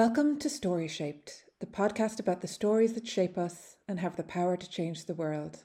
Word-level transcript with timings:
Welcome 0.00 0.38
to 0.38 0.48
Story 0.48 0.88
Shaped, 0.88 1.44
the 1.58 1.66
podcast 1.66 2.18
about 2.18 2.40
the 2.40 2.48
stories 2.48 2.94
that 2.94 3.06
shape 3.06 3.36
us 3.36 3.76
and 3.86 4.00
have 4.00 4.16
the 4.16 4.22
power 4.22 4.56
to 4.56 4.70
change 4.70 5.04
the 5.04 5.12
world. 5.12 5.64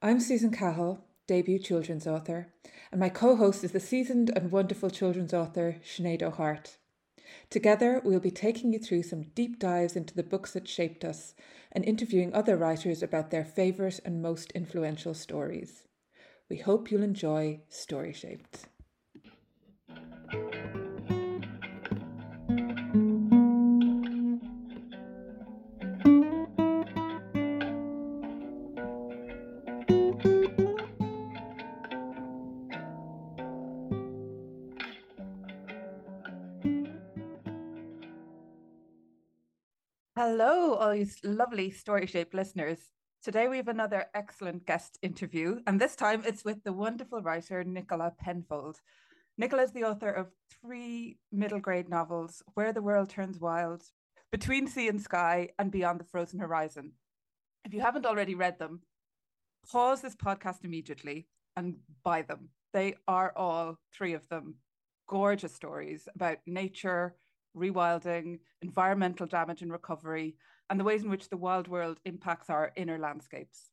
I'm 0.00 0.18
Susan 0.18 0.50
Cahill, 0.50 1.04
debut 1.26 1.58
children's 1.58 2.06
author, 2.06 2.54
and 2.90 2.98
my 2.98 3.10
co 3.10 3.36
host 3.36 3.62
is 3.62 3.72
the 3.72 3.80
seasoned 3.80 4.30
and 4.34 4.50
wonderful 4.50 4.88
children's 4.88 5.34
author 5.34 5.76
Sinead 5.84 6.22
O'Hart. 6.22 6.78
Together, 7.50 8.00
we'll 8.02 8.18
be 8.18 8.30
taking 8.30 8.72
you 8.72 8.78
through 8.78 9.02
some 9.02 9.24
deep 9.34 9.58
dives 9.58 9.94
into 9.94 10.14
the 10.14 10.22
books 10.22 10.52
that 10.52 10.66
shaped 10.66 11.04
us 11.04 11.34
and 11.70 11.84
interviewing 11.84 12.32
other 12.32 12.56
writers 12.56 13.02
about 13.02 13.30
their 13.30 13.44
favourite 13.44 14.00
and 14.06 14.22
most 14.22 14.52
influential 14.52 15.12
stories. 15.12 15.82
We 16.48 16.56
hope 16.56 16.90
you'll 16.90 17.02
enjoy 17.02 17.60
Story 17.68 18.14
Shaped. 18.14 18.68
You 40.94 41.08
lovely 41.24 41.72
story 41.72 42.06
shaped 42.06 42.34
listeners. 42.34 42.78
Today 43.20 43.48
we 43.48 43.56
have 43.56 43.66
another 43.66 44.06
excellent 44.14 44.64
guest 44.64 44.96
interview, 45.02 45.58
and 45.66 45.80
this 45.80 45.96
time 45.96 46.22
it's 46.24 46.44
with 46.44 46.62
the 46.62 46.72
wonderful 46.72 47.20
writer 47.20 47.64
Nicola 47.64 48.12
Penfold. 48.16 48.80
Nicola 49.36 49.64
is 49.64 49.72
the 49.72 49.82
author 49.82 50.10
of 50.10 50.30
three 50.48 51.18
middle 51.32 51.58
grade 51.58 51.88
novels 51.88 52.44
Where 52.54 52.72
the 52.72 52.82
World 52.82 53.10
Turns 53.10 53.40
Wild, 53.40 53.82
Between 54.30 54.68
Sea 54.68 54.86
and 54.86 55.02
Sky, 55.02 55.48
and 55.58 55.72
Beyond 55.72 55.98
the 55.98 56.04
Frozen 56.04 56.38
Horizon. 56.38 56.92
If 57.64 57.74
you 57.74 57.80
haven't 57.80 58.06
already 58.06 58.36
read 58.36 58.60
them, 58.60 58.82
pause 59.68 60.00
this 60.00 60.14
podcast 60.14 60.64
immediately 60.64 61.26
and 61.56 61.74
buy 62.04 62.22
them. 62.22 62.50
They 62.72 62.94
are 63.08 63.32
all 63.36 63.78
three 63.92 64.12
of 64.12 64.28
them 64.28 64.56
gorgeous 65.08 65.54
stories 65.54 66.08
about 66.14 66.38
nature, 66.46 67.16
rewilding, 67.56 68.38
environmental 68.62 69.26
damage 69.26 69.62
and 69.62 69.72
recovery, 69.72 70.36
and 70.70 70.78
the 70.78 70.84
ways 70.84 71.04
in 71.04 71.10
which 71.10 71.28
the 71.28 71.36
wild 71.36 71.68
world 71.68 72.00
impacts 72.04 72.50
our 72.50 72.72
inner 72.76 72.98
landscapes. 72.98 73.70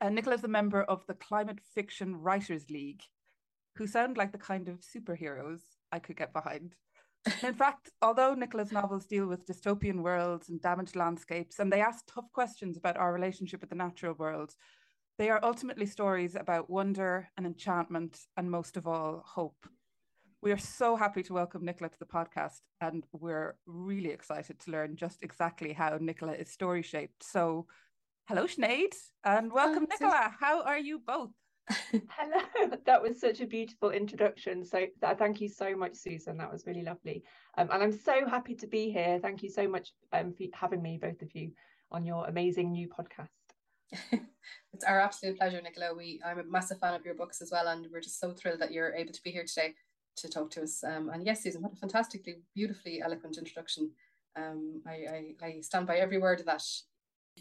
And 0.00 0.14
Nicola 0.14 0.36
is 0.36 0.44
a 0.44 0.48
member 0.48 0.82
of 0.82 1.06
the 1.06 1.14
Climate 1.14 1.60
Fiction 1.74 2.16
Writers 2.16 2.68
League, 2.70 3.02
who 3.76 3.86
sound 3.86 4.16
like 4.16 4.32
the 4.32 4.38
kind 4.38 4.68
of 4.68 4.80
superheroes 4.80 5.60
I 5.90 5.98
could 5.98 6.16
get 6.16 6.32
behind. 6.32 6.74
in 7.42 7.54
fact, 7.58 7.90
although 8.02 8.34
Nicola's 8.34 8.72
novels 8.72 9.06
deal 9.06 9.26
with 9.26 9.46
dystopian 9.46 10.02
worlds 10.02 10.48
and 10.48 10.60
damaged 10.60 10.96
landscapes, 10.96 11.58
and 11.58 11.72
they 11.72 11.80
ask 11.80 12.04
tough 12.06 12.30
questions 12.32 12.76
about 12.76 12.96
our 12.96 13.12
relationship 13.12 13.60
with 13.60 13.70
the 13.70 13.76
natural 13.76 14.14
world, 14.14 14.54
they 15.18 15.30
are 15.30 15.40
ultimately 15.42 15.86
stories 15.86 16.34
about 16.34 16.68
wonder 16.68 17.28
and 17.36 17.46
enchantment, 17.46 18.18
and 18.36 18.50
most 18.50 18.76
of 18.76 18.86
all, 18.86 19.22
hope. 19.26 19.66
We 20.42 20.52
are 20.52 20.58
so 20.58 20.96
happy 20.96 21.22
to 21.24 21.32
welcome 21.32 21.64
Nicola 21.64 21.88
to 21.88 21.98
the 21.98 22.04
podcast, 22.04 22.60
and 22.80 23.04
we're 23.12 23.56
really 23.66 24.10
excited 24.10 24.60
to 24.60 24.70
learn 24.70 24.94
just 24.94 25.22
exactly 25.22 25.72
how 25.72 25.96
Nicola 25.98 26.32
is 26.32 26.50
story 26.50 26.82
shaped. 26.82 27.24
So, 27.24 27.66
hello, 28.28 28.46
Sinead, 28.46 28.94
and 29.24 29.50
welcome, 29.50 29.86
Nicola. 29.90 30.34
How 30.38 30.62
are 30.62 30.78
you 30.78 30.98
both? 30.98 31.30
Hello, 31.90 32.70
that 32.84 33.02
was 33.02 33.18
such 33.18 33.40
a 33.40 33.46
beautiful 33.46 33.90
introduction. 33.90 34.64
So, 34.64 34.86
thank 35.18 35.40
you 35.40 35.48
so 35.48 35.74
much, 35.74 35.96
Susan. 35.96 36.36
That 36.36 36.52
was 36.52 36.66
really 36.66 36.82
lovely. 36.82 37.24
Um, 37.56 37.70
and 37.72 37.82
I'm 37.82 37.98
so 37.98 38.28
happy 38.28 38.54
to 38.56 38.66
be 38.66 38.90
here. 38.90 39.18
Thank 39.20 39.42
you 39.42 39.50
so 39.50 39.66
much 39.66 39.92
um, 40.12 40.32
for 40.32 40.44
having 40.52 40.82
me, 40.82 40.98
both 41.00 41.22
of 41.22 41.34
you, 41.34 41.52
on 41.90 42.04
your 42.04 42.26
amazing 42.26 42.72
new 42.72 42.88
podcast. 42.88 43.28
it's 44.72 44.84
our 44.86 45.00
absolute 45.00 45.38
pleasure, 45.38 45.60
Nicola. 45.62 45.94
We 45.94 46.20
I'm 46.24 46.38
a 46.38 46.44
massive 46.44 46.78
fan 46.78 46.94
of 46.94 47.04
your 47.04 47.14
books 47.14 47.40
as 47.40 47.50
well, 47.50 47.66
and 47.68 47.86
we're 47.90 48.00
just 48.00 48.20
so 48.20 48.32
thrilled 48.32 48.60
that 48.60 48.70
you're 48.70 48.94
able 48.94 49.12
to 49.12 49.22
be 49.22 49.30
here 49.30 49.44
today 49.44 49.74
to 50.16 50.28
talk 50.28 50.50
to 50.52 50.62
us. 50.62 50.82
Um, 50.84 51.10
and 51.10 51.24
yes, 51.24 51.42
Susan, 51.42 51.62
what 51.62 51.72
a 51.72 51.76
fantastically, 51.76 52.36
beautifully 52.54 53.00
eloquent 53.02 53.38
introduction. 53.38 53.90
Um, 54.36 54.82
I, 54.86 55.34
I, 55.42 55.46
I 55.46 55.60
stand 55.60 55.86
by 55.86 55.96
every 55.96 56.18
word 56.18 56.40
of 56.40 56.46
that. 56.46 56.62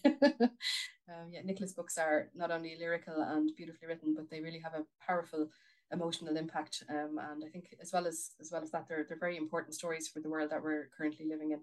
um, 0.06 1.30
yeah, 1.30 1.42
Nicola's 1.44 1.74
books 1.74 1.98
are 1.98 2.30
not 2.36 2.52
only 2.52 2.76
lyrical 2.78 3.22
and 3.22 3.52
beautifully 3.56 3.88
written, 3.88 4.14
but 4.16 4.30
they 4.30 4.42
really 4.42 4.60
have 4.60 4.74
a 4.74 4.86
powerful 5.06 5.50
emotional 5.92 6.38
impact. 6.38 6.84
Um, 6.90 7.20
and 7.32 7.44
I 7.46 7.50
think 7.50 7.76
as 7.82 7.92
well 7.94 8.08
as 8.08 8.32
as 8.42 8.52
well 8.52 8.64
as 8.64 8.72
that, 8.72 8.88
they're 8.88 9.06
they're 9.08 9.18
very 9.20 9.38
important 9.38 9.76
stories 9.76 10.08
for 10.08 10.20
the 10.20 10.30
world 10.30 10.52
that 10.52 10.64
we're 10.64 10.90
currently 10.98 11.28
living 11.28 11.52
in. 11.52 11.60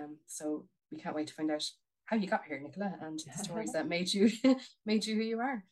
Um, 0.00 0.16
so 0.26 0.66
we 0.90 0.98
can't 0.98 1.14
wait 1.14 1.26
to 1.28 1.34
find 1.34 1.50
out 1.50 1.64
how 2.04 2.16
you 2.16 2.26
got 2.26 2.44
here, 2.46 2.60
Nicola, 2.60 2.94
and 3.00 3.20
the 3.20 3.38
stories 3.44 3.72
that 3.72 3.88
made 3.88 4.12
you 4.12 4.30
made 4.86 5.06
you 5.06 5.16
who 5.16 5.22
you 5.22 5.40
are. 5.40 5.64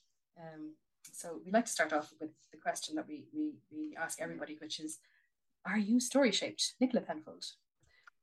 So 1.12 1.40
we 1.44 1.52
like 1.52 1.66
to 1.66 1.72
start 1.72 1.92
off 1.92 2.12
with 2.20 2.30
the 2.50 2.58
question 2.58 2.96
that 2.96 3.06
we, 3.06 3.24
we, 3.32 3.52
we 3.70 3.96
ask 3.96 4.20
everybody, 4.20 4.56
which 4.60 4.80
is, 4.80 4.98
are 5.66 5.78
you 5.78 6.00
story 6.00 6.32
shaped? 6.32 6.74
Nicola 6.80 7.02
Penfold. 7.02 7.44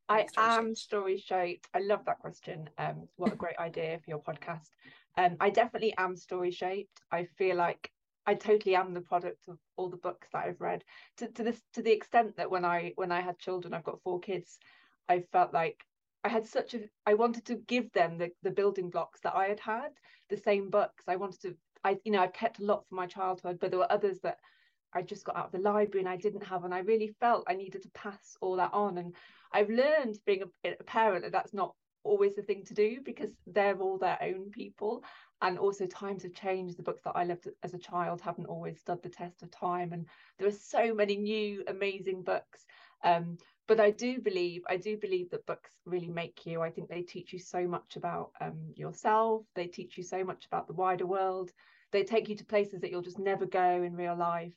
I 0.09 0.25
am 0.37 0.73
story 0.75 1.17
shaped. 1.17 1.67
I 1.73 1.79
love 1.79 2.05
that 2.05 2.19
question. 2.19 2.69
Um, 2.77 3.07
what 3.17 3.33
a 3.33 3.35
great 3.35 3.57
idea 3.59 3.99
for 3.99 4.09
your 4.09 4.21
podcast. 4.21 4.69
Um, 5.17 5.35
I 5.39 5.49
definitely 5.49 5.93
am 5.97 6.15
story 6.15 6.51
shaped. 6.51 7.01
I 7.11 7.25
feel 7.37 7.57
like 7.57 7.91
I 8.25 8.35
totally 8.35 8.75
am 8.75 8.93
the 8.93 9.01
product 9.01 9.47
of 9.47 9.57
all 9.75 9.89
the 9.89 9.97
books 9.97 10.27
that 10.31 10.45
I've 10.45 10.61
read. 10.61 10.83
To 11.17 11.27
to 11.29 11.43
this 11.43 11.61
to 11.73 11.81
the 11.81 11.91
extent 11.91 12.37
that 12.37 12.51
when 12.51 12.65
I 12.65 12.93
when 12.95 13.11
I 13.11 13.21
had 13.21 13.39
children, 13.39 13.73
I've 13.73 13.83
got 13.83 14.01
four 14.01 14.19
kids. 14.19 14.57
I 15.09 15.23
felt 15.31 15.53
like 15.53 15.83
I 16.23 16.29
had 16.29 16.45
such 16.45 16.73
a 16.73 16.81
I 17.05 17.15
wanted 17.15 17.45
to 17.45 17.55
give 17.55 17.91
them 17.93 18.17
the 18.17 18.31
the 18.43 18.51
building 18.51 18.89
blocks 18.89 19.21
that 19.21 19.35
I 19.35 19.47
had 19.47 19.59
had, 19.59 19.91
the 20.29 20.37
same 20.37 20.69
books. 20.69 21.05
I 21.07 21.15
wanted 21.15 21.41
to 21.41 21.55
I, 21.87 21.97
you 22.03 22.11
know, 22.11 22.21
I've 22.21 22.33
kept 22.33 22.59
a 22.59 22.65
lot 22.65 22.85
from 22.87 22.97
my 22.97 23.07
childhood, 23.07 23.59
but 23.61 23.71
there 23.71 23.79
were 23.79 23.91
others 23.91 24.19
that 24.19 24.39
I 24.93 25.01
just 25.01 25.23
got 25.23 25.37
out 25.37 25.45
of 25.45 25.51
the 25.53 25.59
library 25.59 26.01
and 26.01 26.09
I 26.09 26.17
didn't 26.17 26.43
have, 26.43 26.65
and 26.65 26.73
I 26.73 26.79
really 26.79 27.15
felt 27.21 27.45
I 27.47 27.53
needed 27.53 27.81
to 27.83 27.89
pass 27.89 28.35
all 28.41 28.57
that 28.57 28.73
on. 28.73 28.97
And 28.97 29.15
I've 29.53 29.69
learned 29.69 30.17
being 30.25 30.43
a, 30.65 30.69
a 30.69 30.83
parent 30.83 31.23
that 31.23 31.31
that's 31.31 31.53
not 31.53 31.75
always 32.03 32.35
the 32.35 32.41
thing 32.41 32.63
to 32.65 32.73
do 32.73 32.99
because 33.05 33.29
they're 33.45 33.79
all 33.79 33.97
their 33.97 34.17
own 34.21 34.51
people. 34.51 35.03
And 35.41 35.57
also, 35.57 35.85
times 35.85 36.23
have 36.23 36.33
changed. 36.33 36.77
The 36.77 36.83
books 36.83 37.03
that 37.03 37.15
I 37.15 37.23
loved 37.23 37.47
as 37.63 37.73
a 37.73 37.79
child 37.79 38.19
haven't 38.21 38.47
always 38.47 38.79
stood 38.79 39.01
the 39.01 39.09
test 39.09 39.43
of 39.43 39.51
time. 39.51 39.93
And 39.93 40.07
there 40.37 40.47
are 40.47 40.51
so 40.51 40.93
many 40.93 41.15
new, 41.15 41.63
amazing 41.67 42.23
books. 42.23 42.65
Um, 43.03 43.37
but 43.67 43.79
I 43.79 43.91
do 43.91 44.19
believe 44.19 44.63
I 44.67 44.77
do 44.77 44.97
believe 44.97 45.29
that 45.29 45.45
books 45.45 45.71
really 45.85 46.09
make 46.09 46.45
you. 46.45 46.61
I 46.61 46.71
think 46.71 46.89
they 46.89 47.03
teach 47.03 47.31
you 47.33 47.39
so 47.39 47.67
much 47.67 47.95
about 47.95 48.31
um, 48.41 48.73
yourself. 48.75 49.43
They 49.55 49.67
teach 49.67 49.97
you 49.97 50.03
so 50.03 50.23
much 50.23 50.45
about 50.47 50.67
the 50.67 50.73
wider 50.73 51.05
world 51.05 51.51
they 51.91 52.03
take 52.03 52.29
you 52.29 52.35
to 52.35 52.45
places 52.45 52.81
that 52.81 52.91
you'll 52.91 53.01
just 53.01 53.19
never 53.19 53.45
go 53.45 53.83
in 53.83 53.95
real 53.95 54.15
life. 54.15 54.53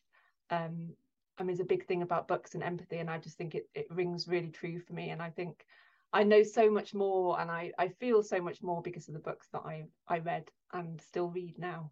Um, 0.51 0.91
I 1.39 1.43
mean, 1.43 1.53
it's 1.53 1.61
a 1.61 1.65
big 1.65 1.87
thing 1.87 2.03
about 2.03 2.29
books 2.29 2.55
and 2.55 2.63
empathy, 2.63 2.99
and 2.99 3.11
I 3.11 3.19
just 3.19 3.39
think 3.39 3.55
it, 3.55 3.69
it 3.75 3.87
rings 3.91 4.29
really 4.29 4.51
true 4.51 4.81
for 4.81 4.93
me. 4.93 5.11
And 5.11 5.23
I 5.23 5.31
think 5.31 5.65
I 6.13 6.23
know 6.25 6.43
so 6.43 6.71
much 6.71 6.93
more, 6.93 7.41
and 7.41 7.51
I, 7.51 7.73
I 7.79 7.89
feel 7.89 8.23
so 8.23 8.41
much 8.41 8.63
more 8.63 8.83
because 8.83 9.09
of 9.09 9.15
the 9.15 9.21
books 9.21 9.49
that 9.53 9.63
I 9.65 9.85
I 10.09 10.19
read 10.19 10.51
and 10.73 11.01
still 11.01 11.29
read 11.29 11.59
now. 11.59 11.91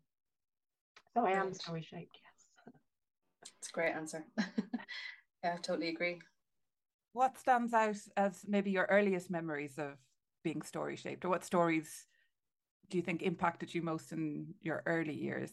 So 1.15 1.25
I 1.25 1.33
am 1.33 1.55
story 1.55 1.83
shaped. 1.83 2.19
Yes, 2.23 2.73
it's 3.59 3.69
a 3.69 3.73
great 3.73 3.93
answer. 3.93 4.25
yeah, 4.39 5.55
I 5.55 5.57
totally 5.57 5.89
agree. 5.89 6.19
What 7.13 7.39
stands 7.39 7.73
out 7.73 7.97
as 8.17 8.45
maybe 8.47 8.71
your 8.71 8.87
earliest 8.91 9.31
memories 9.31 9.79
of 9.79 9.97
being 10.45 10.63
story 10.63 10.97
shaped, 10.97 11.25
or 11.25 11.31
what 11.31 11.45
stories 11.45 12.07
do 12.91 12.97
you 12.97 13.03
think 13.03 13.23
impacted 13.23 13.75
you 13.75 13.83
most 13.83 14.13
in 14.13 14.55
your 14.63 14.83
early 14.87 15.15
years? 15.15 15.53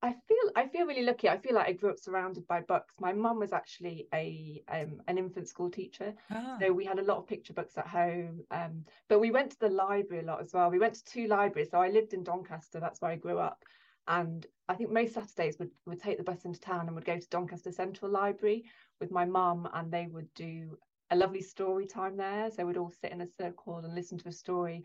I 0.00 0.12
feel 0.28 0.52
I 0.54 0.68
feel 0.68 0.86
really 0.86 1.02
lucky. 1.02 1.28
I 1.28 1.38
feel 1.38 1.54
like 1.54 1.66
I 1.66 1.72
grew 1.72 1.90
up 1.90 1.98
surrounded 1.98 2.46
by 2.46 2.60
books. 2.60 2.94
My 3.00 3.12
mum 3.12 3.40
was 3.40 3.52
actually 3.52 4.06
a 4.14 4.62
um, 4.68 5.02
an 5.08 5.18
infant 5.18 5.48
school 5.48 5.70
teacher, 5.70 6.14
ah. 6.30 6.56
so 6.60 6.72
we 6.72 6.84
had 6.84 7.00
a 7.00 7.04
lot 7.04 7.18
of 7.18 7.26
picture 7.26 7.52
books 7.52 7.76
at 7.76 7.86
home. 7.86 8.44
Um, 8.52 8.84
but 9.08 9.18
we 9.18 9.32
went 9.32 9.50
to 9.52 9.58
the 9.58 9.70
library 9.70 10.22
a 10.22 10.26
lot 10.26 10.40
as 10.40 10.52
well. 10.52 10.70
We 10.70 10.78
went 10.78 10.94
to 10.94 11.04
two 11.04 11.26
libraries. 11.26 11.70
So 11.72 11.80
I 11.80 11.88
lived 11.88 12.14
in 12.14 12.22
Doncaster. 12.22 12.78
That's 12.78 13.00
where 13.00 13.10
I 13.10 13.16
grew 13.16 13.38
up. 13.38 13.64
And 14.06 14.46
I 14.68 14.74
think 14.74 14.90
most 14.90 15.14
Saturdays 15.14 15.58
would 15.58 15.72
would 15.86 16.00
take 16.00 16.16
the 16.16 16.22
bus 16.22 16.44
into 16.44 16.60
town 16.60 16.86
and 16.86 16.94
would 16.94 17.04
go 17.04 17.18
to 17.18 17.28
Doncaster 17.28 17.72
Central 17.72 18.10
Library 18.10 18.66
with 19.00 19.10
my 19.10 19.24
mum, 19.24 19.68
and 19.74 19.90
they 19.90 20.06
would 20.06 20.32
do 20.34 20.78
a 21.10 21.16
lovely 21.16 21.42
story 21.42 21.86
time 21.86 22.16
there. 22.16 22.52
So 22.52 22.64
we'd 22.64 22.76
all 22.76 22.92
sit 23.00 23.10
in 23.10 23.22
a 23.22 23.26
circle 23.26 23.78
and 23.78 23.94
listen 23.94 24.18
to 24.18 24.28
a 24.28 24.32
story 24.32 24.84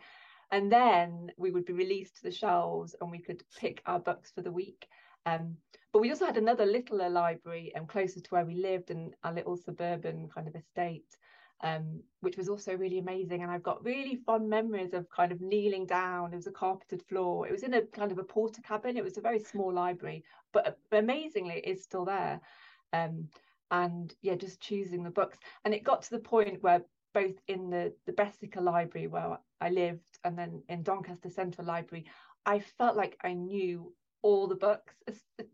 and 0.54 0.72
then 0.72 1.32
we 1.36 1.50
would 1.50 1.66
be 1.66 1.74
released 1.74 2.18
to 2.18 2.24
the 2.24 2.32
shelves 2.32 2.96
and 3.02 3.10
we 3.10 3.18
could 3.18 3.44
pick 3.60 3.82
our 3.88 4.00
books 4.00 4.32
for 4.32 4.44
the 4.44 4.52
week. 4.52 4.88
Um, 5.26 5.58
but 5.92 6.00
we 6.00 6.12
also 6.12 6.28
had 6.28 6.38
another 6.38 6.66
littler 6.66 7.10
library 7.10 7.74
um, 7.76 7.88
closer 7.88 8.20
to 8.20 8.30
where 8.30 8.46
we 8.46 8.54
lived 8.54 8.92
in 8.92 9.16
our 9.24 9.34
little 9.34 9.58
suburban 9.58 10.30
kind 10.30 10.48
of 10.48 10.56
estate 10.56 11.18
um, 11.64 12.02
which 12.20 12.38
was 12.38 12.50
also 12.50 12.76
really 12.76 13.00
amazing. 13.00 13.42
And 13.42 13.50
i've 13.50 13.64
got 13.64 13.84
really 13.84 14.18
fond 14.28 14.48
memories 14.48 14.94
of 14.94 15.10
kind 15.10 15.32
of 15.32 15.42
kneeling 15.42 15.88
down. 15.88 16.34
It 16.34 16.36
was 16.36 16.48
a 16.48 16.52
carpeted 16.52 17.02
floor. 17.10 17.48
It 17.48 17.52
was 17.52 17.64
in 17.64 17.74
a 17.74 17.82
kind 17.82 18.12
of 18.12 18.20
a 18.20 18.24
Portakabin. 18.24 18.96
it 18.96 19.04
was 19.04 19.18
a 19.18 19.22
very 19.22 19.40
small 19.40 19.74
library 19.74 20.24
but 20.52 20.78
amazingly 20.92 21.56
it 21.56 21.68
is 21.68 21.84
still 21.84 22.06
there. 22.06 22.40
Um, 22.92 23.30
and 23.72 24.14
yeah 24.22 24.36
just 24.36 24.62
choosing 24.62 25.02
the 25.02 25.10
books. 25.10 25.40
And 25.66 25.74
it 25.74 25.84
got 25.84 26.04
to 26.04 26.12
the 26.12 26.20
point 26.20 26.62
where 26.62 26.84
both 27.14 27.36
in 27.48 27.70
the 27.70 27.94
the 28.06 28.14
Bessacarr 28.14 28.64
Library 28.64 29.08
where 29.08 29.38
I 29.62 29.70
lived, 29.70 30.20
and 30.24 30.38
then 30.38 30.64
in 30.70 30.84
Doncaster 30.84 31.30
Central 31.30 31.68
Library, 31.68 32.06
I 32.46 32.60
felt 32.60 32.96
like 32.96 33.18
I 33.24 33.34
knew 33.34 33.94
all 34.22 34.48
the 34.48 34.56
books. 34.56 34.96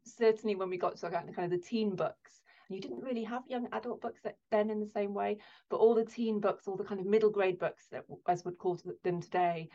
Certainly, 0.05 0.55
when 0.55 0.69
we 0.69 0.77
got 0.77 0.97
to 0.97 1.09
kind 1.09 1.29
of 1.37 1.49
the 1.51 1.57
teen 1.57 1.95
books, 1.95 2.41
and 2.69 2.75
you 2.75 2.81
didn't 2.81 3.03
really 3.03 3.23
have 3.23 3.43
young 3.47 3.67
adult 3.71 4.01
books 4.01 4.21
then 4.51 4.69
in 4.69 4.79
the 4.79 4.91
same 4.93 5.13
way, 5.13 5.37
but 5.69 5.77
all 5.77 5.95
the 5.95 6.05
teen 6.05 6.39
books, 6.39 6.67
all 6.67 6.77
the 6.77 6.83
kind 6.83 6.99
of 6.99 7.07
middle 7.07 7.29
grade 7.29 7.59
books 7.59 7.87
that 7.91 8.05
as 8.27 8.45
would 8.45 8.57
call 8.57 8.79
them 9.03 9.21
today, 9.21 9.69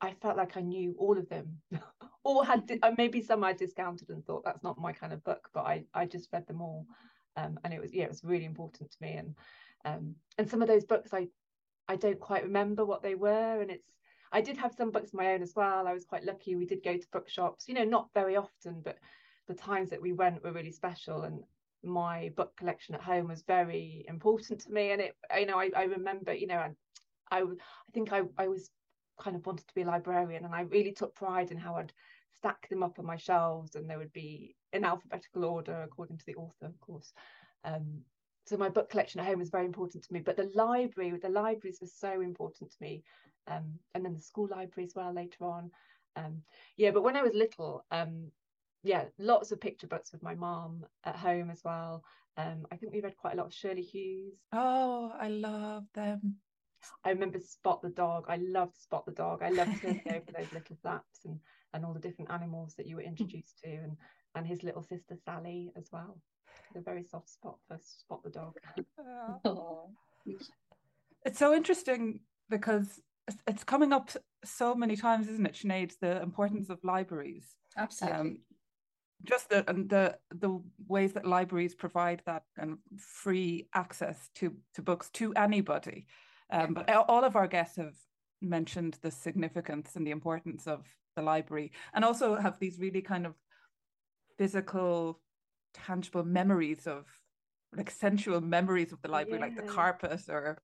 I 0.00 0.12
felt 0.14 0.36
like 0.36 0.56
I 0.56 0.60
knew 0.60 0.94
all 0.98 1.18
of 1.18 1.28
them, 1.28 1.60
or 2.24 2.44
had 2.44 2.70
uh, 2.82 2.92
maybe 2.96 3.20
some 3.20 3.44
I 3.44 3.52
discounted 3.52 4.10
and 4.10 4.24
thought 4.24 4.44
that's 4.44 4.62
not 4.62 4.78
my 4.78 4.92
kind 4.92 5.12
of 5.12 5.24
book, 5.24 5.48
but 5.52 5.64
I 5.66 5.84
I 5.94 6.06
just 6.06 6.28
read 6.32 6.46
them 6.46 6.60
all, 6.60 6.86
um, 7.36 7.58
and 7.64 7.72
it 7.72 7.80
was 7.80 7.92
yeah 7.92 8.04
it 8.04 8.10
was 8.10 8.24
really 8.24 8.44
important 8.44 8.90
to 8.90 8.96
me, 9.00 9.14
and 9.14 9.34
um, 9.86 10.14
and 10.38 10.50
some 10.50 10.62
of 10.62 10.68
those 10.68 10.84
books 10.84 11.14
I 11.14 11.28
I 11.88 11.96
don't 11.96 12.20
quite 12.20 12.42
remember 12.42 12.84
what 12.84 13.02
they 13.02 13.14
were, 13.14 13.60
and 13.62 13.70
it's 13.70 13.88
I 14.32 14.40
did 14.40 14.56
have 14.58 14.74
some 14.74 14.90
books 14.90 15.10
of 15.10 15.14
my 15.14 15.32
own 15.32 15.42
as 15.42 15.54
well. 15.54 15.86
I 15.86 15.92
was 15.94 16.04
quite 16.04 16.24
lucky. 16.24 16.56
We 16.56 16.66
did 16.66 16.82
go 16.82 16.96
to 16.96 17.06
bookshops, 17.12 17.68
you 17.68 17.74
know, 17.74 17.84
not 17.84 18.08
very 18.12 18.36
often, 18.36 18.82
but 18.82 18.98
the 19.46 19.54
times 19.54 19.90
that 19.90 20.02
we 20.02 20.12
went 20.12 20.42
were 20.42 20.52
really 20.52 20.72
special, 20.72 21.22
and 21.22 21.42
my 21.84 22.32
book 22.36 22.56
collection 22.56 22.96
at 22.96 23.02
home 23.02 23.28
was 23.28 23.42
very 23.42 24.04
important 24.08 24.60
to 24.62 24.72
me, 24.72 24.90
and 24.90 25.00
it 25.00 25.16
you 25.38 25.46
know 25.46 25.58
I 25.58 25.70
I 25.76 25.84
remember 25.84 26.34
you 26.34 26.48
know 26.48 26.58
I 26.58 26.72
I, 27.30 27.42
I 27.42 27.92
think 27.92 28.12
I, 28.12 28.22
I 28.38 28.48
was 28.48 28.70
kind 29.20 29.36
of 29.36 29.46
wanted 29.46 29.66
to 29.66 29.74
be 29.74 29.82
a 29.82 29.86
librarian 29.86 30.44
and 30.44 30.54
I 30.54 30.62
really 30.62 30.92
took 30.92 31.14
pride 31.14 31.50
in 31.50 31.56
how 31.56 31.76
I'd 31.76 31.92
stack 32.38 32.68
them 32.68 32.82
up 32.82 32.98
on 32.98 33.06
my 33.06 33.16
shelves 33.16 33.74
and 33.74 33.88
they 33.88 33.96
would 33.96 34.12
be 34.12 34.54
in 34.72 34.84
alphabetical 34.84 35.44
order 35.44 35.82
according 35.82 36.18
to 36.18 36.26
the 36.26 36.34
author 36.34 36.66
of 36.66 36.78
course 36.80 37.12
um, 37.64 38.02
so 38.46 38.56
my 38.56 38.68
book 38.68 38.88
collection 38.90 39.20
at 39.20 39.26
home 39.26 39.38
was 39.38 39.50
very 39.50 39.66
important 39.66 40.04
to 40.04 40.12
me 40.12 40.20
but 40.20 40.36
the 40.36 40.50
library 40.54 41.12
the 41.22 41.28
libraries 41.28 41.78
were 41.80 41.86
so 41.86 42.20
important 42.20 42.70
to 42.70 42.76
me 42.80 43.02
um, 43.48 43.74
and 43.94 44.04
then 44.04 44.14
the 44.14 44.20
school 44.20 44.48
library 44.50 44.86
as 44.86 44.94
well 44.94 45.12
later 45.12 45.44
on 45.44 45.70
um, 46.16 46.42
yeah 46.76 46.90
but 46.90 47.02
when 47.02 47.16
I 47.16 47.22
was 47.22 47.34
little 47.34 47.84
um, 47.90 48.30
yeah 48.82 49.04
lots 49.18 49.52
of 49.52 49.60
picture 49.60 49.86
books 49.86 50.12
with 50.12 50.22
my 50.22 50.34
mom 50.34 50.84
at 51.04 51.16
home 51.16 51.50
as 51.50 51.62
well 51.64 52.02
um, 52.38 52.66
I 52.70 52.76
think 52.76 52.92
we 52.92 53.00
read 53.00 53.16
quite 53.16 53.34
a 53.34 53.36
lot 53.36 53.46
of 53.46 53.54
Shirley 53.54 53.82
Hughes 53.82 54.38
oh 54.52 55.12
I 55.18 55.28
love 55.28 55.84
them 55.94 56.36
I 57.04 57.10
remember 57.10 57.38
Spot 57.40 57.80
the 57.82 57.88
dog. 57.88 58.26
I 58.28 58.36
loved 58.36 58.76
Spot 58.76 59.04
the 59.06 59.12
dog. 59.12 59.42
I 59.42 59.48
loved 59.48 59.80
turning 59.80 60.02
over 60.08 60.32
those 60.32 60.52
little 60.52 60.76
flaps 60.82 61.24
and 61.24 61.40
and 61.72 61.84
all 61.84 61.92
the 61.92 62.00
different 62.00 62.30
animals 62.30 62.74
that 62.76 62.86
you 62.86 62.96
were 62.96 63.02
introduced 63.02 63.58
to, 63.64 63.70
and 63.70 63.96
and 64.34 64.46
his 64.46 64.62
little 64.62 64.82
sister 64.82 65.16
Sally 65.24 65.72
as 65.76 65.88
well. 65.92 66.18
A 66.74 66.80
very 66.80 67.04
soft 67.04 67.30
spot 67.30 67.56
for 67.68 67.78
Spot 67.82 68.22
the 68.22 68.30
dog. 68.30 68.56
it's 71.24 71.38
so 71.38 71.54
interesting 71.54 72.20
because 72.50 73.00
it's 73.46 73.64
coming 73.64 73.92
up 73.92 74.10
so 74.44 74.74
many 74.74 74.96
times, 74.96 75.28
isn't 75.28 75.46
it, 75.46 75.54
Sinead? 75.54 75.92
The 76.00 76.22
importance 76.22 76.70
of 76.70 76.78
libraries. 76.82 77.56
Absolutely. 77.76 78.18
Um, 78.18 78.38
just 79.24 79.48
the 79.48 79.68
and 79.68 79.88
the 79.88 80.16
the 80.30 80.60
ways 80.88 81.14
that 81.14 81.26
libraries 81.26 81.74
provide 81.74 82.22
that 82.26 82.42
of 82.58 82.78
free 82.98 83.66
access 83.74 84.28
to 84.34 84.54
to 84.74 84.82
books 84.82 85.08
to 85.14 85.32
anybody 85.34 86.06
um, 86.50 86.74
but 86.74 86.88
all 86.90 87.24
of 87.24 87.34
our 87.34 87.48
guests 87.48 87.76
have 87.76 87.94
mentioned 88.42 88.98
the 89.02 89.10
significance 89.10 89.96
and 89.96 90.06
the 90.06 90.10
importance 90.10 90.66
of 90.66 90.84
the 91.16 91.22
library 91.22 91.72
and 91.94 92.04
also 92.04 92.36
have 92.36 92.58
these 92.58 92.78
really 92.78 93.00
kind 93.00 93.26
of 93.26 93.34
physical, 94.38 95.20
tangible 95.84 96.24
memories 96.24 96.86
of 96.86 97.04
like 97.76 97.90
sensual 97.90 98.40
memories 98.40 98.92
of 98.92 99.00
the 99.02 99.08
library, 99.08 99.40
yeah. 99.40 99.46
like 99.46 99.56
the 99.56 99.72
carpet 99.72 100.20
or 100.28 100.58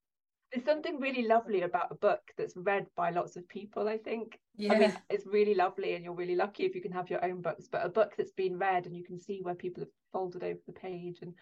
there's 0.52 0.64
something 0.66 1.00
really 1.00 1.26
lovely 1.26 1.62
about 1.62 1.90
a 1.90 1.94
book 1.94 2.20
that's 2.36 2.54
read 2.56 2.86
by 2.94 3.10
lots 3.10 3.36
of 3.36 3.48
people 3.48 3.88
i 3.88 3.96
think 3.96 4.38
yeah. 4.56 4.72
i 4.72 4.78
mean 4.78 4.96
it's 5.10 5.26
really 5.26 5.54
lovely 5.54 5.94
and 5.94 6.04
you're 6.04 6.14
really 6.14 6.36
lucky 6.36 6.64
if 6.64 6.74
you 6.74 6.82
can 6.82 6.92
have 6.92 7.10
your 7.10 7.24
own 7.24 7.40
books 7.40 7.68
but 7.70 7.84
a 7.84 7.88
book 7.88 8.12
that's 8.16 8.32
been 8.32 8.58
read 8.58 8.86
and 8.86 8.96
you 8.96 9.04
can 9.04 9.18
see 9.18 9.40
where 9.42 9.54
people 9.54 9.82
have 9.82 9.90
folded 10.12 10.42
over 10.42 10.60
the 10.66 10.72
page 10.72 11.18
and 11.22 11.32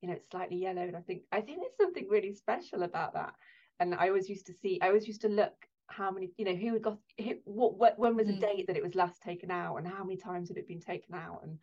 you 0.00 0.08
know 0.08 0.14
it's 0.14 0.28
slightly 0.30 0.56
yellow 0.56 0.82
and 0.82 0.96
i 0.96 1.00
think 1.00 1.22
i 1.32 1.40
think 1.40 1.58
there's 1.58 1.76
something 1.76 2.06
really 2.08 2.32
special 2.32 2.84
about 2.84 3.14
that 3.14 3.34
and 3.82 3.94
I 3.94 4.08
always 4.08 4.28
used 4.28 4.46
to 4.46 4.52
see, 4.52 4.78
I 4.80 4.88
always 4.88 5.08
used 5.08 5.22
to 5.22 5.28
look 5.28 5.54
how 5.88 6.10
many, 6.10 6.30
you 6.36 6.44
know, 6.44 6.54
who 6.54 6.74
had 6.74 6.82
got, 6.82 6.98
who, 7.18 7.34
what, 7.44 7.76
what, 7.76 7.98
when 7.98 8.16
was 8.16 8.28
the 8.28 8.34
mm. 8.34 8.40
date 8.40 8.66
that 8.68 8.76
it 8.76 8.82
was 8.82 8.94
last 8.94 9.20
taken 9.20 9.50
out, 9.50 9.76
and 9.76 9.86
how 9.86 10.04
many 10.04 10.16
times 10.16 10.48
had 10.48 10.56
it 10.56 10.68
been 10.68 10.80
taken 10.80 11.14
out, 11.14 11.40
and 11.42 11.58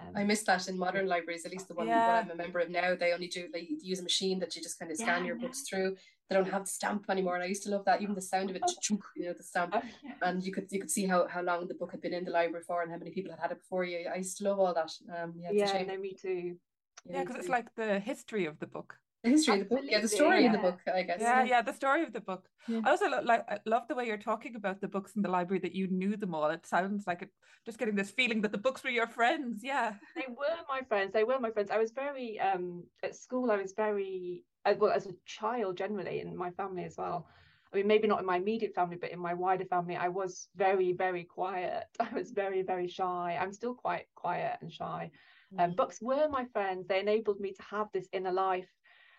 um, 0.00 0.08
I 0.16 0.24
miss 0.24 0.42
that 0.44 0.68
in 0.68 0.78
modern 0.78 1.06
libraries, 1.06 1.44
at 1.44 1.52
least 1.52 1.68
the 1.68 1.74
one 1.74 1.86
yeah. 1.86 2.22
I'm 2.24 2.30
a 2.30 2.34
member 2.34 2.58
of 2.60 2.70
now. 2.70 2.94
They 2.94 3.12
only 3.12 3.28
do 3.28 3.48
like 3.52 3.68
use 3.82 4.00
a 4.00 4.02
machine 4.02 4.38
that 4.40 4.54
you 4.56 4.62
just 4.62 4.78
kind 4.78 4.90
of 4.90 4.96
scan 4.96 5.20
yeah, 5.20 5.28
your 5.28 5.36
books 5.36 5.62
through. 5.62 5.96
They 6.28 6.36
don't 6.36 6.50
have 6.50 6.64
the 6.64 6.70
stamp 6.70 7.04
anymore, 7.10 7.34
and 7.34 7.44
I 7.44 7.46
used 7.46 7.62
to 7.64 7.70
love 7.70 7.84
that. 7.84 8.00
Even 8.00 8.14
the 8.14 8.22
sound 8.22 8.50
of 8.50 8.56
it, 8.56 8.62
oh. 8.66 8.98
you 9.16 9.26
know, 9.26 9.34
the 9.34 9.42
stamp, 9.42 9.74
oh, 9.74 9.82
yeah. 10.04 10.12
and 10.22 10.42
you 10.42 10.52
could 10.52 10.70
you 10.70 10.80
could 10.80 10.90
see 10.90 11.06
how, 11.06 11.26
how 11.28 11.42
long 11.42 11.66
the 11.68 11.74
book 11.74 11.90
had 11.90 12.00
been 12.00 12.14
in 12.14 12.24
the 12.24 12.30
library 12.30 12.64
for, 12.66 12.82
and 12.82 12.90
how 12.90 12.98
many 12.98 13.10
people 13.10 13.30
had 13.30 13.40
had 13.40 13.52
it 13.52 13.58
before 13.58 13.84
you. 13.84 14.08
I 14.12 14.16
used 14.16 14.38
to 14.38 14.44
love 14.44 14.58
all 14.58 14.74
that. 14.74 14.92
Um, 15.16 15.34
yeah, 15.36 15.50
yeah, 15.52 15.82
no, 15.82 15.98
me 15.98 16.14
too. 16.14 16.56
Yeah, 17.04 17.20
because 17.22 17.36
it's 17.36 17.48
like 17.48 17.74
the 17.74 17.98
history 17.98 18.46
of 18.46 18.58
the 18.58 18.66
book. 18.66 18.96
The 19.22 19.30
history 19.30 19.60
Absolutely. 19.60 19.62
of 19.62 19.68
the 19.68 19.74
book, 19.74 19.84
yeah, 19.92 20.00
the 20.00 20.08
story 20.08 20.42
yeah. 20.42 20.46
of 20.46 20.52
the 20.52 20.58
book, 20.58 20.80
I 20.92 21.02
guess. 21.02 21.20
Yeah, 21.20 21.44
yeah, 21.44 21.62
the 21.62 21.72
story 21.72 22.02
of 22.02 22.12
the 22.12 22.20
book. 22.20 22.48
Yeah. 22.66 22.80
I 22.84 22.90
also 22.90 23.08
like 23.08 23.44
I 23.48 23.58
love 23.66 23.86
the 23.88 23.94
way 23.94 24.06
you're 24.06 24.16
talking 24.16 24.56
about 24.56 24.80
the 24.80 24.88
books 24.88 25.12
in 25.14 25.22
the 25.22 25.28
library 25.28 25.60
that 25.60 25.74
you 25.74 25.86
knew 25.88 26.16
them 26.16 26.34
all. 26.34 26.50
It 26.50 26.66
sounds 26.66 27.06
like 27.06 27.22
it 27.22 27.30
just 27.64 27.78
getting 27.78 27.94
this 27.94 28.10
feeling 28.10 28.40
that 28.42 28.50
the 28.50 28.58
books 28.58 28.82
were 28.82 28.90
your 28.90 29.06
friends. 29.06 29.60
Yeah, 29.62 29.94
they 30.16 30.26
were 30.28 30.56
my 30.68 30.82
friends. 30.88 31.12
They 31.12 31.22
were 31.22 31.38
my 31.38 31.50
friends. 31.50 31.70
I 31.70 31.78
was 31.78 31.92
very 31.92 32.40
um 32.40 32.82
at 33.02 33.14
school. 33.14 33.52
I 33.52 33.56
was 33.56 33.74
very 33.76 34.44
uh, 34.64 34.74
well 34.78 34.90
as 34.92 35.06
a 35.06 35.14
child 35.24 35.76
generally, 35.76 36.20
in 36.20 36.36
my 36.36 36.50
family 36.50 36.84
as 36.84 36.96
well. 36.98 37.28
I 37.72 37.76
mean, 37.76 37.86
maybe 37.86 38.08
not 38.08 38.20
in 38.20 38.26
my 38.26 38.36
immediate 38.36 38.74
family, 38.74 38.96
but 39.00 39.12
in 39.12 39.18
my 39.18 39.34
wider 39.34 39.64
family, 39.64 39.96
I 39.96 40.08
was 40.08 40.48
very, 40.56 40.92
very 40.92 41.24
quiet. 41.24 41.84
I 42.00 42.08
was 42.12 42.30
very, 42.30 42.62
very 42.62 42.88
shy. 42.88 43.38
I'm 43.40 43.52
still 43.52 43.74
quite 43.74 44.06
quiet 44.14 44.58
and 44.60 44.70
shy. 44.70 45.10
Um, 45.58 45.70
mm. 45.70 45.76
books 45.76 45.98
were 46.02 46.28
my 46.28 46.44
friends. 46.52 46.86
They 46.86 47.00
enabled 47.00 47.40
me 47.40 47.52
to 47.52 47.62
have 47.70 47.88
this 47.92 48.08
inner 48.12 48.32
life 48.32 48.68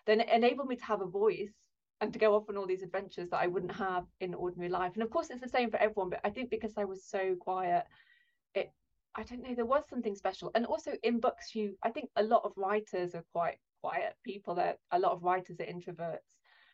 then 0.06 0.20
it 0.20 0.28
enabled 0.28 0.68
me 0.68 0.76
to 0.76 0.84
have 0.84 1.00
a 1.00 1.06
voice 1.06 1.52
and 2.00 2.12
to 2.12 2.18
go 2.18 2.34
off 2.34 2.48
on 2.48 2.56
all 2.56 2.66
these 2.66 2.82
adventures 2.82 3.30
that 3.30 3.40
I 3.40 3.46
wouldn't 3.46 3.72
have 3.72 4.04
in 4.20 4.34
ordinary 4.34 4.70
life. 4.70 4.92
And 4.94 5.02
of 5.02 5.10
course, 5.10 5.30
it's 5.30 5.40
the 5.40 5.48
same 5.48 5.70
for 5.70 5.78
everyone, 5.78 6.10
but 6.10 6.20
I 6.24 6.30
think 6.30 6.50
because 6.50 6.74
I 6.76 6.84
was 6.84 7.04
so 7.04 7.34
quiet, 7.38 7.84
it 8.54 8.72
I 9.14 9.22
don't 9.22 9.42
know, 9.42 9.54
there 9.54 9.64
was 9.64 9.84
something 9.88 10.14
special. 10.16 10.50
And 10.54 10.66
also 10.66 10.92
in 11.02 11.20
books, 11.20 11.54
you 11.54 11.76
I 11.82 11.90
think 11.90 12.10
a 12.16 12.22
lot 12.22 12.42
of 12.44 12.52
writers 12.56 13.14
are 13.14 13.24
quite 13.32 13.58
quiet 13.80 14.14
people. 14.24 14.54
That 14.56 14.78
a 14.90 14.98
lot 14.98 15.12
of 15.12 15.22
writers 15.22 15.60
are 15.60 15.64
introverts, 15.64 16.18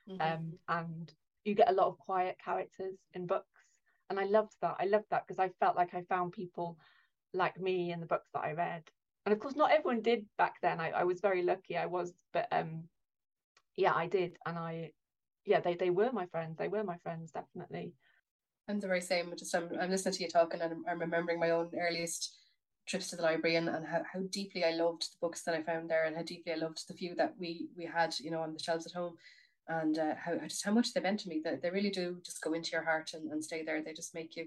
mm-hmm. 0.08 0.20
um, 0.20 0.52
and 0.68 1.12
you 1.44 1.54
get 1.54 1.70
a 1.70 1.74
lot 1.74 1.88
of 1.88 1.98
quiet 1.98 2.36
characters 2.42 2.96
in 3.14 3.26
books. 3.26 3.46
And 4.08 4.18
I 4.18 4.24
loved 4.24 4.54
that. 4.62 4.76
I 4.80 4.86
loved 4.86 5.06
that 5.10 5.26
because 5.26 5.38
I 5.38 5.50
felt 5.60 5.76
like 5.76 5.94
I 5.94 6.02
found 6.02 6.32
people 6.32 6.76
like 7.32 7.60
me 7.60 7.92
in 7.92 8.00
the 8.00 8.06
books 8.06 8.28
that 8.34 8.44
I 8.44 8.52
read. 8.52 8.82
And 9.24 9.32
of 9.32 9.38
course, 9.38 9.54
not 9.54 9.70
everyone 9.70 10.02
did 10.02 10.24
back 10.38 10.54
then. 10.62 10.80
I, 10.80 10.90
I 10.90 11.04
was 11.04 11.20
very 11.20 11.42
lucky. 11.42 11.76
I 11.76 11.86
was, 11.86 12.12
but 12.32 12.48
um, 12.50 12.84
yeah, 13.80 13.94
I 13.94 14.06
did, 14.06 14.36
and 14.44 14.58
I, 14.58 14.90
yeah, 15.46 15.60
they 15.60 15.74
they 15.74 15.90
were 15.90 16.12
my 16.12 16.26
friends. 16.26 16.56
They 16.58 16.68
were 16.68 16.84
my 16.84 16.98
friends, 17.02 17.32
definitely. 17.32 17.94
I'm 18.68 18.78
the 18.78 18.86
very 18.86 19.00
same. 19.00 19.32
Just 19.36 19.54
I'm, 19.54 19.70
I'm 19.80 19.90
listening 19.90 20.14
to 20.14 20.22
you 20.22 20.28
talking, 20.28 20.60
and 20.60 20.72
I'm, 20.72 20.84
I'm 20.88 21.00
remembering 21.00 21.40
my 21.40 21.50
own 21.50 21.70
earliest 21.80 22.36
trips 22.86 23.08
to 23.08 23.16
the 23.16 23.22
library 23.22 23.56
and, 23.56 23.68
and 23.68 23.86
how, 23.86 24.02
how 24.12 24.20
deeply 24.30 24.64
I 24.64 24.72
loved 24.72 25.02
the 25.02 25.16
books 25.20 25.42
that 25.44 25.54
I 25.54 25.62
found 25.62 25.88
there 25.88 26.04
and 26.04 26.16
how 26.16 26.22
deeply 26.22 26.52
I 26.52 26.56
loved 26.56 26.86
the 26.88 26.94
few 26.94 27.14
that 27.14 27.34
we 27.38 27.68
we 27.76 27.86
had, 27.86 28.14
you 28.20 28.30
know, 28.30 28.42
on 28.42 28.52
the 28.52 28.62
shelves 28.62 28.86
at 28.86 28.92
home 28.92 29.14
and 29.68 29.98
uh, 29.98 30.14
how 30.22 30.36
just 30.36 30.64
how 30.64 30.72
much 30.72 30.92
they 30.92 31.00
meant 31.00 31.20
to 31.20 31.28
me. 31.28 31.40
That 31.42 31.62
they 31.62 31.70
really 31.70 31.90
do 31.90 32.18
just 32.24 32.42
go 32.42 32.52
into 32.52 32.70
your 32.72 32.84
heart 32.84 33.12
and, 33.14 33.30
and 33.32 33.42
stay 33.42 33.64
there. 33.64 33.82
They 33.82 33.94
just 33.94 34.14
make 34.14 34.36
you 34.36 34.46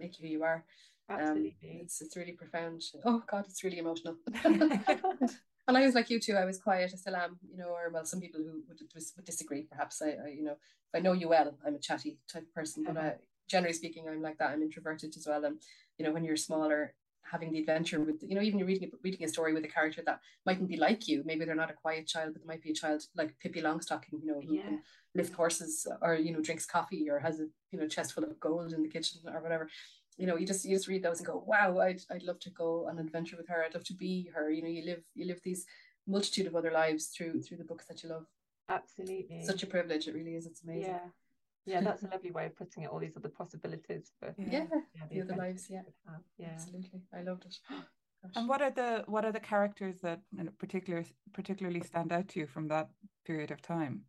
make 0.00 0.18
you 0.18 0.26
who 0.26 0.32
you 0.32 0.42
are. 0.42 0.64
Um, 1.10 1.20
Absolutely. 1.20 1.70
Um, 1.70 1.80
it's 1.82 2.00
it's 2.00 2.16
really 2.16 2.32
profound. 2.32 2.82
Oh 3.04 3.22
God, 3.30 3.44
it's 3.46 3.62
really 3.62 3.78
emotional. 3.78 4.16
and 5.66 5.76
I 5.76 5.84
was 5.84 5.94
like 5.94 6.10
you 6.10 6.20
too. 6.20 6.34
I 6.34 6.44
was 6.44 6.58
quiet. 6.58 6.90
I 6.92 6.96
still 6.96 7.16
am, 7.16 7.38
you 7.50 7.56
know. 7.56 7.68
Or 7.68 7.90
well, 7.92 8.04
some 8.04 8.20
people 8.20 8.40
who 8.40 8.62
would, 8.68 8.80
would 9.16 9.24
disagree. 9.24 9.62
Perhaps 9.62 10.02
I, 10.02 10.16
I, 10.24 10.28
you 10.28 10.44
know, 10.44 10.52
if 10.52 10.94
I 10.94 11.00
know 11.00 11.12
you 11.12 11.28
well, 11.28 11.56
I'm 11.66 11.74
a 11.74 11.78
chatty 11.78 12.18
type 12.30 12.42
of 12.42 12.54
person. 12.54 12.84
But 12.84 12.96
uh, 12.96 13.10
generally 13.48 13.72
speaking, 13.72 14.08
I'm 14.08 14.22
like 14.22 14.38
that. 14.38 14.50
I'm 14.50 14.62
introverted 14.62 15.16
as 15.16 15.26
well. 15.26 15.44
And 15.44 15.60
you 15.98 16.04
know, 16.04 16.12
when 16.12 16.24
you're 16.24 16.36
smaller, 16.36 16.94
having 17.22 17.50
the 17.50 17.58
adventure 17.58 18.00
with, 18.00 18.22
you 18.22 18.34
know, 18.34 18.42
even 18.42 18.58
you're 18.58 18.68
reading 18.68 18.90
reading 19.02 19.24
a 19.24 19.28
story 19.28 19.54
with 19.54 19.64
a 19.64 19.68
character 19.68 20.02
that 20.04 20.20
mightn't 20.44 20.68
be 20.68 20.76
like 20.76 21.08
you. 21.08 21.22
Maybe 21.24 21.44
they're 21.44 21.54
not 21.54 21.70
a 21.70 21.74
quiet 21.74 22.06
child, 22.06 22.34
but 22.34 22.42
they 22.42 22.46
might 22.46 22.62
be 22.62 22.70
a 22.70 22.74
child 22.74 23.04
like 23.16 23.34
Pippi 23.40 23.62
Longstocking, 23.62 24.22
you 24.22 24.26
know, 24.26 24.40
who 24.46 24.56
yeah. 24.56 24.62
can 24.62 24.82
lift 25.14 25.34
horses 25.34 25.86
or 26.02 26.14
you 26.14 26.32
know 26.32 26.40
drinks 26.40 26.66
coffee 26.66 27.08
or 27.08 27.18
has 27.18 27.40
a 27.40 27.46
you 27.70 27.78
know 27.78 27.88
chest 27.88 28.12
full 28.12 28.24
of 28.24 28.38
gold 28.40 28.72
in 28.72 28.82
the 28.82 28.88
kitchen 28.88 29.20
or 29.32 29.40
whatever 29.40 29.68
you 30.16 30.26
know 30.26 30.36
you 30.36 30.46
just 30.46 30.64
you 30.64 30.76
just 30.76 30.88
read 30.88 31.02
those 31.02 31.18
and 31.18 31.26
go 31.26 31.42
wow 31.46 31.78
I'd, 31.78 32.00
I'd 32.10 32.22
love 32.22 32.38
to 32.40 32.50
go 32.50 32.86
on 32.88 32.98
an 32.98 33.06
adventure 33.06 33.36
with 33.36 33.48
her. 33.48 33.64
I'd 33.64 33.74
love 33.74 33.84
to 33.84 33.94
be 33.94 34.30
her. 34.34 34.50
You 34.50 34.62
know 34.62 34.68
you 34.68 34.84
live 34.84 35.02
you 35.14 35.26
live 35.26 35.40
these 35.42 35.66
multitude 36.06 36.46
of 36.46 36.54
other 36.54 36.70
lives 36.70 37.06
through 37.06 37.42
through 37.42 37.58
the 37.58 37.64
books 37.64 37.86
that 37.86 38.02
you 38.02 38.10
love. 38.10 38.26
Absolutely. 38.68 39.42
Such 39.44 39.62
a 39.62 39.66
privilege. 39.66 40.08
It 40.08 40.14
really 40.14 40.36
is. 40.36 40.46
It's 40.46 40.62
amazing. 40.62 40.90
Yeah. 40.92 40.98
Yeah 41.66 41.80
that's 41.80 42.02
a 42.02 42.08
lovely 42.08 42.30
way 42.30 42.46
of 42.46 42.56
putting 42.56 42.84
it 42.84 42.90
all 42.90 43.00
these 43.00 43.16
other 43.16 43.28
possibilities 43.28 44.12
for 44.20 44.34
yeah, 44.38 44.64
yeah, 44.94 45.02
the, 45.08 45.14
the 45.14 45.22
other 45.22 45.36
lives 45.36 45.66
yeah. 45.70 45.82
yeah. 46.38 46.48
Absolutely. 46.52 47.02
I 47.12 47.22
loved 47.22 47.46
it. 47.46 47.56
And 48.36 48.48
what 48.48 48.62
are 48.62 48.70
the 48.70 49.04
what 49.06 49.26
are 49.26 49.32
the 49.32 49.40
characters 49.40 50.00
that 50.00 50.20
in 50.38 50.48
particular 50.58 51.04
particularly 51.34 51.82
stand 51.82 52.10
out 52.10 52.26
to 52.28 52.40
you 52.40 52.46
from 52.46 52.68
that 52.68 52.88
period 53.26 53.50
of 53.50 53.60
time 53.60 54.04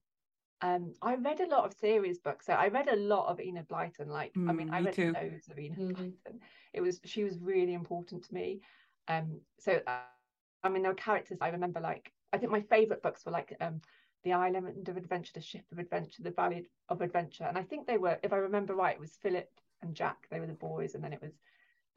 um, 0.66 0.94
I 1.02 1.14
read 1.16 1.42
a 1.42 1.48
lot 1.48 1.66
of 1.66 1.74
series 1.74 2.18
books. 2.18 2.48
So 2.48 2.54
I 2.54 2.70
read 2.70 2.90
a 2.90 2.96
lot 2.96 3.28
of 3.28 3.40
Enid 3.40 3.68
Blyton. 3.68 4.08
Like, 4.08 4.34
mm, 4.34 4.50
I 4.50 4.54
mean, 4.54 4.72
I 4.72 4.82
read 4.82 4.96
too. 4.96 5.14
loads 5.14 5.48
of 5.48 5.60
Enid 5.60 5.78
mm-hmm. 5.78 6.04
Blyton. 6.04 6.40
It 6.74 6.82
was 6.82 7.00
she 7.06 7.24
was 7.24 7.38
really 7.40 7.76
important 7.76 8.24
to 8.26 8.34
me. 8.34 8.62
Um, 9.08 9.42
so 9.60 9.80
uh, 9.86 10.00
I 10.64 10.70
mean, 10.70 10.82
there 10.82 10.92
were 10.92 10.96
characters 10.96 11.38
I 11.40 11.50
remember. 11.50 11.80
Like, 11.80 12.12
I 12.34 12.40
think 12.40 12.52
my 12.52 12.62
favourite 12.62 13.04
books 13.04 13.26
were 13.26 13.32
like 13.32 13.56
um, 13.62 13.80
the 14.24 14.34
Island 14.34 14.90
of 14.90 14.98
Adventure, 14.98 15.34
the 15.36 15.42
Ship 15.42 15.64
of 15.72 15.78
Adventure, 15.78 16.24
the 16.24 16.32
Valley 16.32 16.66
of 16.90 17.02
Adventure, 17.02 17.46
and 17.46 17.60
I 17.60 17.62
think 17.62 17.86
they 17.86 17.98
were, 17.98 18.18
if 18.24 18.34
I 18.34 18.38
remember 18.38 18.74
right, 18.74 18.96
it 18.96 19.00
was 19.00 19.20
Philip 19.22 19.50
and 19.84 19.94
Jack. 19.94 20.28
They 20.32 20.40
were 20.40 20.48
the 20.48 20.54
boys, 20.54 20.96
and 20.96 21.04
then 21.04 21.14
it 21.14 21.22
was 21.22 21.34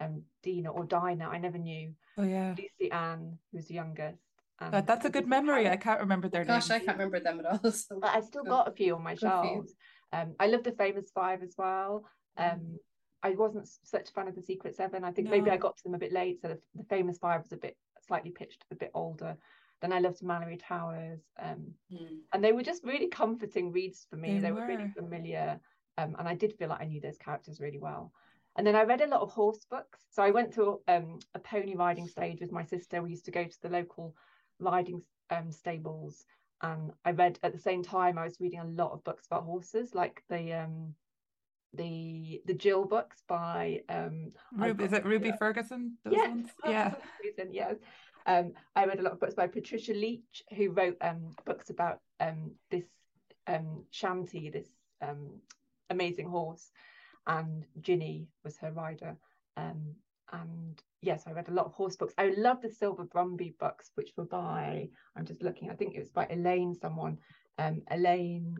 um, 0.00 0.22
Dina 0.42 0.70
or 0.70 0.84
Dinah. 0.84 1.26
I 1.26 1.38
never 1.38 1.56
knew. 1.56 1.94
Oh 2.18 2.24
yeah. 2.24 2.54
Lucy 2.58 2.92
Ann, 2.92 3.38
who's 3.50 3.68
the 3.68 3.74
youngest. 3.74 4.27
And 4.60 4.86
that's 4.86 5.04
a 5.04 5.10
good 5.10 5.26
memory. 5.26 5.68
I 5.68 5.76
can't 5.76 6.00
remember 6.00 6.28
their 6.28 6.44
names. 6.44 6.68
Gosh, 6.68 6.70
names. 6.70 6.82
I 6.82 6.84
can't 6.86 6.98
remember 6.98 7.20
them 7.20 7.40
at 7.40 7.46
all. 7.46 7.70
So. 7.72 8.00
But 8.00 8.14
I 8.14 8.20
still 8.20 8.44
got 8.44 8.68
a 8.68 8.72
few 8.72 8.94
on 8.96 9.02
my 9.02 9.14
shelves. 9.14 9.72
Um, 10.12 10.34
I 10.40 10.46
love 10.46 10.64
the 10.64 10.72
Famous 10.72 11.10
Five 11.14 11.42
as 11.42 11.54
well. 11.56 12.04
Mm. 12.38 12.52
Um, 12.52 12.78
I 13.22 13.30
wasn't 13.30 13.68
such 13.84 14.10
a 14.10 14.12
fan 14.12 14.28
of 14.28 14.34
the 14.34 14.42
Secret 14.42 14.76
Seven. 14.76 15.04
I 15.04 15.12
think 15.12 15.26
no. 15.26 15.32
maybe 15.32 15.50
I 15.50 15.56
got 15.56 15.76
to 15.76 15.82
them 15.82 15.94
a 15.94 15.98
bit 15.98 16.12
late, 16.12 16.40
so 16.40 16.48
the, 16.48 16.58
the, 16.74 16.84
Famous 16.84 17.18
Five 17.18 17.42
was 17.42 17.52
a 17.52 17.56
bit 17.56 17.76
slightly 18.06 18.30
pitched, 18.30 18.64
a 18.70 18.76
bit 18.76 18.90
older. 18.94 19.36
Then 19.80 19.92
I 19.92 20.00
loved 20.00 20.22
Malory 20.22 20.60
Towers, 20.60 21.20
um, 21.40 21.72
mm. 21.92 22.18
and 22.32 22.42
they 22.42 22.52
were 22.52 22.62
just 22.62 22.84
really 22.84 23.08
comforting 23.08 23.70
reads 23.70 24.06
for 24.08 24.16
me. 24.16 24.34
They, 24.34 24.40
they 24.40 24.52
were. 24.52 24.60
were. 24.60 24.66
really 24.66 24.88
familiar, 24.88 25.60
um, 25.98 26.16
and 26.18 26.28
I 26.28 26.34
did 26.34 26.54
feel 26.54 26.68
like 26.68 26.80
I 26.80 26.86
knew 26.86 27.00
those 27.00 27.18
characters 27.18 27.60
really 27.60 27.78
well. 27.78 28.12
And 28.56 28.66
then 28.66 28.74
I 28.74 28.82
read 28.82 29.02
a 29.02 29.06
lot 29.06 29.20
of 29.20 29.30
horse 29.30 29.64
books. 29.70 30.00
So 30.10 30.20
I 30.20 30.32
went 30.32 30.52
to 30.54 30.80
um, 30.88 31.20
a 31.34 31.38
pony 31.38 31.76
riding 31.76 32.08
stage 32.08 32.40
with 32.40 32.50
my 32.50 32.64
sister. 32.64 33.00
We 33.00 33.10
used 33.10 33.26
to 33.26 33.30
go 33.30 33.44
to 33.44 33.62
the 33.62 33.68
local 33.68 34.16
riding 34.58 35.02
um, 35.30 35.50
stables, 35.50 36.24
and 36.62 36.92
I 37.04 37.12
read 37.12 37.38
at 37.42 37.52
the 37.52 37.58
same 37.58 37.82
time. 37.82 38.18
I 38.18 38.24
was 38.24 38.40
reading 38.40 38.60
a 38.60 38.64
lot 38.64 38.92
of 38.92 39.04
books 39.04 39.26
about 39.26 39.44
horses, 39.44 39.94
like 39.94 40.22
the 40.28 40.52
um, 40.52 40.94
the 41.74 42.42
the 42.46 42.54
Jill 42.54 42.84
books 42.84 43.22
by 43.28 43.80
um, 43.88 44.32
Ruby, 44.52 44.84
is 44.84 44.92
it 44.92 45.04
Ruby 45.04 45.32
Ferguson? 45.38 45.96
Yes, 46.10 46.38
yeah, 46.66 46.94
yes. 47.50 47.76
Um, 48.26 48.52
I 48.76 48.84
read 48.84 49.00
a 49.00 49.02
lot 49.02 49.12
of 49.12 49.20
books 49.20 49.34
by 49.34 49.46
Patricia 49.46 49.92
Leitch, 49.92 50.42
who 50.56 50.70
wrote 50.70 50.96
um, 51.00 51.34
books 51.46 51.70
about 51.70 52.00
um, 52.20 52.52
this 52.70 52.84
um, 53.46 53.84
Shantih, 53.92 54.52
this 54.52 54.68
um, 55.00 55.40
amazing 55.88 56.28
horse, 56.28 56.70
and 57.26 57.64
Jinny 57.80 58.28
was 58.44 58.58
her 58.58 58.72
rider. 58.72 59.16
Um, 59.56 59.94
and 60.32 60.82
yes, 61.00 61.24
I 61.26 61.32
read 61.32 61.48
a 61.48 61.52
lot 61.52 61.66
of 61.66 61.74
horse 61.74 61.96
books. 61.96 62.14
I 62.18 62.32
love 62.36 62.60
the 62.60 62.70
Silver 62.70 63.04
Brumby 63.04 63.56
books, 63.58 63.90
which 63.94 64.12
were 64.16 64.24
by, 64.24 64.88
I'm 65.16 65.24
just 65.24 65.42
looking, 65.42 65.70
I 65.70 65.74
think 65.74 65.94
it 65.94 66.00
was 66.00 66.10
by 66.10 66.26
Elyne, 66.26 66.74
someone, 66.74 67.18
um, 67.58 67.82
Elyne 67.90 68.56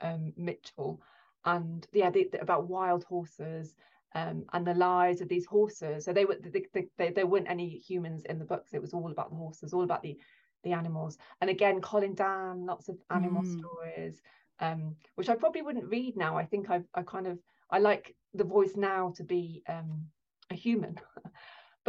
um, 0.00 0.32
Mitchell. 0.36 1.00
And 1.44 1.86
yeah, 1.92 2.10
they, 2.10 2.28
about 2.40 2.68
wild 2.68 3.04
horses 3.04 3.76
um, 4.14 4.44
and 4.52 4.66
the 4.66 4.74
lives 4.74 5.20
of 5.20 5.28
these 5.28 5.46
horses. 5.46 6.04
So 6.04 6.12
they 6.12 6.24
were, 6.24 6.36
they, 6.40 6.64
they, 6.74 6.86
they, 6.98 7.10
there 7.10 7.26
weren't 7.26 7.50
any 7.50 7.68
humans 7.68 8.24
in 8.28 8.38
the 8.38 8.44
books. 8.44 8.74
It 8.74 8.82
was 8.82 8.92
all 8.92 9.10
about 9.10 9.30
the 9.30 9.36
horses, 9.36 9.72
all 9.72 9.84
about 9.84 10.02
the, 10.02 10.18
the 10.64 10.72
animals. 10.72 11.16
And 11.40 11.48
again, 11.48 11.80
Colin 11.80 12.14
Dann, 12.14 12.66
lots 12.66 12.88
of 12.88 12.98
animal 13.10 13.42
mm. 13.42 13.58
stories, 13.58 14.20
um, 14.58 14.96
which 15.14 15.28
I 15.28 15.36
probably 15.36 15.62
wouldn't 15.62 15.88
read 15.88 16.16
now. 16.16 16.36
I 16.36 16.44
think 16.44 16.70
I've, 16.70 16.86
I 16.94 17.02
kind 17.02 17.26
of, 17.26 17.38
I 17.70 17.78
like 17.78 18.14
the 18.34 18.44
voice 18.44 18.74
now 18.76 19.12
to 19.16 19.24
be 19.24 19.62
um, 19.68 20.06
a 20.50 20.54
human. 20.54 20.98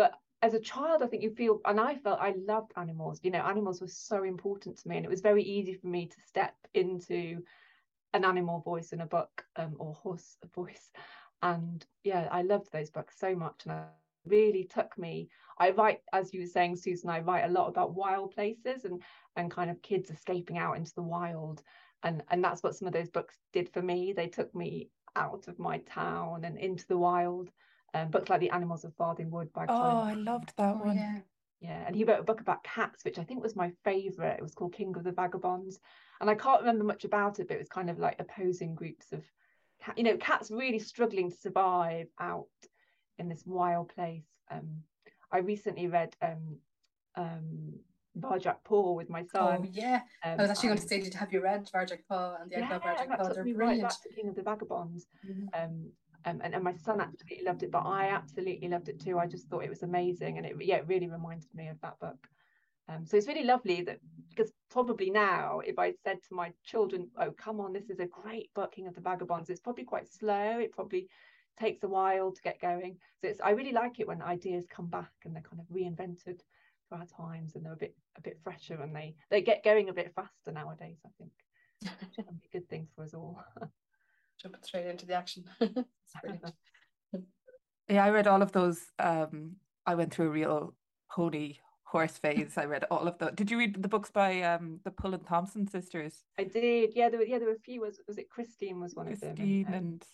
But 0.01 0.15
as 0.41 0.55
a 0.55 0.59
child, 0.59 1.03
I 1.03 1.05
think 1.05 1.21
you 1.21 1.29
feel, 1.29 1.61
and 1.63 1.79
I 1.79 1.93
felt 1.93 2.19
I 2.19 2.33
loved 2.47 2.71
animals. 2.75 3.19
You 3.21 3.29
know, 3.29 3.41
animals 3.41 3.81
were 3.81 3.87
so 3.87 4.23
important 4.23 4.79
to 4.79 4.87
me, 4.87 4.97
and 4.97 5.05
it 5.05 5.11
was 5.11 5.21
very 5.21 5.43
easy 5.43 5.75
for 5.75 5.85
me 5.85 6.07
to 6.07 6.21
step 6.21 6.55
into 6.73 7.43
an 8.15 8.25
animal 8.25 8.61
voice 8.61 8.93
in 8.93 9.01
a 9.01 9.05
book 9.05 9.45
um, 9.57 9.75
or 9.77 9.93
horse 9.93 10.37
voice. 10.55 10.89
And 11.43 11.85
yeah, 12.03 12.27
I 12.31 12.41
loved 12.41 12.71
those 12.71 12.89
books 12.89 13.19
so 13.19 13.35
much, 13.35 13.61
and 13.65 13.73
I 13.73 13.83
really 14.25 14.63
took 14.63 14.97
me. 14.97 15.29
I 15.59 15.69
write, 15.69 16.01
as 16.13 16.33
you 16.33 16.39
were 16.39 16.47
saying, 16.47 16.77
Susan, 16.77 17.11
I 17.11 17.19
write 17.19 17.45
a 17.45 17.53
lot 17.53 17.67
about 17.67 17.93
wild 17.93 18.31
places 18.31 18.85
and 18.85 19.03
and 19.35 19.51
kind 19.51 19.69
of 19.69 19.83
kids 19.83 20.09
escaping 20.09 20.57
out 20.57 20.77
into 20.77 20.95
the 20.95 21.03
wild, 21.03 21.61
and 22.01 22.23
and 22.31 22.43
that's 22.43 22.63
what 22.63 22.75
some 22.75 22.87
of 22.87 22.93
those 22.95 23.11
books 23.11 23.37
did 23.53 23.69
for 23.69 23.83
me. 23.83 24.13
They 24.13 24.29
took 24.29 24.55
me 24.55 24.89
out 25.15 25.47
of 25.47 25.59
my 25.59 25.77
town 25.77 26.43
and 26.45 26.57
into 26.57 26.87
the 26.87 26.97
wild 26.97 27.51
um, 27.93 28.09
books 28.09 28.29
like 28.29 28.39
The 28.39 28.51
Animals 28.51 28.83
of 28.83 28.95
Farthing 28.95 29.29
Wood 29.31 29.51
by 29.53 29.65
Oh, 29.67 30.01
I 30.01 30.13
loved 30.13 30.53
that 30.57 30.75
oh, 30.75 30.85
one. 30.85 30.95
Yeah. 30.95 31.19
Yeah, 31.61 31.83
and 31.85 31.95
he 31.95 32.03
wrote 32.03 32.19
a 32.19 32.23
book 32.23 32.41
about 32.41 32.63
cats, 32.63 33.05
which 33.05 33.19
I 33.19 33.23
think 33.23 33.43
was 33.43 33.55
my 33.55 33.71
favourite. 33.83 34.39
It 34.39 34.41
was 34.41 34.55
called 34.55 34.73
King 34.73 34.95
of 34.97 35.03
the 35.03 35.11
Vagabonds, 35.11 35.79
and 36.19 36.27
I 36.27 36.33
can't 36.33 36.61
remember 36.61 36.83
much 36.83 37.05
about 37.05 37.39
it, 37.39 37.47
but 37.47 37.53
it 37.53 37.59
was 37.59 37.69
kind 37.69 37.87
of 37.91 37.99
like 37.99 38.15
opposing 38.17 38.73
groups 38.73 39.11
of, 39.11 39.23
cat, 39.79 39.95
you 39.95 40.03
know, 40.03 40.17
cats 40.17 40.49
really 40.49 40.79
struggling 40.79 41.29
to 41.29 41.37
survive 41.37 42.07
out 42.19 42.47
in 43.19 43.29
this 43.29 43.43
wild 43.45 43.89
place. 43.89 44.25
Um, 44.49 44.81
I 45.31 45.37
recently 45.37 45.85
read 45.85 46.15
um, 46.23 46.57
um, 47.15 47.73
Varjak 48.19 48.63
Paw 48.63 48.93
with 48.93 49.09
my 49.09 49.23
son. 49.23 49.59
Oh 49.61 49.69
yeah, 49.71 50.01
um, 50.25 50.39
I 50.39 50.41
was 50.41 50.49
actually 50.49 50.69
going 50.69 50.79
to 50.79 50.87
say, 50.87 51.01
did 51.01 51.13
you 51.13 51.19
have 51.19 51.31
you 51.31 51.43
read 51.43 51.69
Varjak 51.73 51.99
Paw 52.09 52.37
and 52.41 52.51
the 52.51 52.57
yeah, 52.57 52.79
Varjak 52.79 53.17
Paw? 53.17 53.33
They're 53.33 53.43
brilliant. 53.43 53.83
Right 53.83 54.15
King 54.15 54.29
of 54.29 54.35
the 54.35 54.41
Vagabonds. 54.41 55.05
Mm-hmm. 55.29 55.45
Um, 55.53 55.91
um, 56.25 56.41
and, 56.43 56.53
and 56.53 56.63
my 56.63 56.73
son 56.73 57.01
absolutely 57.01 57.45
loved 57.45 57.63
it, 57.63 57.71
but 57.71 57.85
I 57.85 58.09
absolutely 58.09 58.67
loved 58.67 58.89
it 58.89 58.99
too. 58.99 59.17
I 59.17 59.25
just 59.27 59.47
thought 59.47 59.63
it 59.63 59.69
was 59.69 59.83
amazing, 59.83 60.37
and 60.37 60.45
it 60.45 60.55
yeah, 60.61 60.77
it 60.77 60.87
really 60.87 61.07
reminded 61.07 61.53
me 61.53 61.67
of 61.67 61.79
that 61.81 61.99
book. 61.99 62.27
Um, 62.87 63.05
so 63.05 63.17
it's 63.17 63.27
really 63.27 63.43
lovely 63.43 63.81
that 63.83 63.99
because 64.29 64.51
probably 64.69 65.09
now, 65.09 65.59
if 65.59 65.79
I 65.79 65.93
said 66.03 66.21
to 66.23 66.35
my 66.35 66.51
children, 66.63 67.09
"Oh, 67.17 67.31
come 67.31 67.59
on, 67.59 67.73
this 67.73 67.89
is 67.89 67.99
a 67.99 68.05
great 68.05 68.53
book, 68.53 68.73
King 68.73 68.87
of 68.87 68.95
the 68.95 69.01
Vagabonds," 69.01 69.49
it's 69.49 69.59
probably 69.59 69.83
quite 69.83 70.07
slow. 70.07 70.59
It 70.59 70.73
probably 70.73 71.07
takes 71.59 71.83
a 71.83 71.87
while 71.87 72.31
to 72.31 72.41
get 72.41 72.59
going. 72.61 72.97
So 73.21 73.27
it's 73.27 73.41
I 73.41 73.51
really 73.51 73.71
like 73.71 73.99
it 73.99 74.07
when 74.07 74.21
ideas 74.21 74.65
come 74.69 74.87
back 74.87 75.11
and 75.25 75.35
they're 75.35 75.43
kind 75.43 75.59
of 75.61 75.67
reinvented 75.75 76.41
for 76.89 76.95
our 76.97 77.05
times, 77.05 77.55
and 77.55 77.65
they're 77.65 77.73
a 77.73 77.77
bit 77.77 77.95
a 78.17 78.21
bit 78.21 78.39
fresher, 78.43 78.81
and 78.81 78.95
they 78.95 79.15
they 79.29 79.41
get 79.41 79.63
going 79.63 79.89
a 79.89 79.93
bit 79.93 80.13
faster 80.13 80.51
nowadays. 80.51 80.99
I 81.05 81.09
think 81.17 81.31
it's 82.17 82.45
a 82.45 82.51
good 82.51 82.69
thing 82.69 82.87
for 82.95 83.03
us 83.03 83.13
all. 83.13 83.43
jumping 84.41 84.63
straight 84.63 84.87
into 84.87 85.05
the 85.05 85.13
action. 85.13 85.45
yeah, 87.89 88.03
I 88.03 88.09
read 88.09 88.27
all 88.27 88.41
of 88.41 88.51
those. 88.51 88.79
Um, 88.99 89.57
I 89.85 89.95
went 89.95 90.13
through 90.13 90.27
a 90.27 90.31
real 90.31 90.73
pony 91.09 91.57
horse 91.83 92.17
phase. 92.17 92.57
I 92.57 92.65
read 92.65 92.85
all 92.89 93.07
of 93.07 93.17
the. 93.19 93.31
Did 93.31 93.51
you 93.51 93.57
read 93.57 93.81
the 93.81 93.89
books 93.89 94.09
by 94.11 94.41
um 94.41 94.79
the 94.83 94.91
Pullein-Thompson 94.91 95.67
sisters? 95.67 96.23
I 96.39 96.43
did. 96.45 96.93
Yeah, 96.95 97.09
there 97.09 97.19
were 97.19 97.25
yeah 97.25 97.39
there 97.39 97.49
were 97.49 97.55
a 97.55 97.59
few. 97.59 97.81
Was 97.81 97.99
was 98.07 98.17
it 98.17 98.29
Christine 98.29 98.79
was 98.79 98.95
one 98.95 99.07
Christine 99.07 99.29
of 99.31 99.37
them? 99.37 99.45
Christine 99.45 99.65
and, 99.67 99.75
and 99.75 100.05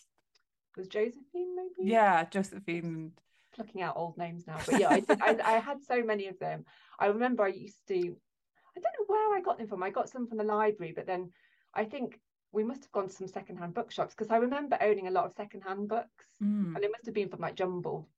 was 0.76 0.88
Josephine 0.88 1.56
maybe? 1.56 1.90
Yeah, 1.90 2.24
Josephine. 2.24 3.12
Plucking 3.54 3.82
out 3.82 3.96
old 3.96 4.16
names 4.18 4.46
now, 4.46 4.58
but 4.66 4.78
yeah, 4.78 4.90
I 4.90 5.00
did. 5.00 5.20
I, 5.20 5.36
I 5.44 5.58
had 5.58 5.82
so 5.82 6.02
many 6.02 6.28
of 6.28 6.38
them. 6.38 6.64
I 6.98 7.06
remember 7.06 7.44
I 7.44 7.48
used 7.48 7.86
to. 7.88 7.96
I 7.96 8.80
don't 8.80 8.94
know 8.98 9.06
where 9.08 9.36
I 9.36 9.40
got 9.40 9.58
them 9.58 9.66
from. 9.66 9.82
I 9.82 9.90
got 9.90 10.08
some 10.08 10.28
from 10.28 10.38
the 10.38 10.44
library, 10.44 10.92
but 10.94 11.06
then 11.06 11.32
I 11.74 11.84
think 11.84 12.20
we 12.52 12.64
must 12.64 12.82
have 12.82 12.92
gone 12.92 13.08
to 13.08 13.14
some 13.14 13.28
secondhand 13.28 13.74
bookshops 13.74 14.14
because 14.14 14.30
I 14.30 14.36
remember 14.36 14.78
owning 14.80 15.08
a 15.08 15.10
lot 15.10 15.26
of 15.26 15.34
secondhand 15.34 15.88
books, 15.88 16.26
mm. 16.42 16.74
and 16.74 16.84
it 16.84 16.90
must 16.90 17.06
have 17.06 17.14
been 17.14 17.28
from 17.28 17.40
like 17.40 17.54
jumble 17.54 18.08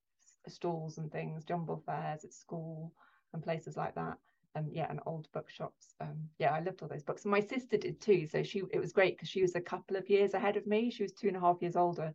stalls 0.48 0.98
and 0.98 1.10
things, 1.10 1.44
jumble 1.44 1.82
fairs 1.84 2.24
at 2.24 2.32
school 2.32 2.92
and 3.32 3.42
places 3.42 3.76
like 3.76 3.94
that. 3.94 4.18
And 4.56 4.72
yeah, 4.72 4.86
and 4.90 4.98
old 5.06 5.28
bookshops. 5.32 5.94
Um, 6.00 6.28
yeah, 6.38 6.52
I 6.52 6.60
loved 6.60 6.82
all 6.82 6.88
those 6.88 7.04
books. 7.04 7.24
And 7.24 7.30
my 7.30 7.40
sister 7.40 7.76
did 7.76 8.00
too. 8.00 8.26
So 8.26 8.42
she 8.42 8.62
it 8.72 8.80
was 8.80 8.92
great 8.92 9.16
because 9.16 9.28
she 9.28 9.42
was 9.42 9.54
a 9.54 9.60
couple 9.60 9.96
of 9.96 10.10
years 10.10 10.34
ahead 10.34 10.56
of 10.56 10.66
me. 10.66 10.90
She 10.90 11.04
was 11.04 11.12
two 11.12 11.28
and 11.28 11.36
a 11.36 11.40
half 11.40 11.58
years 11.60 11.76
older. 11.76 12.12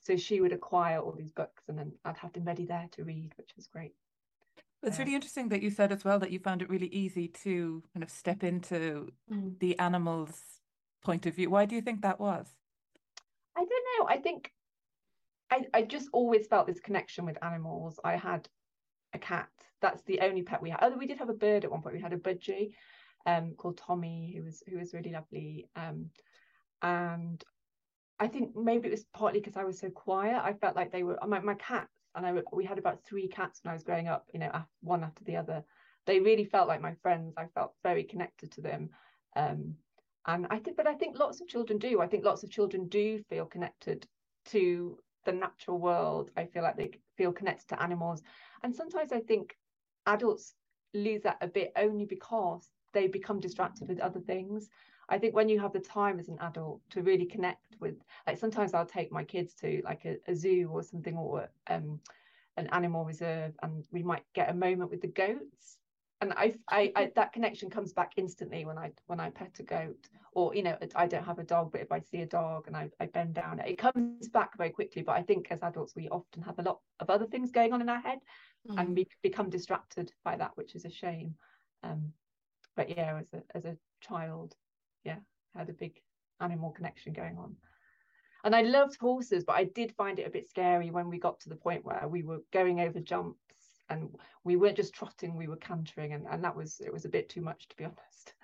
So 0.00 0.16
she 0.16 0.40
would 0.40 0.52
acquire 0.52 0.98
all 0.98 1.12
these 1.12 1.30
books 1.30 1.64
and 1.68 1.78
then 1.78 1.92
I'd 2.04 2.16
have 2.16 2.32
them 2.32 2.44
ready 2.44 2.64
there 2.66 2.88
to 2.92 3.04
read, 3.04 3.32
which 3.36 3.50
was 3.56 3.66
great. 3.66 3.94
It's 4.82 4.98
really 4.98 5.14
interesting 5.14 5.48
that 5.48 5.60
you 5.60 5.70
said 5.70 5.90
as 5.90 6.04
well 6.04 6.20
that 6.20 6.30
you 6.30 6.38
found 6.38 6.62
it 6.62 6.70
really 6.70 6.86
easy 6.86 7.26
to 7.28 7.82
kind 7.92 8.04
of 8.04 8.10
step 8.10 8.44
into 8.44 9.08
mm. 9.30 9.58
the 9.58 9.76
animals 9.78 10.57
point 11.02 11.26
of 11.26 11.34
view. 11.34 11.50
Why 11.50 11.64
do 11.64 11.74
you 11.74 11.82
think 11.82 12.02
that 12.02 12.20
was? 12.20 12.46
I 13.56 13.60
don't 13.60 13.70
know. 13.98 14.06
I 14.08 14.18
think 14.18 14.52
I, 15.50 15.64
I 15.74 15.82
just 15.82 16.08
always 16.12 16.46
felt 16.46 16.66
this 16.66 16.80
connection 16.80 17.24
with 17.24 17.42
animals. 17.42 17.98
I 18.04 18.16
had 18.16 18.48
a 19.14 19.18
cat. 19.18 19.48
That's 19.80 20.02
the 20.02 20.20
only 20.20 20.42
pet 20.42 20.62
we 20.62 20.70
had. 20.70 20.80
Oh, 20.82 20.96
we 20.96 21.06
did 21.06 21.18
have 21.18 21.28
a 21.28 21.34
bird 21.34 21.64
at 21.64 21.70
one 21.70 21.82
point. 21.82 21.94
We 21.94 22.02
had 22.02 22.12
a 22.12 22.18
budgie 22.18 22.72
um, 23.26 23.54
called 23.56 23.78
Tommy, 23.78 24.34
who 24.36 24.44
was 24.44 24.62
who 24.68 24.78
was 24.78 24.94
really 24.94 25.12
lovely. 25.12 25.68
Um, 25.76 26.10
and 26.82 27.42
I 28.20 28.28
think 28.28 28.56
maybe 28.56 28.88
it 28.88 28.92
was 28.92 29.04
partly 29.14 29.40
because 29.40 29.56
I 29.56 29.64
was 29.64 29.78
so 29.78 29.90
quiet. 29.90 30.40
I 30.42 30.52
felt 30.52 30.76
like 30.76 30.92
they 30.92 31.02
were 31.02 31.18
my, 31.26 31.40
my 31.40 31.54
cats, 31.54 31.92
and 32.14 32.26
I 32.26 32.34
we 32.52 32.64
had 32.64 32.78
about 32.78 33.04
three 33.04 33.28
cats 33.28 33.60
when 33.62 33.70
I 33.70 33.74
was 33.74 33.84
growing 33.84 34.08
up. 34.08 34.26
You 34.32 34.40
know, 34.40 34.52
one 34.82 35.04
after 35.04 35.24
the 35.24 35.36
other. 35.36 35.64
They 36.06 36.20
really 36.20 36.44
felt 36.44 36.68
like 36.68 36.80
my 36.80 36.94
friends. 37.02 37.34
I 37.36 37.46
felt 37.54 37.74
very 37.82 38.04
connected 38.04 38.50
to 38.52 38.60
them. 38.62 38.90
Um, 39.36 39.74
and 40.26 40.46
I 40.50 40.58
think, 40.58 40.76
but 40.76 40.86
I 40.86 40.94
think 40.94 41.18
lots 41.18 41.40
of 41.40 41.48
children 41.48 41.78
do. 41.78 42.00
I 42.00 42.06
think 42.06 42.24
lots 42.24 42.42
of 42.42 42.50
children 42.50 42.88
do 42.88 43.22
feel 43.28 43.46
connected 43.46 44.06
to 44.46 44.98
the 45.24 45.32
natural 45.32 45.78
world. 45.78 46.30
I 46.36 46.46
feel 46.46 46.62
like 46.62 46.76
they 46.76 46.90
feel 47.16 47.32
connected 47.32 47.68
to 47.68 47.82
animals. 47.82 48.22
And 48.62 48.74
sometimes 48.74 49.12
I 49.12 49.20
think 49.20 49.56
adults 50.06 50.54
lose 50.94 51.22
that 51.22 51.38
a 51.40 51.46
bit 51.46 51.72
only 51.76 52.04
because 52.06 52.70
they 52.92 53.06
become 53.06 53.40
distracted 53.40 53.88
with 53.88 54.00
other 54.00 54.20
things. 54.20 54.68
I 55.08 55.18
think 55.18 55.34
when 55.34 55.48
you 55.48 55.60
have 55.60 55.72
the 55.72 55.80
time 55.80 56.18
as 56.18 56.28
an 56.28 56.38
adult 56.40 56.80
to 56.90 57.02
really 57.02 57.26
connect 57.26 57.76
with, 57.80 57.94
like 58.26 58.38
sometimes 58.38 58.74
I'll 58.74 58.86
take 58.86 59.10
my 59.10 59.24
kids 59.24 59.54
to 59.54 59.80
like 59.84 60.04
a, 60.04 60.16
a 60.26 60.34
zoo 60.34 60.68
or 60.70 60.82
something 60.82 61.16
or 61.16 61.48
um, 61.68 62.00
an 62.56 62.66
animal 62.72 63.04
reserve, 63.04 63.54
and 63.62 63.86
we 63.90 64.02
might 64.02 64.24
get 64.34 64.50
a 64.50 64.54
moment 64.54 64.90
with 64.90 65.00
the 65.00 65.08
goats. 65.08 65.78
And 66.20 66.32
I, 66.32 66.54
I, 66.68 66.92
I, 66.96 67.12
that 67.14 67.32
connection 67.32 67.70
comes 67.70 67.92
back 67.92 68.14
instantly 68.16 68.64
when 68.64 68.76
I 68.76 68.90
when 69.06 69.20
I 69.20 69.30
pet 69.30 69.56
a 69.60 69.62
goat, 69.62 70.08
or 70.32 70.52
you 70.54 70.64
know, 70.64 70.76
I 70.96 71.06
don't 71.06 71.24
have 71.24 71.38
a 71.38 71.44
dog, 71.44 71.70
but 71.70 71.80
if 71.80 71.92
I 71.92 72.00
see 72.00 72.22
a 72.22 72.26
dog 72.26 72.66
and 72.66 72.76
I, 72.76 72.90
I 72.98 73.06
bend 73.06 73.34
down, 73.34 73.60
it 73.60 73.78
comes 73.78 74.28
back 74.28 74.56
very 74.58 74.70
quickly. 74.70 75.02
But 75.02 75.12
I 75.12 75.22
think 75.22 75.46
as 75.50 75.62
adults, 75.62 75.94
we 75.94 76.08
often 76.08 76.42
have 76.42 76.58
a 76.58 76.62
lot 76.62 76.80
of 76.98 77.08
other 77.08 77.26
things 77.26 77.52
going 77.52 77.72
on 77.72 77.80
in 77.80 77.88
our 77.88 78.00
head, 78.00 78.18
mm. 78.68 78.80
and 78.80 78.96
we 78.96 79.06
become 79.22 79.48
distracted 79.48 80.12
by 80.24 80.36
that, 80.36 80.56
which 80.56 80.74
is 80.74 80.84
a 80.84 80.90
shame. 80.90 81.34
Um, 81.84 82.12
but 82.74 82.90
yeah, 82.90 83.20
as 83.20 83.32
a 83.32 83.56
as 83.56 83.64
a 83.64 83.76
child, 84.00 84.56
yeah, 85.04 85.18
had 85.54 85.68
a 85.68 85.72
big 85.72 86.00
animal 86.40 86.70
connection 86.70 87.12
going 87.12 87.38
on. 87.38 87.54
And 88.42 88.56
I 88.56 88.62
loved 88.62 88.98
horses, 88.98 89.44
but 89.44 89.56
I 89.56 89.64
did 89.64 89.94
find 89.96 90.18
it 90.18 90.26
a 90.26 90.30
bit 90.30 90.48
scary 90.48 90.90
when 90.90 91.08
we 91.10 91.18
got 91.18 91.40
to 91.40 91.48
the 91.48 91.56
point 91.56 91.84
where 91.84 92.06
we 92.08 92.22
were 92.22 92.40
going 92.52 92.80
over 92.80 93.00
jumps 93.00 93.38
and 93.90 94.14
we 94.44 94.56
weren't 94.56 94.76
just 94.76 94.94
trotting, 94.94 95.36
we 95.36 95.48
were 95.48 95.56
cantering, 95.56 96.12
and, 96.12 96.26
and 96.30 96.42
that 96.44 96.56
was 96.56 96.80
it 96.84 96.92
was 96.92 97.04
a 97.04 97.10
bit 97.10 97.28
too 97.28 97.40
much 97.40 97.68
to 97.68 97.76
be 97.76 97.84
honest. 97.84 98.34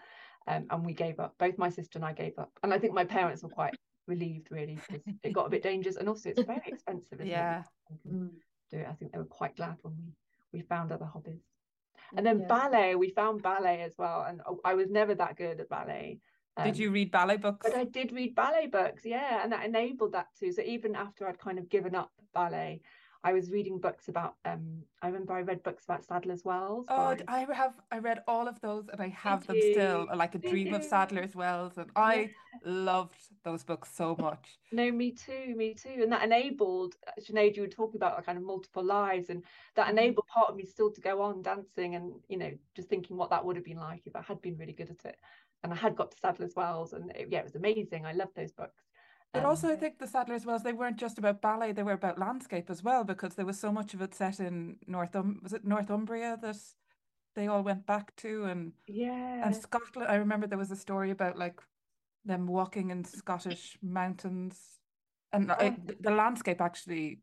Um, 0.47 0.67
and 0.71 0.85
we 0.85 0.93
gave 0.93 1.21
up. 1.21 1.35
Both 1.39 1.57
my 1.57 1.71
sister 1.71 1.99
and 1.99 2.05
I 2.05 2.13
gave 2.13 2.39
up. 2.39 2.53
And 2.63 2.75
I 2.75 2.79
think 2.79 2.93
my 2.93 3.05
parents 3.05 3.43
were 3.43 3.49
quite 3.49 3.75
relieved 4.07 4.49
really 4.51 4.75
because 4.75 5.03
it 5.23 5.33
got 5.33 5.47
a 5.47 5.51
bit 5.51 5.63
dangerous 5.63 5.97
and 5.97 6.07
also 6.07 6.29
it's 6.29 6.43
very 6.43 6.61
expensive. 6.67 7.25
yeah. 7.25 7.63
Mm. 8.07 8.29
Do 8.71 8.79
it. 8.79 8.87
I 8.89 8.93
think 8.93 9.13
they 9.13 9.19
were 9.19 9.25
quite 9.25 9.57
glad 9.57 9.77
when 9.83 9.95
we 9.97 10.13
we 10.53 10.61
found 10.61 10.93
other 10.93 11.05
hobbies. 11.07 11.43
And 12.17 12.25
then 12.25 12.41
yeah. 12.41 12.47
ballet, 12.47 12.95
we 12.95 13.11
found 13.11 13.43
ballet 13.43 13.83
as 13.83 13.95
well. 13.99 14.25
And 14.29 14.41
I 14.65 14.75
was 14.75 14.89
never 14.91 15.15
that 15.17 15.37
good 15.37 15.61
at 15.61 15.69
ballet. 15.69 16.21
Um, 16.57 16.65
did 16.65 16.79
you 16.79 16.91
read 16.91 17.11
ballet 17.11 17.37
books? 17.37 17.67
But 17.69 17.77
I 17.77 17.85
did 17.85 18.13
read 18.13 18.35
ballet 18.37 18.69
books, 18.69 19.05
yeah, 19.05 19.43
and 19.43 19.53
that 19.53 19.65
enabled 19.65 20.13
that 20.13 20.29
too. 20.39 20.53
So 20.53 20.63
even 20.63 20.95
after 20.95 21.27
I'd 21.27 21.39
kind 21.39 21.59
of 21.59 21.69
given 21.69 21.97
up 21.97 22.13
ballet, 22.33 22.83
I 23.25 23.33
was 23.33 23.51
reading 23.51 23.79
books 23.79 24.09
about. 24.09 24.35
Um, 24.45 24.83
I 25.01 25.07
remember 25.07 25.33
I 25.33 25.41
read 25.41 25.63
books 25.63 25.85
about 25.85 26.05
Sadler's 26.05 26.45
Wells. 26.45 26.85
Oh, 26.89 27.17
by... 27.17 27.25
I 27.27 27.47
have. 27.55 27.73
I 27.91 27.99
read 27.99 28.23
all 28.29 28.47
of 28.47 28.61
those, 28.61 28.89
and 28.93 29.01
I 29.01 29.09
have 29.09 29.41
Did 29.41 29.49
them 29.49 29.57
you? 29.57 29.73
still. 29.73 30.09
Like 30.15 30.35
a 30.35 30.39
Dream 30.39 30.75
of 30.75 30.85
Sadler's 30.85 31.35
Wells, 31.35 31.79
and 31.79 31.91
I 31.97 32.15
yeah. 32.15 32.29
loved 32.65 33.17
those 33.43 33.65
books 33.65 33.91
so 33.95 34.15
much. 34.21 34.59
No, 34.73 34.93
me 34.93 35.11
too, 35.11 35.55
me 35.57 35.73
too, 35.73 36.01
and 36.03 36.13
that 36.13 36.23
enabled. 36.23 36.97
Sinead, 37.19 37.57
you 37.57 37.63
were 37.63 37.69
talking 37.69 37.97
about 37.97 38.17
like 38.17 38.27
kind 38.27 38.37
of 38.37 38.45
multiple 38.45 38.85
lives, 38.85 39.31
and 39.31 39.43
that 39.75 39.87
mm-hmm. 39.87 39.99
enabled 39.99 40.27
part 40.27 40.51
of 40.51 40.57
me 40.57 40.67
still 40.67 40.91
to 40.93 41.01
go 41.01 41.23
on 41.23 41.41
dancing, 41.41 41.95
and 41.95 42.13
you 42.29 42.37
know, 42.37 42.53
just 42.77 42.91
thinking 42.91 43.17
what 43.17 43.31
that 43.31 43.45
would 43.45 43.57
have 43.57 43.65
been 43.65 43.79
like 43.79 44.03
if 44.07 44.15
I 44.15 44.21
had 44.21 44.43
been 44.43 44.59
really 44.59 44.75
good 44.75 44.91
at 44.91 45.05
it 45.07 45.17
and 45.63 45.73
I 45.73 45.77
had 45.77 45.97
got 45.97 46.11
to 46.11 46.19
Sadler's 46.19 46.55
Wells, 46.55 46.93
and 46.93 47.11
it, 47.13 47.29
yeah, 47.31 47.39
it 47.39 47.45
was 47.45 47.55
amazing. 47.55 48.05
I 48.05 48.13
loved 48.13 48.37
those 48.37 48.53
books. 48.53 48.85
But 49.35 49.43
um, 49.43 49.47
also, 49.47 49.69
I 49.69 49.75
think 49.75 49.99
the 49.99 50.07
Sadler's 50.07 50.47
Wells 50.47 50.63
they 50.63 50.73
weren't 50.73 50.97
just 50.97 51.19
about 51.19 51.43
ballet; 51.43 51.73
they 51.73 51.83
were 51.83 51.93
about 51.93 52.21
landscape 52.21 52.71
as 52.71 52.85
well, 52.85 53.03
because 53.03 53.35
there 53.35 53.45
was 53.45 53.59
so 53.59 53.73
much 53.73 53.93
of 53.93 54.01
it 54.01 54.15
set 54.15 54.39
in 54.39 54.77
North 54.87 55.17
um, 55.17 55.41
was 55.43 55.53
it 55.53 55.65
Northumbria 55.65 56.39
that 56.41 56.57
they 57.35 57.49
all 57.49 57.63
went 57.63 57.85
back 57.85 58.15
to, 58.17 58.45
and 58.45 58.73
yeah, 58.87 59.45
and 59.45 59.55
Scotland. 59.57 60.09
I 60.09 60.15
remember 60.15 60.47
there 60.47 60.57
was 60.57 60.71
a 60.71 60.77
story 60.77 61.11
about 61.11 61.37
like 61.37 61.61
them 62.25 62.47
walking 62.47 62.91
in 62.91 63.05
Scottish 63.05 63.77
mountains, 63.83 64.57
and 65.33 65.51
oh. 65.51 65.57
it, 65.59 66.01
the 66.01 66.13
landscape 66.13 66.61
actually 66.61 67.19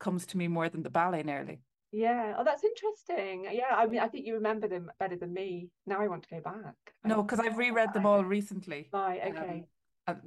comes 0.00 0.24
to 0.26 0.38
me 0.38 0.48
more 0.48 0.70
than 0.70 0.82
the 0.82 0.90
ballet 0.90 1.22
nearly. 1.22 1.60
Yeah. 1.92 2.34
Oh, 2.38 2.42
that's 2.42 2.64
interesting. 2.64 3.46
Yeah. 3.52 3.70
I 3.70 3.86
mean, 3.86 4.00
I 4.00 4.08
think 4.08 4.26
you 4.26 4.34
remember 4.34 4.66
them 4.66 4.90
better 4.98 5.16
than 5.16 5.32
me. 5.32 5.68
Now 5.86 6.00
I 6.00 6.08
want 6.08 6.24
to 6.24 6.28
go 6.28 6.40
back. 6.40 6.74
No, 7.04 7.22
because 7.22 7.38
I've 7.38 7.56
reread 7.56 7.92
them 7.92 8.04
all 8.04 8.24
recently. 8.24 8.88
Right. 8.92 9.20
Okay. 9.28 9.64
Um, 10.08 10.20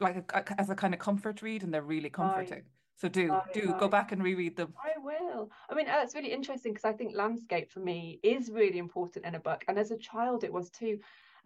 like 0.00 0.16
a, 0.32 0.60
as 0.60 0.70
a 0.70 0.74
kind 0.74 0.94
of 0.94 1.00
comfort 1.00 1.42
read, 1.42 1.62
and 1.62 1.72
they're 1.72 1.82
really 1.82 2.10
comforting. 2.10 2.50
Right. 2.50 2.64
So 2.96 3.08
do 3.08 3.40
do 3.54 3.68
right. 3.68 3.80
go 3.80 3.88
back 3.88 4.12
and 4.12 4.22
reread 4.22 4.56
them. 4.56 4.74
I 4.82 4.98
will. 4.98 5.50
I 5.70 5.74
mean, 5.74 5.86
that's 5.86 6.14
really 6.14 6.32
interesting 6.32 6.72
because 6.72 6.84
I 6.84 6.92
think 6.92 7.14
landscape 7.14 7.70
for 7.70 7.80
me 7.80 8.20
is 8.22 8.50
really 8.50 8.78
important 8.78 9.24
in 9.24 9.34
a 9.34 9.40
book, 9.40 9.64
and 9.68 9.78
as 9.78 9.90
a 9.90 9.96
child 9.96 10.44
it 10.44 10.52
was 10.52 10.70
too. 10.70 10.98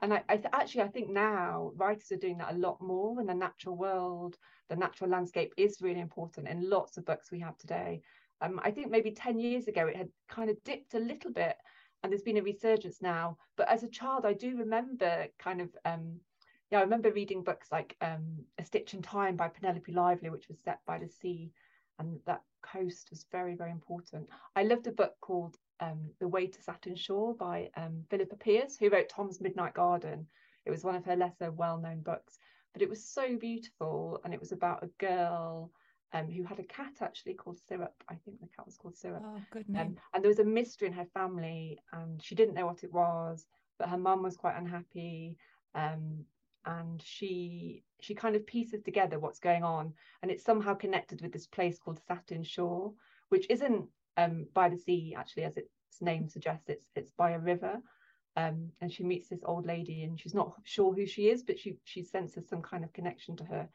And 0.02 0.12
I, 0.12 0.24
I 0.28 0.36
th- 0.36 0.48
actually 0.52 0.82
I 0.82 0.88
think 0.88 1.10
now 1.10 1.70
writers 1.76 2.10
are 2.10 2.16
doing 2.16 2.38
that 2.38 2.54
a 2.54 2.58
lot 2.58 2.80
more 2.80 3.20
in 3.20 3.26
the 3.26 3.34
natural 3.34 3.76
world. 3.76 4.36
The 4.68 4.76
natural 4.76 5.10
landscape 5.10 5.52
is 5.56 5.80
really 5.80 6.00
important 6.00 6.48
in 6.48 6.68
lots 6.68 6.96
of 6.96 7.04
books 7.04 7.30
we 7.30 7.38
have 7.40 7.56
today. 7.56 8.02
Um, 8.40 8.60
I 8.62 8.72
think 8.72 8.90
maybe 8.90 9.12
10 9.12 9.38
years 9.38 9.68
ago 9.68 9.86
it 9.86 9.96
had 9.96 10.08
kind 10.28 10.50
of 10.50 10.62
dipped 10.64 10.94
a 10.94 10.98
little 10.98 11.30
bit 11.30 11.56
and 12.02 12.12
there's 12.12 12.22
been 12.22 12.36
a 12.36 12.42
resurgence 12.42 13.00
now. 13.00 13.38
But 13.56 13.70
as 13.70 13.82
a 13.82 13.88
child, 13.88 14.26
I 14.26 14.34
do 14.34 14.58
remember 14.58 15.26
kind 15.38 15.62
of, 15.62 15.74
um, 15.86 16.20
yeah, 16.70 16.78
I 16.78 16.82
remember 16.82 17.12
reading 17.12 17.42
books 17.42 17.68
like 17.70 17.96
um, 18.00 18.44
A 18.58 18.64
Stitch 18.64 18.94
in 18.94 19.02
Time 19.02 19.36
by 19.36 19.48
Penelope 19.48 19.92
Lively, 19.92 20.30
which 20.30 20.48
was 20.48 20.58
set 20.64 20.80
by 20.86 20.98
the 20.98 21.08
sea. 21.08 21.52
And 21.98 22.18
that 22.26 22.42
coast 22.62 23.08
was 23.10 23.26
very, 23.30 23.54
very 23.54 23.70
important. 23.70 24.28
I 24.56 24.64
loved 24.64 24.86
a 24.86 24.92
book 24.92 25.14
called 25.20 25.56
um, 25.80 26.10
The 26.18 26.28
Way 26.28 26.48
to 26.48 26.62
Sattin 26.62 26.96
Shore 26.96 27.34
by 27.34 27.70
um, 27.76 28.04
Philippa 28.10 28.36
Pearce, 28.36 28.76
who 28.76 28.90
wrote 28.90 29.08
Tom's 29.08 29.40
Midnight 29.40 29.74
Garden. 29.74 30.26
It 30.66 30.70
was 30.70 30.82
one 30.82 30.96
of 30.96 31.04
her 31.04 31.14
lesser 31.14 31.52
well 31.52 31.78
known 31.78 32.00
books, 32.00 32.38
but 32.72 32.82
it 32.82 32.88
was 32.88 33.04
so 33.04 33.36
beautiful. 33.36 34.20
And 34.24 34.34
it 34.34 34.40
was 34.40 34.50
about 34.50 34.82
a 34.82 34.90
girl 34.98 35.70
um, 36.12 36.28
who 36.28 36.44
had 36.44 36.58
a 36.58 36.64
cat 36.64 36.94
actually 37.00 37.34
called 37.34 37.58
Syrup. 37.58 37.94
I 38.08 38.14
think 38.24 38.40
the 38.40 38.48
cat 38.56 38.66
was 38.66 38.76
called 38.76 38.96
Syrup. 38.96 39.22
Oh, 39.24 39.40
good 39.52 39.68
name. 39.68 39.82
Um, 39.82 39.96
and 40.14 40.24
there 40.24 40.30
was 40.30 40.38
a 40.38 40.44
mystery 40.44 40.88
in 40.88 40.94
her 40.94 41.06
family, 41.12 41.78
and 41.92 42.22
she 42.22 42.34
didn't 42.34 42.54
know 42.54 42.66
what 42.66 42.84
it 42.84 42.92
was, 42.92 43.46
but 43.78 43.88
her 43.88 43.98
mum 43.98 44.22
was 44.22 44.36
quite 44.36 44.56
unhappy. 44.56 45.36
Um, 45.74 46.24
and 46.66 47.02
she 47.02 47.82
she 48.00 48.14
kind 48.14 48.36
of 48.36 48.46
pieces 48.46 48.82
together 48.82 49.18
what's 49.18 49.38
going 49.40 49.64
on, 49.64 49.92
and 50.22 50.30
it's 50.30 50.44
somehow 50.44 50.74
connected 50.74 51.20
with 51.22 51.32
this 51.32 51.46
place 51.46 51.78
called 51.78 52.00
Sattin 52.06 52.42
Shore, 52.44 52.92
which 53.28 53.46
isn't 53.50 53.86
um, 54.16 54.46
by 54.54 54.68
the 54.68 54.78
sea 54.78 55.14
actually, 55.16 55.44
as 55.44 55.56
its 55.56 55.70
name 56.00 56.28
suggests. 56.28 56.68
It's 56.68 56.86
it's 56.94 57.10
by 57.10 57.32
a 57.32 57.38
river. 57.38 57.80
Um, 58.36 58.72
and 58.80 58.92
she 58.92 59.04
meets 59.04 59.28
this 59.28 59.44
old 59.44 59.64
lady 59.64 60.02
and 60.02 60.18
she's 60.18 60.34
not 60.34 60.54
sure 60.64 60.92
who 60.92 61.06
she 61.06 61.28
is 61.28 61.44
but 61.44 61.56
she 61.56 61.76
she 61.84 62.02
senses 62.02 62.48
some 62.48 62.62
kind 62.62 62.82
of 62.82 62.92
connection 62.92 63.36
to 63.36 63.44
her 63.44 63.68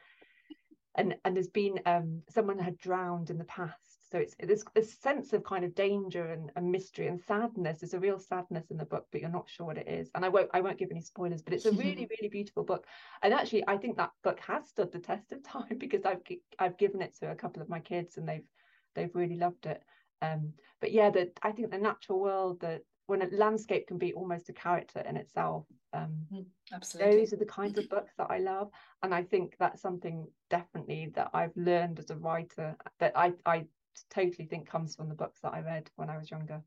and 0.96 1.16
and 1.24 1.34
there's 1.34 1.48
been 1.48 1.80
um, 1.86 2.22
someone 2.28 2.58
had 2.58 2.78
drowned 2.78 3.30
in 3.30 3.38
the 3.38 3.44
past 3.44 3.99
so 4.10 4.18
it's 4.18 4.34
this 4.42 4.64
this 4.74 4.98
sense 4.98 5.32
of 5.32 5.44
kind 5.44 5.64
of 5.64 5.74
danger 5.74 6.26
and, 6.32 6.50
and 6.56 6.70
mystery 6.70 7.06
and 7.06 7.20
sadness 7.20 7.80
there's 7.80 7.94
a 7.94 8.00
real 8.00 8.18
sadness 8.18 8.70
in 8.70 8.76
the 8.76 8.84
book 8.84 9.06
but 9.12 9.20
you're 9.20 9.30
not 9.30 9.48
sure 9.48 9.66
what 9.66 9.78
it 9.78 9.88
is. 9.88 10.10
And 10.14 10.24
i 10.24 10.28
won't 10.28 10.50
i 10.52 10.60
won't 10.60 10.78
give 10.78 10.90
any 10.90 11.00
spoilers 11.00 11.42
but 11.42 11.54
it's 11.54 11.66
a 11.66 11.72
really 11.72 12.08
really 12.20 12.28
beautiful 12.30 12.64
book. 12.64 12.86
And 13.22 13.32
actually 13.32 13.64
i 13.68 13.76
think 13.76 13.96
that 13.96 14.10
book 14.24 14.40
has 14.40 14.68
stood 14.68 14.92
the 14.92 14.98
test 14.98 15.32
of 15.32 15.42
time 15.42 15.76
because 15.78 16.04
i've 16.04 16.22
i've 16.58 16.78
given 16.78 17.02
it 17.02 17.16
to 17.20 17.30
a 17.30 17.36
couple 17.36 17.62
of 17.62 17.68
my 17.68 17.80
kids 17.80 18.16
and 18.16 18.28
they've 18.28 18.46
they've 18.94 19.14
really 19.14 19.36
loved 19.36 19.66
it. 19.66 19.82
Um 20.22 20.52
but 20.80 20.92
yeah 20.92 21.10
that 21.10 21.38
i 21.42 21.52
think 21.52 21.70
the 21.70 21.78
natural 21.78 22.20
world 22.20 22.60
that 22.60 22.82
when 23.06 23.22
a 23.22 23.28
landscape 23.32 23.88
can 23.88 23.98
be 23.98 24.12
almost 24.12 24.48
a 24.48 24.52
character 24.52 25.00
in 25.00 25.16
itself 25.16 25.66
um, 25.92 26.14
mm, 26.32 26.44
absolutely. 26.72 27.16
those 27.16 27.32
are 27.32 27.38
the 27.38 27.44
kinds 27.44 27.76
of 27.76 27.88
books 27.88 28.12
that 28.16 28.28
i 28.30 28.38
love. 28.38 28.70
And 29.02 29.12
i 29.12 29.22
think 29.24 29.56
that's 29.58 29.82
something 29.82 30.26
definitely 30.48 31.10
that 31.14 31.30
i've 31.34 31.56
learned 31.56 31.98
as 31.98 32.10
a 32.10 32.16
writer 32.16 32.76
that 33.00 33.12
i 33.16 33.32
i 33.44 33.64
totally 34.10 34.46
think 34.46 34.68
comes 34.68 34.94
from 34.94 35.08
the 35.08 35.14
books 35.14 35.40
that 35.42 35.52
i 35.54 35.60
read 35.60 35.90
when 35.96 36.10
i 36.10 36.16
was 36.16 36.30
younger 36.30 36.62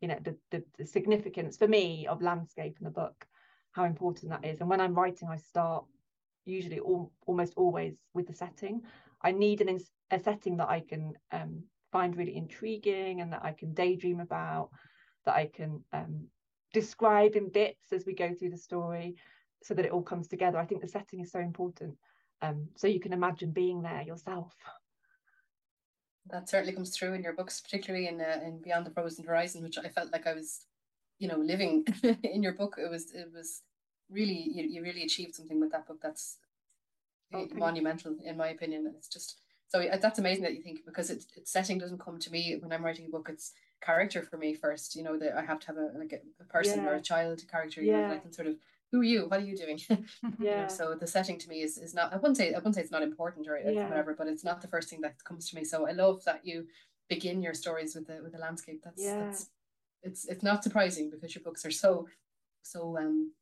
you 0.00 0.08
know 0.08 0.18
the, 0.22 0.36
the, 0.50 0.62
the 0.78 0.86
significance 0.86 1.56
for 1.56 1.68
me 1.68 2.06
of 2.06 2.22
landscape 2.22 2.76
in 2.78 2.84
the 2.84 2.90
book 2.90 3.26
how 3.72 3.84
important 3.84 4.30
that 4.30 4.44
is 4.44 4.60
and 4.60 4.68
when 4.68 4.80
i'm 4.80 4.94
writing 4.94 5.28
i 5.28 5.36
start 5.36 5.84
usually 6.44 6.78
all, 6.80 7.10
almost 7.26 7.54
always 7.56 7.94
with 8.12 8.26
the 8.26 8.34
setting 8.34 8.82
i 9.22 9.30
need 9.30 9.60
an 9.60 9.78
a 10.10 10.18
setting 10.18 10.56
that 10.56 10.68
i 10.68 10.80
can 10.80 11.14
um, 11.32 11.62
find 11.90 12.16
really 12.16 12.36
intriguing 12.36 13.20
and 13.20 13.32
that 13.32 13.44
i 13.44 13.52
can 13.52 13.72
daydream 13.72 14.20
about 14.20 14.70
that 15.24 15.34
I 15.34 15.46
can 15.46 15.82
um, 15.92 16.26
describe 16.72 17.36
in 17.36 17.50
bits 17.50 17.92
as 17.92 18.06
we 18.06 18.14
go 18.14 18.32
through 18.34 18.50
the 18.50 18.56
story 18.56 19.16
so 19.62 19.74
that 19.74 19.84
it 19.84 19.92
all 19.92 20.02
comes 20.02 20.28
together. 20.28 20.58
I 20.58 20.66
think 20.66 20.80
the 20.80 20.88
setting 20.88 21.20
is 21.20 21.32
so 21.32 21.40
important. 21.40 21.96
Um, 22.42 22.68
so 22.76 22.86
you 22.86 23.00
can 23.00 23.12
imagine 23.12 23.52
being 23.52 23.82
there 23.82 24.02
yourself. 24.02 24.54
That 26.30 26.48
certainly 26.48 26.72
comes 26.72 26.96
through 26.96 27.12
in 27.12 27.22
your 27.22 27.34
books, 27.34 27.60
particularly 27.60 28.08
in 28.08 28.20
uh, 28.20 28.40
in 28.44 28.60
Beyond 28.62 28.86
the 28.86 28.90
Frozen 28.90 29.26
Horizon, 29.26 29.62
which 29.62 29.78
I 29.78 29.88
felt 29.88 30.12
like 30.12 30.26
I 30.26 30.34
was, 30.34 30.66
you 31.18 31.28
know, 31.28 31.38
living 31.38 31.86
in 32.22 32.42
your 32.42 32.54
book. 32.54 32.76
It 32.78 32.90
was 32.90 33.12
it 33.12 33.28
was 33.34 33.62
really 34.10 34.48
you, 34.52 34.64
you 34.64 34.82
really 34.82 35.02
achieved 35.02 35.34
something 35.34 35.60
with 35.60 35.72
that 35.72 35.86
book. 35.86 35.98
That's 36.02 36.38
okay. 37.34 37.54
monumental 37.54 38.16
in 38.24 38.36
my 38.36 38.48
opinion. 38.48 38.92
It's 38.96 39.08
just 39.08 39.40
so 39.68 39.84
that's 40.00 40.18
amazing 40.18 40.44
that 40.44 40.54
you 40.54 40.62
think 40.62 40.84
because 40.86 41.10
it's, 41.10 41.26
it's 41.36 41.50
setting 41.50 41.78
doesn't 41.78 42.00
come 42.00 42.18
to 42.20 42.30
me 42.30 42.56
when 42.60 42.72
I'm 42.72 42.84
writing 42.84 43.06
a 43.06 43.10
book. 43.10 43.28
It's 43.28 43.52
character 43.80 44.22
for 44.22 44.36
me 44.36 44.54
first. 44.54 44.94
You 44.94 45.02
know 45.02 45.18
that 45.18 45.36
I 45.36 45.44
have 45.44 45.60
to 45.60 45.66
have 45.66 45.76
a 45.76 45.90
like 45.98 46.12
a, 46.12 46.44
person 46.44 46.84
yeah. 46.84 46.90
or 46.90 46.94
a 46.94 47.00
child 47.00 47.42
character. 47.50 47.82
You 47.82 47.92
yeah. 47.92 48.08
know, 48.08 48.14
I 48.14 48.18
can 48.18 48.32
sort 48.32 48.48
of 48.48 48.56
who 48.94 49.00
are 49.00 49.04
you? 49.04 49.26
What 49.26 49.40
are 49.40 49.44
you 49.44 49.56
doing? 49.56 49.80
yeah. 49.90 49.96
You 50.38 50.50
know, 50.62 50.68
so 50.68 50.94
the 50.94 51.06
setting 51.06 51.36
to 51.40 51.48
me 51.48 51.62
is 51.62 51.78
is 51.78 51.94
not. 51.94 52.12
I 52.12 52.16
wouldn't 52.16 52.36
say 52.36 52.54
I 52.54 52.58
wouldn't 52.58 52.76
say 52.76 52.80
it's 52.80 52.92
not 52.92 53.02
important 53.02 53.48
or 53.48 53.58
yeah. 53.58 53.88
whatever, 53.88 54.14
but 54.14 54.28
it's 54.28 54.44
not 54.44 54.60
the 54.62 54.68
first 54.68 54.88
thing 54.88 55.00
that 55.00 55.22
comes 55.24 55.50
to 55.50 55.56
me. 55.56 55.64
So 55.64 55.88
I 55.88 55.92
love 55.92 56.22
that 56.26 56.46
you 56.46 56.68
begin 57.08 57.42
your 57.42 57.54
stories 57.54 57.96
with 57.96 58.06
the 58.06 58.22
with 58.22 58.32
the 58.32 58.38
landscape. 58.38 58.82
That's 58.84 59.02
yeah. 59.02 59.18
that's 59.18 59.50
it's 60.04 60.26
it's 60.26 60.44
not 60.44 60.62
surprising 60.62 61.10
because 61.10 61.34
your 61.34 61.42
books 61.42 61.66
are 61.66 61.72
so 61.72 62.06
so 62.62 62.96
um 62.96 63.32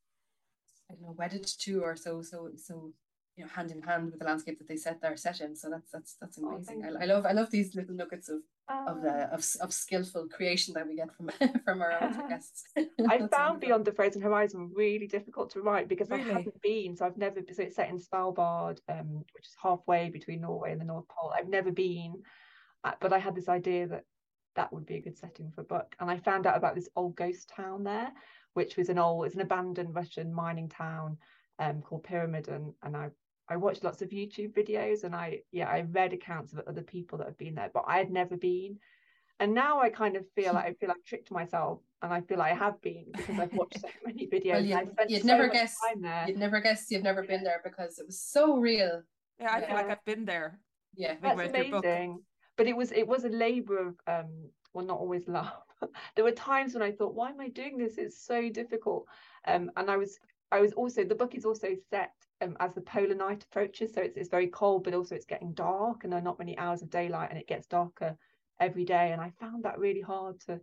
I 0.90 0.94
don't 0.94 1.02
know, 1.02 1.14
wedded 1.18 1.46
to 1.64 1.82
or 1.82 1.96
so 1.96 2.22
so 2.22 2.50
so 2.56 2.92
you 3.36 3.44
know 3.44 3.50
hand 3.50 3.70
in 3.70 3.82
hand 3.82 4.10
with 4.10 4.20
the 4.20 4.24
landscape 4.24 4.56
that 4.58 4.68
they 4.68 4.76
set 4.76 5.02
their 5.02 5.18
set 5.18 5.42
in. 5.42 5.54
So 5.54 5.68
that's 5.68 5.90
that's 5.90 6.16
that's 6.18 6.38
oh, 6.38 6.48
amazing. 6.48 6.82
Oh, 6.82 6.96
I, 6.98 7.02
I, 7.02 7.06
love 7.06 7.26
I 7.26 7.32
love 7.32 7.50
these 7.50 7.74
little 7.74 7.94
nuggets 7.94 8.30
of 8.30 8.38
of 8.68 9.02
the 9.02 9.28
of, 9.32 9.44
of 9.60 9.72
skillful 9.72 10.28
creation 10.28 10.74
that 10.74 10.86
we 10.86 10.96
get 10.96 11.14
from 11.14 11.30
from 11.64 11.82
our 11.82 12.28
guests. 12.28 12.64
I 13.08 13.26
found 13.32 13.60
Beyond 13.60 13.84
the 13.84 13.92
Frozen 13.92 14.22
Horizon 14.22 14.70
really 14.74 15.06
difficult 15.06 15.50
to 15.50 15.60
write 15.60 15.88
because 15.88 16.10
really? 16.10 16.30
I 16.30 16.34
haven't 16.34 16.62
been. 16.62 16.96
So 16.96 17.06
I've 17.06 17.16
never 17.16 17.40
so 17.52 17.62
it's 17.62 17.76
set 17.76 17.90
in 17.90 17.98
Svalbard, 17.98 18.78
um, 18.88 19.24
which 19.32 19.46
is 19.46 19.56
halfway 19.62 20.10
between 20.10 20.40
Norway 20.40 20.72
and 20.72 20.80
the 20.80 20.86
North 20.86 21.08
Pole. 21.08 21.32
I've 21.36 21.48
never 21.48 21.72
been, 21.72 22.22
uh, 22.84 22.92
but 23.00 23.12
I 23.12 23.18
had 23.18 23.34
this 23.34 23.48
idea 23.48 23.86
that 23.88 24.04
that 24.56 24.72
would 24.72 24.86
be 24.86 24.96
a 24.96 25.02
good 25.02 25.18
setting 25.18 25.50
for 25.50 25.62
a 25.62 25.64
book. 25.64 25.94
And 25.98 26.10
I 26.10 26.18
found 26.18 26.46
out 26.46 26.56
about 26.56 26.74
this 26.74 26.88
old 26.96 27.16
ghost 27.16 27.50
town 27.54 27.84
there, 27.84 28.10
which 28.54 28.76
was 28.76 28.88
an 28.88 28.98
old, 28.98 29.26
it's 29.26 29.34
an 29.34 29.40
abandoned 29.40 29.94
Russian 29.94 30.32
mining 30.32 30.68
town 30.68 31.16
um, 31.58 31.80
called 31.80 32.04
Pyramiden. 32.04 32.74
And 32.82 32.96
I 32.96 33.08
I 33.52 33.56
watched 33.56 33.84
lots 33.84 34.00
of 34.00 34.08
YouTube 34.08 34.54
videos 34.54 35.04
and 35.04 35.14
I 35.14 35.40
yeah 35.52 35.68
I 35.68 35.82
read 35.82 36.12
accounts 36.14 36.52
of 36.52 36.60
other 36.66 36.82
people 36.82 37.18
that 37.18 37.26
have 37.26 37.38
been 37.38 37.54
there, 37.54 37.70
but 37.72 37.84
I 37.86 37.98
had 37.98 38.10
never 38.10 38.36
been. 38.36 38.78
And 39.40 39.54
now 39.54 39.80
I 39.80 39.90
kind 39.90 40.16
of 40.16 40.24
feel 40.34 40.54
like 40.54 40.64
I 40.64 40.72
feel 40.74 40.90
I've 40.90 41.04
tricked 41.04 41.30
myself, 41.30 41.80
and 42.00 42.12
I 42.12 42.20
feel 42.22 42.38
like 42.38 42.52
I 42.52 42.54
have 42.54 42.80
been 42.80 43.06
because 43.12 43.38
I've 43.38 43.52
watched 43.52 43.80
so 43.80 43.88
many 44.06 44.26
videos. 44.26 44.52
Well, 44.52 44.62
you'd, 44.62 45.10
you'd 45.10 45.22
so 45.22 45.26
never 45.26 45.48
guess. 45.48 45.76
You'd 46.26 46.38
never 46.38 46.60
guess 46.60 46.90
you've 46.90 47.02
never 47.02 47.22
been 47.22 47.42
there 47.42 47.60
because 47.64 47.98
it 47.98 48.06
was 48.06 48.20
so 48.20 48.56
real. 48.56 49.02
Yeah, 49.40 49.52
I 49.52 49.60
yeah. 49.60 49.66
feel 49.66 49.76
like 49.76 49.90
I've 49.90 50.04
been 50.04 50.24
there. 50.24 50.60
Yeah, 50.94 51.16
that's 51.20 51.40
amazing. 51.40 52.20
But 52.56 52.66
it 52.68 52.76
was 52.76 52.92
it 52.92 53.06
was 53.06 53.24
a 53.24 53.30
labour 53.30 53.88
of 53.88 53.94
um 54.06 54.30
well 54.72 54.86
not 54.86 54.98
always 54.98 55.28
love. 55.28 55.52
there 56.16 56.24
were 56.24 56.32
times 56.32 56.74
when 56.74 56.82
I 56.82 56.92
thought, 56.92 57.14
why 57.14 57.30
am 57.30 57.40
I 57.40 57.48
doing 57.48 57.76
this? 57.76 57.98
It's 57.98 58.24
so 58.24 58.48
difficult. 58.48 59.06
Um, 59.46 59.70
and 59.76 59.90
I 59.90 59.96
was 59.96 60.18
I 60.52 60.60
was 60.60 60.72
also 60.72 61.02
the 61.04 61.14
book 61.14 61.34
is 61.34 61.44
also 61.44 61.68
set 61.90 62.12
um, 62.42 62.56
as 62.60 62.74
the 62.74 62.80
polar 62.80 63.14
night 63.14 63.44
approaches. 63.44 63.94
So 63.94 64.02
it's, 64.02 64.16
it's 64.16 64.28
very 64.28 64.48
cold, 64.48 64.84
but 64.84 64.94
also 64.94 65.14
it's 65.14 65.26
getting 65.26 65.52
dark 65.52 66.04
and 66.04 66.12
there 66.12 66.20
are 66.20 66.24
not 66.24 66.38
many 66.38 66.56
hours 66.58 66.82
of 66.82 66.90
daylight 66.90 67.30
and 67.30 67.38
it 67.38 67.48
gets 67.48 67.66
darker 67.66 68.16
every 68.60 68.84
day. 68.84 69.12
And 69.12 69.20
I 69.20 69.30
found 69.40 69.64
that 69.64 69.78
really 69.78 70.00
hard 70.00 70.40
to 70.46 70.60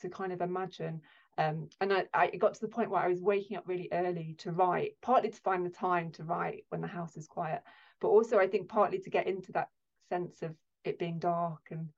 to 0.00 0.10
kind 0.10 0.32
of 0.32 0.42
imagine. 0.42 1.00
Um, 1.38 1.68
and 1.80 1.92
I, 1.92 2.04
I 2.12 2.28
got 2.28 2.54
to 2.54 2.60
the 2.60 2.68
point 2.68 2.90
where 2.90 3.00
I 3.00 3.08
was 3.08 3.22
waking 3.22 3.56
up 3.56 3.64
really 3.66 3.88
early 3.92 4.34
to 4.38 4.52
write, 4.52 4.92
partly 5.00 5.30
to 5.30 5.40
find 5.40 5.64
the 5.64 5.70
time 5.70 6.10
to 6.12 6.24
write 6.24 6.64
when 6.68 6.80
the 6.80 6.86
house 6.86 7.16
is 7.16 7.26
quiet, 7.26 7.62
but 8.00 8.08
also 8.08 8.38
I 8.38 8.46
think 8.46 8.68
partly 8.68 8.98
to 8.98 9.10
get 9.10 9.26
into 9.26 9.52
that 9.52 9.68
sense 10.10 10.42
of 10.42 10.54
it 10.84 10.98
being 10.98 11.18
dark 11.18 11.68
and 11.70 11.88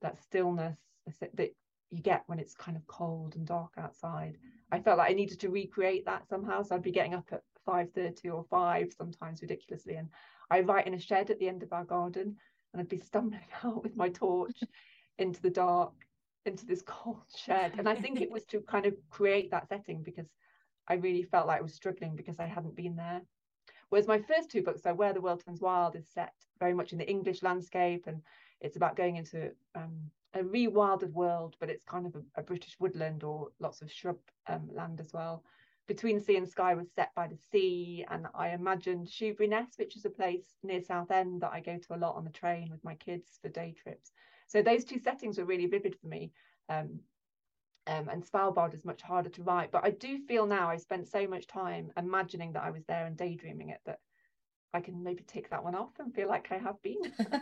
that 0.00 0.22
stillness 0.22 0.76
that 1.20 1.50
you 1.90 2.00
get 2.00 2.22
when 2.26 2.38
it's 2.38 2.54
kind 2.54 2.76
of 2.76 2.86
cold 2.86 3.36
and 3.36 3.46
dark 3.46 3.72
outside. 3.76 4.38
I 4.72 4.80
felt 4.80 4.98
like 4.98 5.10
I 5.10 5.14
needed 5.14 5.40
to 5.40 5.50
recreate 5.50 6.06
that 6.06 6.28
somehow. 6.28 6.62
So 6.62 6.74
I'd 6.74 6.82
be 6.82 6.92
getting 6.92 7.14
up 7.14 7.28
at 7.32 7.42
5.30 7.66 8.32
or 8.32 8.44
5 8.50 8.92
sometimes 8.96 9.42
ridiculously 9.42 9.94
and 9.94 10.08
i 10.50 10.60
write 10.60 10.86
in 10.86 10.94
a 10.94 11.00
shed 11.00 11.30
at 11.30 11.38
the 11.38 11.48
end 11.48 11.62
of 11.62 11.72
our 11.72 11.84
garden 11.84 12.36
and 12.72 12.80
i'd 12.80 12.88
be 12.88 12.98
stumbling 12.98 13.40
out 13.64 13.82
with 13.82 13.96
my 13.96 14.08
torch 14.08 14.60
into 15.18 15.40
the 15.42 15.50
dark 15.50 15.92
into 16.46 16.64
this 16.64 16.82
cold 16.82 17.22
shed. 17.36 17.72
And 17.78 17.88
i 17.88 17.94
think 17.94 18.20
it 18.20 18.30
was 18.30 18.44
to 18.46 18.60
kind 18.60 18.86
of 18.86 18.94
create 19.10 19.50
that 19.50 19.68
setting 19.68 20.02
because 20.02 20.26
i 20.88 20.94
really 20.94 21.22
felt 21.22 21.46
like 21.46 21.58
i 21.58 21.62
was 21.62 21.74
struggling 21.74 22.16
because 22.16 22.38
i 22.38 22.46
hadn't 22.46 22.76
been 22.76 22.96
there. 22.96 23.22
Whereas 23.90 24.06
my 24.06 24.20
first 24.20 24.50
two 24.50 24.62
books 24.62 24.82
so 24.82 24.94
where 24.94 25.12
the 25.12 25.20
world 25.20 25.42
turns 25.44 25.60
wild 25.60 25.96
is 25.96 26.08
set 26.08 26.32
very 26.58 26.74
much 26.74 26.92
in 26.92 26.98
the 26.98 27.10
english 27.10 27.42
landscape 27.42 28.04
and 28.06 28.22
it's 28.60 28.76
about 28.76 28.96
going 28.96 29.16
into 29.16 29.50
um, 29.74 30.10
a 30.34 30.40
rewilded 30.40 31.12
world 31.12 31.56
but 31.58 31.70
it's 31.70 31.84
kind 31.84 32.06
of 32.06 32.14
a, 32.14 32.22
a 32.40 32.42
british 32.42 32.76
woodland 32.78 33.24
or 33.24 33.48
lots 33.58 33.82
of 33.82 33.90
shrub 33.90 34.18
um, 34.46 34.68
land 34.72 35.00
as 35.00 35.12
well 35.12 35.42
between 35.90 36.20
Sea 36.20 36.36
and 36.36 36.48
Sky 36.48 36.74
was 36.74 36.92
set 36.92 37.12
by 37.16 37.26
the 37.26 37.36
sea, 37.50 38.06
and 38.08 38.28
I 38.32 38.50
imagined 38.50 39.08
Shoeburyness, 39.08 39.76
which 39.76 39.96
is 39.96 40.04
a 40.04 40.10
place 40.10 40.46
near 40.62 40.80
Southend 40.80 41.40
that 41.42 41.50
I 41.52 41.58
go 41.58 41.78
to 41.78 41.94
a 41.96 41.98
lot 41.98 42.14
on 42.14 42.22
the 42.22 42.30
train 42.30 42.70
with 42.70 42.84
my 42.84 42.94
kids 42.94 43.40
for 43.42 43.48
day 43.48 43.74
trips. 43.76 44.12
So 44.46 44.62
those 44.62 44.84
two 44.84 45.00
settings 45.00 45.36
were 45.36 45.44
really 45.44 45.66
vivid 45.66 45.96
for 45.98 46.06
me. 46.06 46.30
Um, 46.68 47.00
um, 47.88 48.08
and 48.08 48.22
Svalbard 48.22 48.72
is 48.72 48.84
much 48.84 49.02
harder 49.02 49.30
to 49.30 49.42
write, 49.42 49.72
but 49.72 49.84
I 49.84 49.90
do 49.90 50.20
feel 50.28 50.46
now 50.46 50.70
I 50.70 50.76
spent 50.76 51.08
so 51.08 51.26
much 51.26 51.48
time 51.48 51.90
imagining 51.96 52.52
that 52.52 52.62
I 52.62 52.70
was 52.70 52.84
there 52.84 53.06
and 53.06 53.16
daydreaming 53.16 53.70
it 53.70 53.80
that 53.84 53.98
I 54.72 54.80
can 54.82 55.02
maybe 55.02 55.24
take 55.24 55.50
that 55.50 55.64
one 55.64 55.74
off 55.74 55.98
and 55.98 56.14
feel 56.14 56.28
like 56.28 56.52
I 56.52 56.58
have 56.58 56.80
been. 56.82 57.00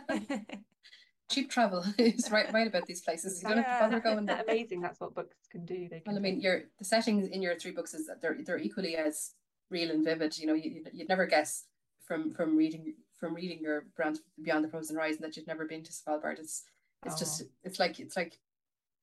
cheap 1.29 1.49
travel 1.49 1.83
is 1.97 2.29
right 2.31 2.51
right 2.53 2.67
about 2.67 2.85
these 2.85 3.01
places. 3.01 3.41
You 3.41 3.49
don't 3.49 3.59
have 3.59 3.79
to 3.79 3.85
bother 3.85 3.99
going 3.99 4.25
there. 4.27 4.43
Amazing. 4.47 4.81
That's 4.81 4.99
what 4.99 5.15
books 5.15 5.35
can 5.51 5.65
do. 5.65 5.87
They 5.89 5.99
can 5.99 6.13
well, 6.13 6.17
I 6.17 6.19
mean, 6.19 6.41
your 6.41 6.63
the 6.77 6.85
settings 6.85 7.27
in 7.27 7.41
your 7.41 7.57
three 7.57 7.71
books 7.71 7.93
is 7.93 8.07
that 8.07 8.21
they're 8.21 8.37
they're 8.43 8.59
equally 8.59 8.95
as 8.95 9.33
real 9.69 9.91
and 9.91 10.03
vivid. 10.03 10.37
You 10.37 10.47
know, 10.47 10.53
you, 10.53 10.83
you'd 10.91 11.09
never 11.09 11.25
guess 11.25 11.65
from 12.05 12.31
from 12.31 12.57
reading 12.57 12.95
from 13.19 13.33
reading 13.33 13.59
your 13.61 13.85
brand 13.95 14.19
Beyond 14.41 14.63
the 14.63 14.69
Frozen 14.69 14.95
Horizon 14.95 15.21
that 15.21 15.35
you'd 15.37 15.47
never 15.47 15.65
been 15.65 15.83
to 15.83 15.91
Svalbard. 15.91 16.39
It's 16.39 16.63
it's 17.05 17.15
oh. 17.15 17.19
just 17.19 17.43
it's 17.63 17.79
like 17.79 17.99
it's 17.99 18.17
like 18.17 18.37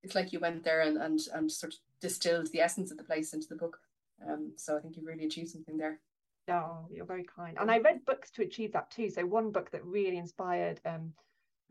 it's 0.02 0.14
like 0.14 0.32
you 0.32 0.40
went 0.40 0.64
there 0.64 0.82
and 0.82 0.96
and 0.96 1.20
and 1.32 1.50
sort 1.50 1.72
of 1.72 1.78
distilled 2.00 2.50
the 2.52 2.60
essence 2.60 2.90
of 2.90 2.98
the 2.98 3.04
place 3.04 3.32
into 3.32 3.48
the 3.48 3.56
book. 3.56 3.78
Um, 4.26 4.52
so 4.56 4.76
I 4.76 4.80
think 4.80 4.96
you've 4.96 5.06
really 5.06 5.26
achieved 5.26 5.50
something 5.50 5.76
there. 5.76 6.00
Oh, 6.48 6.86
you're 6.90 7.06
very 7.06 7.24
kind. 7.24 7.56
And 7.60 7.70
I 7.70 7.78
read 7.78 8.04
books 8.06 8.30
to 8.32 8.42
achieve 8.42 8.72
that 8.72 8.90
too. 8.90 9.10
So 9.10 9.26
one 9.26 9.50
book 9.50 9.70
that 9.72 9.84
really 9.84 10.16
inspired 10.16 10.80
um, 10.86 11.12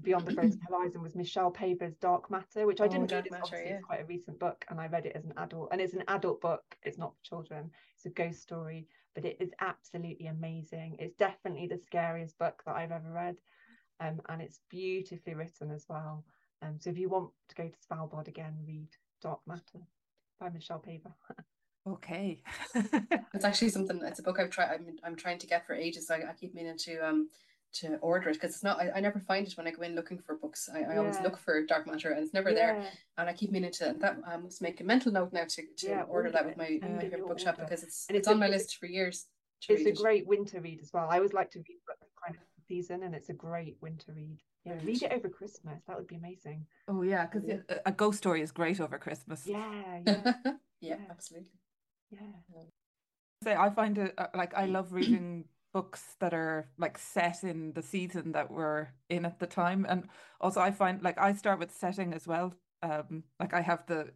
Beyond 0.01 0.25
the 0.27 0.33
Frozen 0.33 0.61
Horizon 0.69 1.01
was 1.01 1.15
Michelle 1.15 1.51
Paver's 1.51 1.95
Dark 1.95 2.29
Matter, 2.29 2.65
which 2.65 2.81
I 2.81 2.87
didn't 2.87 3.11
oh, 3.11 3.15
read. 3.15 3.25
It's 3.27 3.35
obviously 3.35 3.69
yeah. 3.69 3.79
quite 3.79 4.01
a 4.01 4.05
recent 4.05 4.39
book, 4.39 4.65
and 4.69 4.79
I 4.79 4.87
read 4.87 5.05
it 5.05 5.15
as 5.15 5.25
an 5.25 5.33
adult. 5.37 5.69
And 5.71 5.81
it's 5.81 5.93
an 5.93 6.03
adult 6.07 6.41
book. 6.41 6.63
It's 6.83 6.97
not 6.97 7.13
for 7.15 7.23
children. 7.23 7.71
It's 7.95 8.05
a 8.05 8.09
ghost 8.09 8.41
story, 8.41 8.87
but 9.13 9.25
it 9.25 9.37
is 9.39 9.51
absolutely 9.61 10.27
amazing. 10.27 10.97
It's 10.99 11.15
definitely 11.15 11.67
the 11.67 11.79
scariest 11.85 12.37
book 12.37 12.61
that 12.65 12.75
I've 12.75 12.91
ever 12.91 13.11
read, 13.11 13.37
um, 13.99 14.21
and 14.29 14.41
it's 14.41 14.59
beautifully 14.69 15.33
written 15.33 15.71
as 15.71 15.85
well. 15.87 16.25
Um, 16.61 16.77
so 16.79 16.89
if 16.89 16.97
you 16.97 17.09
want 17.09 17.29
to 17.49 17.55
go 17.55 17.67
to 17.67 17.77
Svalbard 17.87 18.27
again, 18.27 18.55
read 18.67 18.89
Dark 19.21 19.39
Matter 19.47 19.79
by 20.39 20.49
Michelle 20.49 20.83
Paver. 20.85 21.13
okay, 21.87 22.41
it's 23.33 23.45
actually 23.45 23.69
something. 23.69 24.01
It's 24.03 24.19
a 24.19 24.23
book 24.23 24.39
I've 24.39 24.49
tried. 24.49 24.73
I'm 24.73 24.97
I'm 25.03 25.15
trying 25.15 25.39
to 25.39 25.47
get 25.47 25.65
for 25.65 25.73
ages. 25.73 26.11
I, 26.11 26.17
I 26.17 26.33
keep 26.39 26.53
meaning 26.53 26.77
to 26.79 26.97
um 26.99 27.29
to 27.75 27.97
order 27.97 28.29
it 28.29 28.33
because 28.33 28.51
it's 28.51 28.63
not 28.63 28.79
I, 28.79 28.91
I 28.95 28.99
never 28.99 29.19
find 29.19 29.45
it 29.45 29.57
when 29.57 29.67
I 29.67 29.71
go 29.71 29.81
in 29.81 29.95
looking 29.95 30.17
for 30.17 30.35
books. 30.35 30.69
I, 30.73 30.79
I 30.79 30.93
yeah. 30.93 30.99
always 30.99 31.19
look 31.21 31.37
for 31.37 31.63
dark 31.65 31.87
matter 31.87 32.11
and 32.11 32.23
it's 32.23 32.33
never 32.33 32.49
yeah. 32.49 32.55
there 32.55 32.83
and 33.17 33.29
I 33.29 33.33
keep 33.33 33.51
meaning 33.51 33.71
to 33.73 33.95
that 33.99 34.17
I 34.25 34.37
must 34.37 34.61
make 34.61 34.79
a 34.81 34.83
mental 34.83 35.11
note 35.11 35.33
now 35.33 35.43
to, 35.47 35.61
to 35.77 35.87
yeah, 35.87 36.03
order 36.03 36.31
that 36.31 36.45
with 36.45 36.57
my, 36.57 36.79
my 36.81 36.99
favorite 36.99 37.27
bookshop 37.27 37.57
because 37.57 37.83
it's 37.83 38.05
and 38.07 38.17
it's, 38.17 38.27
it's 38.27 38.33
on 38.33 38.39
my 38.39 38.47
list 38.47 38.77
for 38.77 38.85
years 38.85 39.27
it's 39.67 39.85
a 39.85 39.89
it. 39.89 39.97
great 39.97 40.27
winter 40.27 40.61
read 40.61 40.79
as 40.81 40.91
well. 40.93 41.07
I 41.09 41.17
always 41.17 41.33
like 41.33 41.49
to 41.51 41.59
read 41.59 41.79
kind 42.23 42.35
of 42.35 42.41
season 42.67 43.03
and 43.03 43.15
it's 43.15 43.29
a 43.29 43.33
great 43.33 43.77
winter 43.81 44.13
read. 44.15 44.39
Yeah 44.63 44.73
read 44.83 45.03
it 45.03 45.11
over 45.11 45.29
Christmas. 45.29 45.81
That 45.87 45.97
would 45.97 46.07
be 46.07 46.15
amazing. 46.15 46.65
Oh 46.87 47.01
yeah 47.01 47.27
because 47.27 47.61
a 47.85 47.91
ghost 47.91 48.17
story 48.19 48.41
is 48.41 48.51
great 48.51 48.79
over 48.79 48.97
Christmas. 48.97 49.45
Yeah 49.45 49.99
yeah, 50.05 50.13
yeah 50.81 50.97
absolutely. 51.09 51.51
Yeah. 52.11 52.19
Say 53.43 53.55
I 53.55 53.69
find 53.69 53.97
it 53.97 54.13
uh, 54.17 54.27
like 54.33 54.53
I 54.55 54.65
love 54.65 54.93
reading 54.93 55.45
books 55.75 56.15
that 56.21 56.33
are 56.33 56.69
like 56.77 56.97
set 56.97 57.43
in 57.43 57.73
the 57.73 57.81
season 57.81 58.31
that 58.31 58.49
we're 58.49 58.87
in 59.09 59.25
at 59.25 59.39
the 59.39 59.45
time 59.45 59.85
and 59.89 60.07
also 60.39 60.61
i 60.61 60.71
find 60.71 61.03
like 61.03 61.17
i 61.17 61.33
start 61.33 61.59
with 61.59 61.69
setting 61.69 62.13
as 62.13 62.25
well 62.25 62.53
um 62.81 63.23
like 63.41 63.53
i 63.53 63.59
have 63.59 63.85
the 63.87 64.07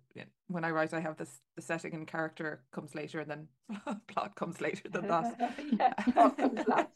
when 0.48 0.64
i 0.64 0.72
write 0.72 0.94
i 0.94 1.02
have 1.02 1.18
this 1.18 1.42
the 1.58 1.62
setting 1.62 1.94
and 1.94 2.08
character 2.08 2.62
comes 2.72 2.96
later 2.96 3.20
and 3.20 3.30
then 3.30 3.48
plot 4.08 4.36
comes 4.36 4.62
later 4.62 4.88
than 4.90 5.06
that. 5.10 6.90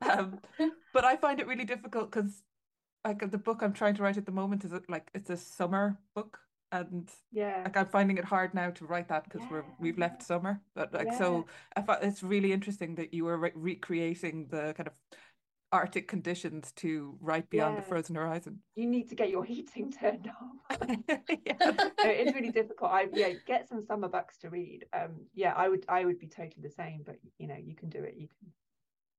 Um, 0.08 0.38
but 0.94 1.04
i 1.04 1.16
find 1.16 1.40
it 1.40 1.46
really 1.46 1.64
difficult 1.64 2.10
because 2.10 2.42
like 3.06 3.30
the 3.30 3.38
book 3.38 3.62
i'm 3.62 3.72
trying 3.72 3.94
to 3.94 4.02
write 4.02 4.18
at 4.18 4.26
the 4.26 4.32
moment 4.32 4.64
is 4.64 4.72
like 4.88 5.10
it's 5.14 5.30
a 5.30 5.36
summer 5.36 5.98
book 6.14 6.38
and 6.72 7.10
yeah. 7.32 7.62
like 7.64 7.76
i'm 7.76 7.86
finding 7.86 8.18
it 8.18 8.24
hard 8.24 8.54
now 8.54 8.70
to 8.70 8.84
write 8.84 9.08
that 9.08 9.24
because 9.24 9.40
yeah. 9.42 9.48
we're 9.50 9.64
we've 9.78 9.98
left 9.98 10.22
summer 10.22 10.60
but 10.74 10.92
like 10.92 11.08
yeah. 11.10 11.18
so 11.18 11.46
i 11.76 11.80
thought 11.80 12.02
it's 12.02 12.22
really 12.22 12.52
interesting 12.52 12.94
that 12.94 13.14
you 13.14 13.24
were 13.24 13.38
re- 13.38 13.52
recreating 13.54 14.46
the 14.50 14.74
kind 14.76 14.86
of 14.86 14.92
arctic 15.70 16.08
conditions 16.08 16.72
to 16.72 17.16
right 17.20 17.48
beyond 17.50 17.74
yeah. 17.74 17.80
the 17.80 17.86
frozen 17.86 18.14
horizon. 18.14 18.58
You 18.74 18.86
need 18.86 19.08
to 19.10 19.14
get 19.14 19.28
your 19.28 19.44
heating 19.44 19.92
turned 20.00 20.30
off. 20.30 20.78
It's 22.00 22.34
really 22.34 22.50
difficult. 22.50 22.90
I 22.90 23.06
yeah 23.12 23.32
get 23.46 23.68
some 23.68 23.84
summer 23.84 24.08
books 24.08 24.38
to 24.38 24.50
read. 24.50 24.86
Um 24.92 25.26
yeah 25.34 25.52
i 25.56 25.68
would 25.68 25.84
i 25.88 26.04
would 26.04 26.18
be 26.18 26.26
totally 26.26 26.62
the 26.62 26.70
same 26.70 27.02
but 27.04 27.16
you 27.38 27.46
know 27.46 27.56
you 27.56 27.74
can 27.74 27.88
do 27.90 28.02
it 28.02 28.14
you 28.16 28.28
can 28.28 28.52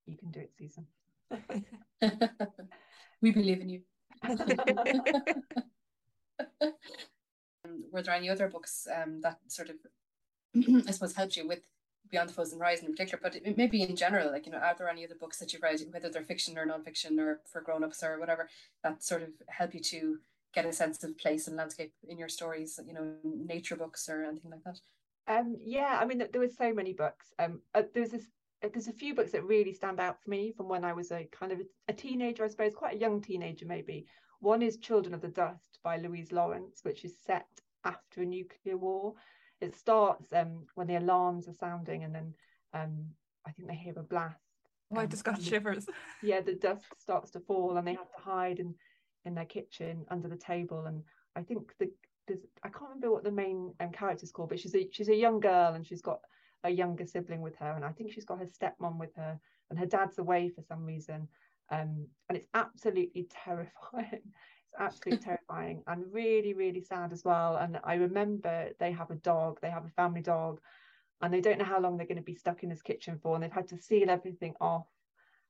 you 0.08 0.18
can 0.18 0.32
do 0.32 0.40
it 0.40 0.52
susan. 0.58 0.88
We 3.22 3.32
believe 3.32 3.60
in 3.60 3.70
you 3.70 3.82
were 7.92 8.02
there 8.02 8.16
any 8.16 8.30
other 8.30 8.48
books 8.48 8.88
um, 8.96 9.22
that 9.22 9.40
sort 9.48 9.70
of, 9.70 9.76
I 10.88 10.92
suppose, 10.92 11.16
helped 11.16 11.36
you 11.36 11.48
with 11.48 11.62
Beyond 12.10 12.30
the 12.30 12.34
Frozen 12.34 12.60
Horizon 12.60 12.86
in 12.88 12.94
particular, 12.94 13.20
but 13.22 13.58
maybe 13.58 13.84
in 13.84 13.96
general, 13.96 14.32
like, 14.32 14.46
you 14.46 14.52
know, 14.52 14.58
are 14.58 14.76
there 14.78 14.90
any 14.90 15.06
other 15.06 15.16
books 15.20 15.38
that 15.40 15.54
you've 15.54 15.62
read, 15.62 15.80
whether 15.92 16.10
they're 16.10 16.24
fiction 16.24 16.58
or 16.58 16.66
non-fiction 16.66 17.20
or 17.20 17.42
for 17.52 17.62
grown-ups 17.62 18.04
or 18.04 18.20
whatever, 18.20 18.50
that 18.84 19.04
sort 19.04 19.22
of 19.22 19.30
help 19.48 19.74
you 19.74 19.82
to 19.82 20.18
get 20.54 20.66
a 20.66 20.74
sense 20.74 21.04
of 21.04 21.18
place 21.18 21.48
and 21.48 21.58
landscape 21.58 21.94
in 22.08 22.18
your 22.18 22.30
stories, 22.30 22.80
you 22.88 22.94
know, 22.94 23.14
nature 23.24 23.76
books 23.76 24.10
or 24.10 24.24
anything 24.24 24.52
like 24.52 24.64
that? 24.64 24.80
Um, 25.28 25.58
yeah, 25.60 26.00
I 26.02 26.06
mean, 26.06 26.24
there 26.32 26.42
were 26.42 26.48
so 26.48 26.74
many 26.74 26.94
books. 26.94 27.28
Um, 27.38 27.62
uh, 27.76 27.84
there's 27.94 28.10
this, 28.10 28.26
uh, 28.64 28.70
there's 28.74 28.88
a 28.88 28.94
few 28.94 29.14
books 29.14 29.32
that 29.34 29.44
really 29.44 29.74
stand 29.74 30.00
out 30.00 30.18
for 30.24 30.32
me 30.32 30.52
from 30.52 30.68
when 30.68 30.84
I 30.84 30.94
was 30.94 31.12
a 31.12 31.28
kind 31.32 31.52
of 31.52 31.60
a 31.88 31.94
teenager, 31.94 32.44
I 32.44 32.48
suppose, 32.48 32.74
quite 32.74 32.96
a 32.96 33.00
young 33.00 33.22
teenager 33.22 33.68
maybe. 33.68 34.08
One 34.40 34.62
is 34.62 34.78
Children 34.78 35.14
of 35.14 35.22
the 35.22 35.28
Dust 35.28 35.80
by 35.84 35.98
Louise 35.98 36.32
Lawrence, 36.32 36.80
which 36.84 37.04
is 37.04 37.14
set 37.26 37.48
after 37.84 38.22
a 38.22 38.26
nuclear 38.26 38.78
war. 38.78 39.14
It 39.62 39.76
starts 39.76 40.32
um, 40.34 40.66
when 40.76 40.88
the 40.88 40.96
alarms 40.96 41.48
are 41.48 41.54
sounding, 41.54 42.04
and 42.04 42.16
then 42.16 42.34
um, 42.74 43.08
I 43.46 43.52
think 43.52 43.68
they 43.68 43.76
hear 43.76 43.94
a 43.98 44.04
blast. 44.04 44.38
Oh, 44.92 45.00
I 45.00 45.06
just 45.06 45.26
got 45.26 45.42
shivers. 45.42 45.86
yeah, 46.24 46.42
the 46.42 46.54
dust 46.54 46.86
starts 46.98 47.32
to 47.32 47.40
fall, 47.42 47.78
and 47.78 47.86
they 47.86 47.94
have 47.94 48.12
to 48.12 48.22
hide 48.22 48.60
in 48.60 48.74
in 49.26 49.36
their 49.36 49.46
kitchen 49.46 50.06
under 50.10 50.30
the 50.30 50.38
table. 50.38 50.86
And 50.86 51.04
I 51.36 51.42
think 51.42 51.74
the 51.78 51.92
there's 52.28 52.40
I 52.64 52.70
can't 52.70 52.84
remember 52.84 53.12
what 53.12 53.26
the 53.26 53.32
main 53.32 53.74
um, 53.82 53.92
character's 53.92 54.32
called, 54.32 54.50
but 54.50 54.60
she's 54.60 54.76
a 54.76 54.88
she's 54.92 55.10
a 55.10 55.16
young 55.16 55.42
girl, 55.42 55.74
and 55.74 55.86
she's 55.86 56.02
got 56.02 56.22
a 56.64 56.70
younger 56.70 57.06
sibling 57.06 57.42
with 57.42 57.56
her, 57.58 57.72
and 57.72 57.84
I 57.84 57.92
think 57.92 58.14
she's 58.14 58.26
got 58.26 58.40
her 58.40 58.46
stepmom 58.46 58.98
with 58.98 59.14
her, 59.16 59.40
and 59.70 59.78
her 59.78 59.86
dad's 59.86 60.18
away 60.18 60.50
for 60.50 60.62
some 60.62 60.86
reason. 60.86 61.28
Um, 61.72 62.08
and 62.28 62.38
it's 62.38 62.48
absolutely 62.54 63.28
terrifying. 63.30 64.22
It's 64.72 64.80
absolutely 64.80 65.26
terrifying 65.26 65.82
and 65.88 66.14
really, 66.14 66.54
really 66.54 66.82
sad 66.82 67.12
as 67.12 67.26
well. 67.26 67.58
And 67.58 67.80
I 67.84 67.96
remember 67.96 68.70
they 68.80 68.92
have 68.92 69.10
a 69.10 69.16
dog, 69.16 69.58
they 69.62 69.72
have 69.72 69.86
a 69.86 69.90
family 69.90 70.22
dog, 70.22 70.62
and 71.22 71.34
they 71.34 71.42
don't 71.42 71.58
know 71.58 71.66
how 71.66 71.80
long 71.80 71.98
they're 71.98 72.06
going 72.06 72.18
to 72.18 72.24
be 72.24 72.36
stuck 72.36 72.62
in 72.62 72.70
this 72.70 72.84
kitchen 72.84 73.18
for, 73.24 73.34
and 73.34 73.44
they've 73.44 73.52
had 73.52 73.68
to 73.70 73.82
seal 73.82 74.12
everything 74.12 74.54
off. 74.62 74.86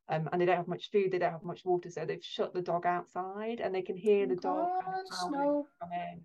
Um, 0.08 0.30
and 0.32 0.40
they 0.42 0.46
don't 0.46 0.56
have 0.56 0.70
much 0.70 0.90
food, 0.90 1.12
they 1.12 1.20
don't 1.20 1.34
have 1.34 1.44
much 1.44 1.66
water, 1.66 1.90
so 1.90 2.06
they've 2.06 2.24
shut 2.24 2.54
the 2.54 2.62
dog 2.62 2.86
outside, 2.86 3.60
and 3.60 3.76
they 3.76 3.82
can 3.82 3.98
hear 3.98 4.26
the 4.26 4.38
dog 4.38 4.70
of 4.88 5.32
no. 5.32 5.68
come 5.82 5.92
in 5.92 6.24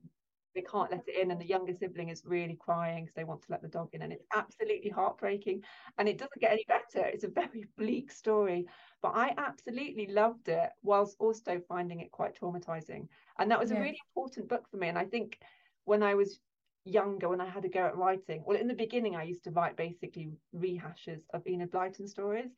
they 0.55 0.63
can't 0.63 0.91
let 0.91 1.07
it 1.07 1.21
in 1.21 1.31
and 1.31 1.41
the 1.41 1.47
younger 1.47 1.73
sibling 1.73 2.09
is 2.09 2.23
really 2.25 2.57
crying 2.57 3.05
because 3.05 3.15
they 3.15 3.25
want 3.25 3.43
to 3.43 3.51
let 3.51 3.63
the 3.63 3.69
dog 3.69 3.89
in 3.93 4.03
and 4.03 4.13
it's 4.13 4.25
absolutely 4.35 4.91
heartbreaking 4.91 5.63
and 5.99 6.09
it 6.09 6.19
doesn't 6.19 6.41
get 6.41 6.53
any 6.53 6.65
better 6.69 7.07
it's 7.07 7.25
a 7.25 7.29
very 7.29 7.67
bleak 7.79 8.11
story 8.11 8.67
but 9.03 9.13
i 9.15 9.35
absolutely 9.37 10.07
loved 10.07 10.49
it 10.49 10.71
whilst 10.83 11.17
also 11.19 11.61
finding 11.69 12.01
it 12.01 12.11
quite 12.11 12.39
traumatizing 12.39 13.07
and 13.39 13.51
that 13.51 13.59
was 13.59 13.71
yeah. 13.71 13.79
a 13.79 13.81
really 13.81 14.01
important 14.15 14.49
book 14.49 14.69
for 14.71 14.77
me 14.77 14.89
and 14.89 14.99
i 14.99 15.05
think 15.05 15.39
when 15.85 16.03
i 16.03 16.15
was 16.15 16.41
younger 16.85 17.29
when 17.29 17.41
i 17.41 17.49
had 17.49 17.65
a 17.65 17.69
go 17.69 17.87
at 17.87 17.97
writing 17.97 18.43
well 18.47 18.59
in 18.59 18.69
the 18.69 18.75
beginning 18.75 19.17
i 19.17 19.23
used 19.23 19.45
to 19.45 19.51
write 19.51 19.77
basically 19.77 20.31
rehashes 20.55 21.21
of 21.33 21.47
enid 21.47 21.71
blyton 21.71 22.07
stories 22.07 22.51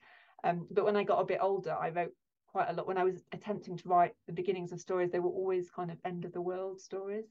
um, 0.44 0.66
but 0.70 0.84
when 0.84 0.96
i 0.96 1.04
got 1.04 1.20
a 1.20 1.24
bit 1.24 1.38
older 1.40 1.76
i 1.80 1.90
wrote 1.90 2.12
quite 2.50 2.68
a 2.68 2.72
lot 2.72 2.88
when 2.88 2.98
i 2.98 3.04
was 3.04 3.22
attempting 3.32 3.76
to 3.76 3.88
write 3.88 4.14
the 4.26 4.32
beginnings 4.32 4.72
of 4.72 4.80
stories 4.80 5.10
they 5.10 5.20
were 5.20 5.30
always 5.30 5.70
kind 5.70 5.92
of 5.92 5.98
end 6.04 6.24
of 6.24 6.32
the 6.32 6.40
world 6.40 6.80
stories 6.80 7.26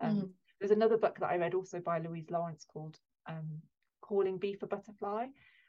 um, 0.00 0.16
mm. 0.16 0.30
There's 0.62 0.70
another 0.70 0.96
book 0.96 1.18
that 1.18 1.26
I 1.26 1.38
read 1.38 1.54
also 1.54 1.80
by 1.80 1.98
Louise 1.98 2.30
Lawrence 2.30 2.64
called 2.64 2.96
um, 3.26 3.60
Calling 4.00 4.38
Bee 4.38 4.54
for 4.54 4.68
Butterfly, 4.68 5.26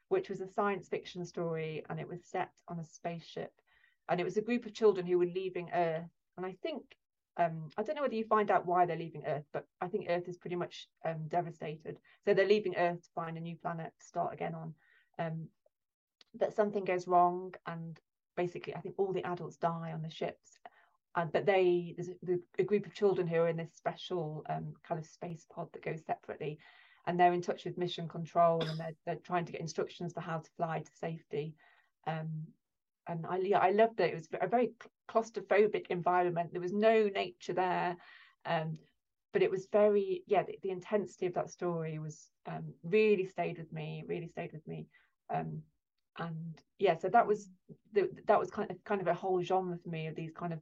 which 0.09 0.29
was 0.29 0.39
a 0.39 0.47
science 0.47 0.87
fiction 0.87 1.25
story 1.25 1.83
and 1.89 1.99
it 1.99 2.07
was 2.07 2.23
set 2.23 2.51
on 2.67 2.79
a 2.79 2.85
spaceship. 2.85 3.51
And 4.07 4.21
it 4.21 4.23
was 4.23 4.37
a 4.37 4.41
group 4.43 4.67
of 4.67 4.73
children 4.75 5.07
who 5.07 5.17
were 5.17 5.25
leaving 5.25 5.71
Earth. 5.73 6.11
And 6.37 6.45
I 6.45 6.55
think, 6.61 6.83
um, 7.37 7.69
I 7.75 7.81
don't 7.81 7.95
know 7.95 8.03
whether 8.03 8.13
you 8.13 8.25
find 8.25 8.51
out 8.51 8.67
why 8.67 8.85
they're 8.85 8.95
leaving 8.95 9.23
Earth, 9.25 9.45
but 9.51 9.65
I 9.81 9.87
think 9.87 10.05
Earth 10.09 10.27
is 10.27 10.37
pretty 10.37 10.57
much 10.57 10.87
um, 11.03 11.27
devastated. 11.27 11.97
So 12.23 12.35
they're 12.35 12.45
leaving 12.45 12.75
Earth 12.75 13.01
to 13.01 13.09
find 13.15 13.35
a 13.35 13.41
new 13.41 13.55
planet 13.55 13.91
to 13.99 14.05
start 14.05 14.33
again 14.33 14.53
on. 14.53 14.75
Um, 15.17 15.47
but 16.35 16.53
something 16.53 16.85
goes 16.85 17.07
wrong 17.07 17.55
and 17.65 17.99
basically 18.35 18.75
I 18.75 18.79
think 18.79 18.95
all 18.99 19.11
the 19.11 19.25
adults 19.25 19.57
die 19.57 19.91
on 19.91 20.03
the 20.03 20.09
ships 20.09 20.59
and 21.15 21.31
but 21.31 21.45
they 21.45 21.95
there's 21.97 22.09
a, 22.09 22.61
a, 22.61 22.63
group 22.63 22.85
of 22.85 22.93
children 22.93 23.27
who 23.27 23.37
are 23.37 23.49
in 23.49 23.57
this 23.57 23.73
special 23.75 24.43
um, 24.49 24.73
kind 24.87 24.99
of 24.99 25.05
space 25.05 25.45
pod 25.53 25.67
that 25.73 25.85
goes 25.85 26.03
separately 26.05 26.57
and 27.05 27.19
they're 27.19 27.33
in 27.33 27.41
touch 27.41 27.65
with 27.65 27.77
mission 27.77 28.07
control 28.07 28.61
and 28.63 28.79
they're, 28.79 28.95
they're 29.05 29.15
trying 29.23 29.45
to 29.45 29.51
get 29.51 29.61
instructions 29.61 30.13
for 30.13 30.21
how 30.21 30.37
to 30.37 30.49
fly 30.57 30.79
to 30.79 30.91
safety 30.95 31.53
um, 32.07 32.29
and 33.07 33.25
I, 33.25 33.37
yeah, 33.37 33.59
I 33.59 33.71
loved 33.71 33.99
it. 33.99 34.11
It 34.11 34.15
was 34.15 34.27
a 34.41 34.47
very 34.47 34.71
claustrophobic 35.09 35.87
environment. 35.89 36.51
There 36.51 36.61
was 36.61 36.73
no 36.73 37.09
nature 37.13 37.53
there, 37.53 37.97
um, 38.45 38.77
but 39.33 39.41
it 39.41 39.51
was 39.51 39.67
very, 39.71 40.23
yeah, 40.27 40.43
the, 40.43 40.57
the 40.61 40.69
intensity 40.69 41.25
of 41.25 41.33
that 41.33 41.49
story 41.49 41.99
was 41.99 42.29
um, 42.45 42.73
really 42.83 43.25
stayed 43.25 43.57
with 43.57 43.71
me. 43.73 44.03
Really 44.07 44.27
stayed 44.27 44.53
with 44.53 44.65
me, 44.67 44.87
um, 45.33 45.61
and 46.17 46.61
yeah, 46.79 46.97
so 46.97 47.09
that 47.09 47.27
was 47.27 47.49
the, 47.93 48.09
that 48.27 48.39
was 48.39 48.49
kind 48.49 48.71
of 48.71 48.81
kind 48.83 49.01
of 49.01 49.07
a 49.07 49.13
whole 49.13 49.41
genre 49.41 49.77
for 49.77 49.89
me 49.89 50.07
of 50.07 50.15
these 50.15 50.31
kind 50.31 50.53
of 50.53 50.59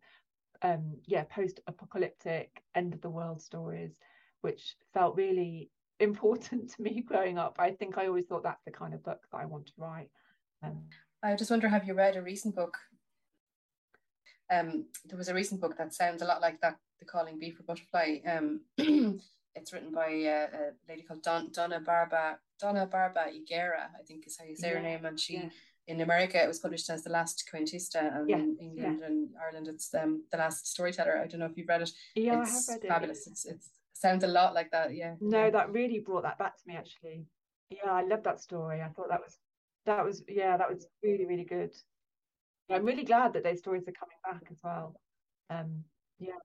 um, 0.62 0.98
yeah, 1.06 1.24
post-apocalyptic 1.24 2.62
end 2.76 2.94
of 2.94 3.02
the 3.02 3.10
world 3.10 3.42
stories, 3.42 3.98
which 4.42 4.76
felt 4.94 5.16
really 5.16 5.70
important 6.00 6.72
to 6.72 6.82
me 6.82 7.02
growing 7.02 7.38
up. 7.38 7.58
I 7.60 7.72
think 7.72 7.98
I 7.98 8.08
always 8.08 8.26
thought 8.26 8.44
that's 8.44 8.64
the 8.66 8.72
kind 8.72 8.94
of 8.94 9.04
book 9.04 9.22
that 9.32 9.38
I 9.38 9.46
want 9.46 9.68
to 9.68 9.74
write. 9.78 10.10
Um, 10.64 10.84
I 11.24 11.36
just 11.36 11.52
wonder, 11.52 11.68
have 11.68 11.88
you 11.88 11.94
read 11.94 12.16
a 12.16 12.22
recent 12.22 12.56
book? 12.56 12.78
Um, 14.52 14.86
there 15.06 15.18
was 15.18 15.30
a 15.30 15.34
recent 15.34 15.62
book 15.62 15.78
that 15.78 15.94
sounds 15.94 16.22
a 16.22 16.26
lot 16.26 16.42
like 16.42 16.60
that, 16.62 16.78
The 17.00 17.06
Calling 17.06 17.40
Bee 17.40 17.52
for 17.52 17.64
Butterfly. 17.64 18.18
Um, 18.28 18.62
it's 19.56 19.72
written 19.72 19.92
by 19.92 20.08
uh, 20.08 20.48
a 20.58 20.72
lady 20.90 21.04
called 21.04 21.24
Don, 21.24 21.52
Donna 21.52 21.80
Barba 21.80 22.38
Donna 22.60 22.86
Barba 22.86 23.26
Higuera, 23.28 23.88
I 23.98 24.04
think 24.08 24.28
is 24.28 24.38
how 24.38 24.46
you 24.46 24.56
say 24.56 24.70
yeah, 24.70 24.76
her 24.76 24.82
name, 24.82 25.06
and 25.06 25.20
she 25.20 25.36
yeah 25.36 25.50
in 25.92 26.02
America, 26.02 26.42
it 26.42 26.48
was 26.48 26.60
published 26.60 26.90
as 26.90 27.04
The 27.04 27.10
Last 27.10 27.50
Cuentista, 27.52 28.16
and 28.16 28.30
yeah, 28.30 28.38
in 28.38 28.58
England 28.60 29.00
yeah. 29.00 29.08
and 29.08 29.30
Ireland, 29.46 29.68
it's 29.68 29.94
um, 29.94 30.24
The 30.32 30.38
Last 30.38 30.68
Storyteller. 30.68 31.20
I 31.20 31.28
don't 31.28 31.40
know 31.40 31.46
if 31.46 31.58
you've 31.58 31.68
read 31.68 31.82
it. 31.82 31.92
Yeah, 32.16 32.42
it's 32.42 32.70
I 32.70 32.74
have 32.74 32.82
read 32.84 32.90
fabulous. 32.90 33.28
it. 33.28 33.32
It's 33.32 33.46
it's 33.46 33.70
sounds 33.94 34.24
a 34.24 34.28
lot 34.28 34.54
like 34.54 34.72
that. 34.72 34.96
Yeah. 34.96 35.16
No, 35.20 35.52
that 35.52 35.72
really 35.72 36.00
brought 36.00 36.24
that 36.24 36.40
back 36.40 36.58
to 36.58 36.64
me 36.66 36.76
actually. 36.76 37.26
Yeah, 37.70 37.92
I 37.92 38.04
love 38.04 38.24
that 38.24 38.42
story. 38.42 38.82
I 38.82 38.90
thought 38.90 39.10
that 39.10 39.22
was 39.22 39.38
that 39.86 40.04
was 40.04 40.24
yeah, 40.28 40.58
that 40.58 40.70
was 40.70 40.88
really 41.04 41.26
really 41.26 41.46
good. 41.46 41.72
I'm 42.70 42.86
really 42.86 43.04
glad 43.04 43.34
that 43.34 43.44
those 43.44 43.60
stories 43.60 43.84
are 43.84 43.92
coming 43.92 44.18
back 44.24 44.44
as 44.50 44.58
well. 44.64 44.96
Um, 45.50 45.84
yeah. 46.20 46.40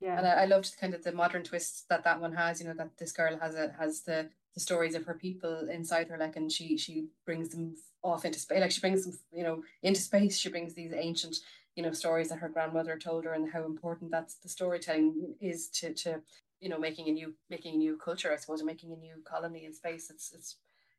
Yeah. 0.00 0.16
And 0.16 0.26
I, 0.26 0.42
I 0.42 0.44
loved 0.46 0.78
kind 0.80 0.94
of 0.94 1.02
the 1.02 1.12
modern 1.12 1.42
twist 1.42 1.86
that 1.90 2.04
that 2.04 2.20
one 2.20 2.32
has. 2.32 2.60
You 2.60 2.68
know 2.68 2.74
that 2.74 2.96
this 2.98 3.12
girl 3.12 3.36
has 3.38 3.54
a 3.54 3.74
has 3.78 4.02
the 4.02 4.30
the 4.54 4.60
stories 4.60 4.94
of 4.94 5.04
her 5.04 5.14
people 5.14 5.68
inside 5.68 6.08
her, 6.08 6.18
like, 6.18 6.36
and 6.36 6.50
she 6.50 6.76
she 6.76 7.06
brings 7.24 7.50
them 7.50 7.76
off 8.02 8.24
into 8.24 8.38
space. 8.38 8.60
Like 8.60 8.70
she 8.70 8.80
brings 8.80 9.04
them, 9.04 9.18
you 9.32 9.44
know, 9.44 9.62
into 9.82 10.00
space. 10.00 10.38
She 10.38 10.48
brings 10.48 10.74
these 10.74 10.92
ancient, 10.92 11.36
you 11.76 11.82
know, 11.82 11.92
stories 11.92 12.28
that 12.28 12.38
her 12.38 12.48
grandmother 12.48 12.98
told 12.98 13.24
her, 13.24 13.32
and 13.32 13.52
how 13.52 13.64
important 13.64 14.10
that's 14.10 14.34
the 14.36 14.48
storytelling 14.48 15.34
is 15.40 15.68
to 15.68 15.94
to 15.94 16.20
you 16.60 16.68
know 16.68 16.78
making 16.78 17.08
a 17.08 17.12
new 17.12 17.34
making 17.48 17.74
a 17.74 17.78
new 17.78 17.96
culture, 17.96 18.32
I 18.32 18.36
suppose, 18.36 18.60
and 18.60 18.66
making 18.66 18.92
a 18.92 18.96
new 18.96 19.16
colony 19.24 19.64
in 19.64 19.74
space. 19.74 20.10
It's 20.10 20.32
it's 20.32 20.56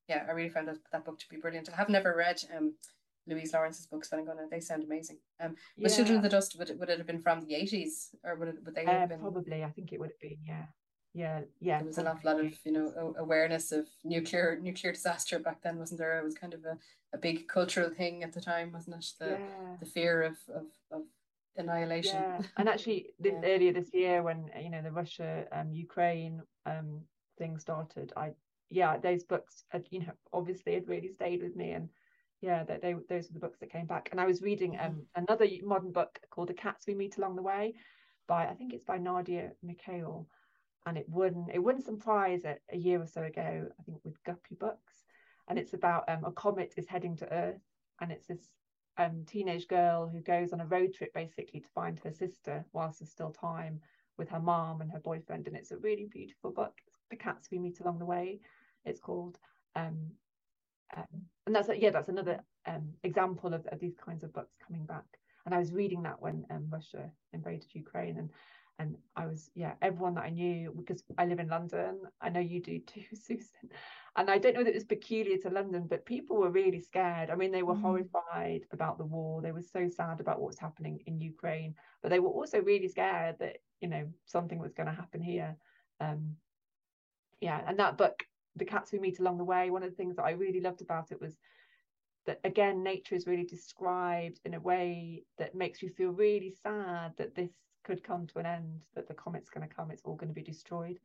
yeah, 0.08 0.26
I 0.28 0.32
really 0.32 0.50
found 0.50 0.68
that, 0.68 0.78
that 0.92 1.06
book 1.06 1.20
to 1.20 1.30
be 1.30 1.38
brilliant. 1.38 1.70
I 1.72 1.76
have 1.76 1.90
never 1.90 2.16
read 2.16 2.44
um 2.56 2.74
Louise 3.28 3.54
Lawrence's 3.54 3.86
books, 3.86 4.10
but 4.10 4.20
I'm 4.20 4.26
gonna 4.26 4.48
they 4.50 4.60
sound 4.60 4.84
amazing. 4.84 5.18
Um, 5.40 5.56
yeah. 5.78 5.88
but 5.88 5.96
Children 5.96 6.18
of 6.18 6.24
the 6.24 6.30
Dust 6.30 6.58
would 6.58 6.70
it 6.70 6.80
would 6.80 6.90
it 6.90 6.98
have 6.98 7.08
been 7.08 7.22
from 7.22 7.42
the 7.42 7.56
eighties 7.56 8.10
or 8.24 8.36
would 8.36 8.48
it 8.48 8.56
would 8.66 8.76
they 8.76 8.86
have 8.86 9.04
uh, 9.04 9.08
been 9.08 9.20
probably? 9.20 9.64
I 9.64 9.70
think 9.70 9.94
it 9.94 10.00
would 10.00 10.10
have 10.10 10.20
been 10.20 10.40
yeah 10.46 10.66
yeah 11.14 11.42
yeah 11.60 11.78
there 11.80 11.88
was 11.88 11.98
an 11.98 12.08
awful 12.08 12.32
lot 12.32 12.40
of 12.44 12.54
you 12.64 12.72
know 12.72 13.14
awareness 13.18 13.72
of 13.72 13.86
nuclear 14.04 14.58
nuclear 14.62 14.94
disaster 14.94 15.40
back 15.40 15.62
then 15.62 15.78
wasn't 15.78 16.00
there 16.00 16.18
it 16.18 16.24
was 16.24 16.36
kind 16.36 16.54
of 16.54 16.64
a, 16.64 16.78
a 17.14 17.18
big 17.18 17.48
cultural 17.48 17.90
thing 17.90 18.24
at 18.24 18.32
the 18.32 18.40
time 18.40 18.72
wasn't 18.72 18.96
it 18.96 19.06
the 19.20 19.32
yeah. 19.32 19.76
the 19.80 19.86
fear 19.86 20.22
of 20.22 20.38
of, 20.56 20.66
of 20.92 21.02
annihilation 21.58 22.16
yeah. 22.16 22.42
and 22.58 22.70
actually 22.70 23.08
this 23.20 23.34
yeah. 23.42 23.50
earlier 23.50 23.74
this 23.74 23.94
year 23.94 24.24
when 24.24 24.50
you 24.62 24.70
know 24.70 24.82
the 24.82 24.92
russia 24.92 25.46
um 25.52 25.74
ukraine 25.74 26.42
um 26.66 27.02
thing 27.38 27.58
started 27.58 28.14
i 28.16 28.32
yeah 28.70 28.98
those 28.98 29.24
books 29.24 29.66
had, 29.70 29.86
you 29.90 30.00
know 30.00 30.14
obviously 30.32 30.74
had 30.74 30.88
really 30.88 31.10
stayed 31.10 31.44
with 31.44 31.56
me 31.58 31.72
and 31.72 31.90
yeah 32.40 32.64
that 32.64 32.82
they, 32.82 32.96
those 33.10 33.28
were 33.28 33.34
the 33.34 33.40
books 33.40 33.60
that 33.60 33.72
came 33.72 33.86
back 33.86 34.08
and 34.12 34.22
i 34.22 34.26
was 34.26 34.42
reading 34.42 34.78
um 34.80 34.92
mm-hmm. 34.92 35.24
another 35.24 35.46
modern 35.64 35.92
book 35.92 36.20
called 36.30 36.48
the 36.48 36.54
cats 36.54 36.86
we 36.88 36.96
meet 36.96 37.18
along 37.18 37.36
the 37.36 37.42
way 37.42 37.74
by 38.28 38.46
i 38.46 38.54
think 38.54 38.72
it's 38.72 38.86
by 38.86 38.98
nadia 38.98 39.52
mikail 39.62 40.26
and 40.86 40.98
it 40.98 41.08
won 41.08 41.48
it 41.54 41.60
won 41.60 41.82
some 41.82 41.98
prize 41.98 42.44
a, 42.46 42.56
a 42.72 42.78
year 42.78 43.02
or 43.02 43.08
so 43.08 43.24
ago, 43.24 43.68
I 43.80 43.84
think 43.84 44.00
with 44.04 44.24
Guppy 44.24 44.56
Books, 44.60 45.06
and 45.48 45.60
it's 45.60 45.74
about 45.74 46.06
um, 46.08 46.26
a 46.26 46.32
comet 46.32 46.74
is 46.78 46.88
heading 46.88 47.16
to 47.18 47.34
Earth, 47.34 47.62
and 48.00 48.12
it's 48.12 48.28
this 48.28 48.52
um, 48.98 49.24
teenage 49.26 49.68
girl 49.68 50.08
who 50.08 50.22
goes 50.22 50.54
on 50.54 50.62
a 50.62 50.66
road 50.66 50.94
trip 50.94 51.14
basically 51.14 51.60
to 51.60 51.68
find 51.74 52.00
her 52.00 52.12
sister 52.12 52.66
whilst 52.74 53.00
there's 53.00 53.12
still 53.12 53.32
time 53.32 53.80
with 54.18 54.30
her 54.30 54.40
mom 54.40 54.82
and 54.82 54.92
her 54.92 55.00
boyfriend, 55.00 55.48
and 55.48 55.56
it's 55.56 55.72
a 55.72 55.78
really 55.78 56.08
beautiful 56.12 56.52
book. 56.52 56.74
The 57.10 57.16
cats 57.16 57.50
we 57.52 57.60
meet 57.60 57.80
along 57.80 58.00
the 58.00 58.06
way, 58.06 58.40
it's 58.86 59.00
called. 59.00 59.38
Um, 59.76 60.12
um, 60.96 61.06
and 61.46 61.56
that's 61.56 61.70
yeah, 61.78 61.92
that's 61.92 62.10
another 62.10 62.40
um, 62.66 62.90
example 63.04 63.54
of, 63.54 63.66
of, 63.68 63.80
these 63.80 63.96
kinds 63.96 64.24
of 64.24 64.34
books 64.34 64.56
coming 64.66 64.86
back. 64.86 65.06
And 65.46 65.56
I 65.56 65.58
was 65.58 65.72
reading 65.72 66.04
that 66.04 66.22
when 66.22 66.46
um, 66.52 66.68
Russia 66.70 67.10
invaded 67.34 67.74
Ukraine, 67.74 68.18
and 68.18 68.30
and 68.82 68.98
I 69.16 69.28
was 69.28 69.50
yeah 69.56 69.74
everyone 69.82 70.16
that 70.16 70.26
I 70.26 70.30
knew 70.30 70.74
because 70.76 71.04
I 71.18 71.26
live 71.26 71.40
in 71.40 71.48
London 71.48 72.02
I 72.20 72.30
know 72.30 72.40
you 72.40 72.62
do 72.62 72.80
too 72.80 73.04
Susan 73.14 73.70
and 74.16 74.30
I 74.30 74.38
don't 74.38 74.56
know 74.56 74.64
that 74.64 74.72
it 74.72 74.76
was 74.76 74.84
peculiar 74.84 75.38
to 75.38 75.50
London 75.50 75.86
but 75.88 76.06
people 76.06 76.38
were 76.38 76.50
really 76.50 76.80
scared 76.80 77.30
I 77.30 77.36
mean 77.36 77.52
they 77.52 77.64
were 77.64 77.76
mm. 77.76 77.82
horrified 77.82 78.66
about 78.72 78.98
the 78.98 79.06
war 79.06 79.42
they 79.42 79.52
were 79.52 79.62
so 79.62 79.88
sad 79.88 80.20
about 80.20 80.40
what 80.40 80.48
was 80.48 80.60
happening 80.60 81.00
in 81.06 81.22
Ukraine 81.22 81.76
but 82.02 82.10
they 82.10 82.20
were 82.20 82.30
also 82.30 82.62
really 82.62 82.88
scared 82.88 83.38
that 83.40 83.58
you 83.80 83.88
know 83.88 84.08
something 84.26 84.60
was 84.60 84.74
going 84.74 84.88
to 84.88 84.94
happen 84.94 85.22
here 85.22 85.56
um 86.00 86.36
yeah 87.40 87.62
and 87.68 87.80
that 87.80 87.98
book 87.98 88.24
the 88.56 88.66
cats 88.66 88.92
we 88.92 89.00
meet 89.00 89.20
along 89.20 89.38
the 89.38 89.44
way. 89.44 89.70
One 89.70 89.84
of 89.84 89.90
the 89.90 89.96
things 89.96 90.16
that 90.16 90.24
I 90.26 90.32
really 90.32 90.62
loved 90.62 90.82
about 90.82 91.12
it 91.12 91.22
was 91.22 91.38
that 92.26 92.40
again, 92.44 92.84
nature 92.84 93.16
is 93.16 93.28
really 93.28 93.46
described 93.46 94.40
in 94.46 94.54
a 94.54 94.60
way 94.60 95.24
that 95.38 95.56
makes 95.56 95.82
you 95.82 95.90
feel 95.90 96.12
really 96.12 96.54
sad 96.64 97.14
that 97.18 97.36
this 97.36 97.52
could 97.84 98.04
come 98.04 98.28
to 98.28 98.40
an 98.40 98.46
end, 98.46 98.86
that 98.96 99.08
the 99.08 99.14
comet's 99.14 99.50
going 99.50 99.68
to 99.68 99.74
come, 99.74 99.92
it's 99.92 100.04
all 100.06 100.16
going 100.16 100.30
to 100.30 100.36
be 100.36 100.44
destroyed. 100.44 101.00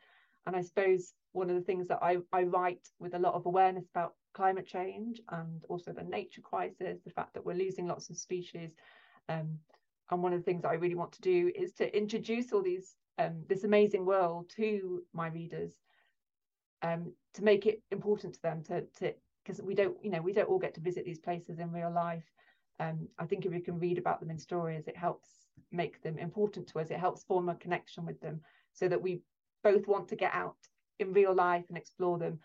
And 0.47 0.55
I 0.55 0.63
suppose 0.63 1.15
one 1.33 1.51
of 1.51 1.57
the 1.57 1.63
things 1.63 1.89
that 1.89 1.99
I, 2.03 2.19
I 2.33 2.45
write 2.45 2.89
with 3.01 3.15
a 3.15 3.19
lot 3.19 3.35
of 3.35 3.47
awareness 3.47 3.87
about 3.89 4.15
climate 4.35 4.67
change 4.67 5.21
and 5.31 5.65
also 5.69 5.93
the 5.93 6.05
nature 6.05 6.43
crisis, 6.43 7.01
the 7.05 7.11
fact 7.11 7.35
that 7.35 7.45
we're 7.45 7.55
losing 7.55 7.87
lots 7.87 8.11
of 8.11 8.17
species. 8.17 8.75
Um, 9.29 9.59
and 10.11 10.23
one 10.23 10.33
of 10.33 10.39
the 10.39 10.45
things 10.45 10.65
I 10.65 10.75
really 10.75 10.95
want 10.95 11.13
to 11.13 11.21
do 11.21 11.51
is 11.55 11.73
to 11.75 11.97
introduce 11.97 12.53
all 12.53 12.63
these 12.63 12.95
um, 13.19 13.43
this 13.49 13.65
amazing 13.65 14.05
world 14.05 14.51
to 14.57 15.03
my 15.15 15.29
readers, 15.29 15.73
um, 16.83 17.13
to 17.33 17.43
make 17.43 17.65
it 17.65 17.83
important 17.91 18.35
to 18.35 18.43
them 18.43 18.63
to 18.65 18.83
to 18.99 19.15
because 19.47 19.63
we 19.63 19.75
don't 19.75 19.97
you 20.03 20.11
know 20.11 20.21
we 20.21 20.33
don't 20.33 20.49
all 20.49 20.59
get 20.59 20.75
to 20.75 20.81
visit 20.81 21.05
these 21.05 21.19
places 21.19 21.59
in 21.59 21.71
real 21.71 21.93
life. 21.93 22.25
Um, 22.79 23.09
I 23.19 23.25
think 23.25 23.47
if 23.47 23.53
we 23.53 23.61
can 23.61 23.79
read 23.79 23.99
about 23.99 24.21
them 24.21 24.31
in 24.31 24.39
stories, 24.39 24.87
it 24.87 24.97
helps 24.97 25.29
make 25.73 26.03
them 26.03 26.19
important 26.19 26.67
to 26.69 26.81
us. 26.81 26.91
It 26.91 26.99
helps 26.99 27.25
form 27.25 27.49
a 27.49 27.55
connection 27.55 28.05
with 28.05 28.21
them 28.21 28.41
so 28.75 28.89
that 28.89 29.01
we 29.01 29.23
both 29.65 29.87
want 29.87 30.09
to 30.09 30.17
get 30.17 30.35
out 30.35 30.57
in 30.99 31.13
real 31.13 31.35
life 31.35 31.65
and 31.69 31.79
explore 31.79 32.19
them 32.19 32.39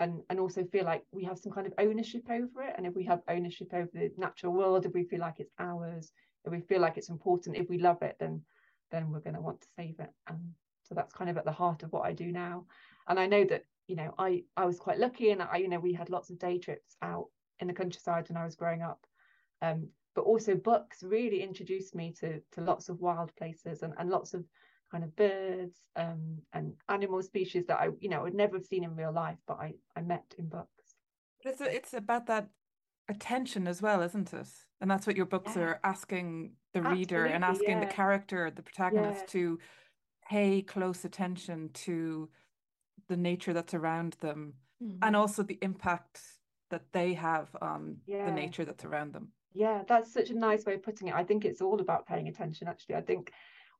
and 0.00 0.22
and 0.30 0.40
also 0.40 0.64
feel 0.64 0.84
like 0.84 1.04
we 1.12 1.24
have 1.24 1.38
some 1.38 1.52
kind 1.52 1.66
of 1.66 1.72
ownership 1.78 2.22
over 2.30 2.62
it 2.62 2.74
and 2.76 2.86
if 2.86 2.94
we 2.94 3.04
have 3.04 3.20
ownership 3.28 3.68
over 3.72 3.88
the 3.92 4.10
natural 4.16 4.52
world 4.52 4.84
if 4.84 4.92
we 4.92 5.04
feel 5.04 5.20
like 5.20 5.38
it's 5.38 5.52
ours 5.58 6.12
if 6.44 6.52
we 6.52 6.60
feel 6.60 6.80
like 6.80 6.96
it's 6.96 7.10
important 7.10 7.56
if 7.56 7.68
we 7.68 7.78
love 7.78 8.02
it 8.02 8.16
then 8.18 8.42
then 8.90 9.10
we're 9.10 9.20
going 9.20 9.36
to 9.36 9.40
want 9.40 9.60
to 9.60 9.68
save 9.76 9.94
it 10.00 10.10
and 10.28 10.38
so 10.82 10.94
that's 10.94 11.12
kind 11.12 11.30
of 11.30 11.36
at 11.36 11.44
the 11.44 11.52
heart 11.52 11.84
of 11.84 11.92
what 11.92 12.04
I 12.04 12.12
do 12.12 12.32
now 12.32 12.66
and 13.08 13.20
I 13.20 13.26
know 13.26 13.44
that 13.44 13.64
you 13.86 13.96
know 13.96 14.14
I 14.18 14.44
I 14.56 14.64
was 14.64 14.78
quite 14.78 14.98
lucky 14.98 15.30
and 15.30 15.42
I 15.42 15.56
you 15.56 15.68
know 15.68 15.80
we 15.80 15.92
had 15.92 16.10
lots 16.10 16.30
of 16.30 16.38
day 16.38 16.58
trips 16.58 16.96
out 17.02 17.26
in 17.60 17.66
the 17.66 17.74
countryside 17.74 18.28
when 18.28 18.36
I 18.36 18.44
was 18.44 18.56
growing 18.56 18.82
up 18.82 19.06
um, 19.62 19.88
but 20.14 20.22
also 20.22 20.54
books 20.54 21.02
really 21.02 21.42
introduced 21.42 21.94
me 21.94 22.12
to 22.20 22.40
to 22.52 22.60
lots 22.60 22.88
of 22.88 23.00
wild 23.00 23.34
places 23.36 23.82
and, 23.82 23.94
and 23.98 24.10
lots 24.10 24.34
of 24.34 24.44
kind 24.94 25.04
of 25.04 25.16
birds 25.16 25.80
um, 25.96 26.38
and 26.52 26.72
animal 26.88 27.20
species 27.20 27.66
that 27.66 27.80
I, 27.80 27.88
you 28.00 28.08
know, 28.08 28.22
would 28.22 28.34
never 28.34 28.56
have 28.56 28.66
seen 28.66 28.84
in 28.84 28.94
real 28.94 29.12
life, 29.12 29.38
but 29.46 29.58
I, 29.58 29.74
I 29.96 30.02
met 30.02 30.22
in 30.38 30.48
books. 30.48 30.68
It's 31.40 31.60
it's 31.60 31.94
about 31.94 32.26
that 32.26 32.48
attention 33.08 33.66
as 33.66 33.82
well, 33.82 34.02
isn't 34.02 34.32
it? 34.32 34.48
And 34.80 34.88
that's 34.88 35.06
what 35.06 35.16
your 35.16 35.26
books 35.26 35.56
yeah. 35.56 35.62
are 35.62 35.80
asking 35.82 36.52
the 36.72 36.78
Absolutely, 36.78 37.00
reader 37.00 37.24
and 37.26 37.44
asking 37.44 37.70
yeah. 37.70 37.80
the 37.80 37.86
character, 37.86 38.52
the 38.54 38.62
protagonist, 38.62 39.22
yeah. 39.22 39.32
to 39.32 39.58
pay 40.28 40.62
close 40.62 41.04
attention 41.04 41.70
to 41.74 42.28
the 43.08 43.16
nature 43.16 43.52
that's 43.52 43.74
around 43.74 44.16
them, 44.20 44.54
mm-hmm. 44.82 44.98
and 45.02 45.16
also 45.16 45.42
the 45.42 45.58
impact 45.62 46.20
that 46.70 46.84
they 46.92 47.14
have 47.14 47.48
on 47.60 47.98
the 48.06 48.30
nature 48.30 48.64
that's 48.64 48.84
around 48.84 49.12
them. 49.12 49.28
Yeah, 49.52 49.82
that's 49.86 50.12
such 50.12 50.30
a 50.30 50.34
nice 50.34 50.64
way 50.64 50.74
of 50.74 50.82
putting 50.82 51.08
it. 51.08 51.14
I 51.14 51.22
think 51.22 51.44
it's 51.44 51.60
all 51.60 51.80
about 51.80 52.06
paying 52.06 52.28
attention. 52.28 52.66
Actually, 52.66 52.96
I 52.96 53.02
think 53.02 53.30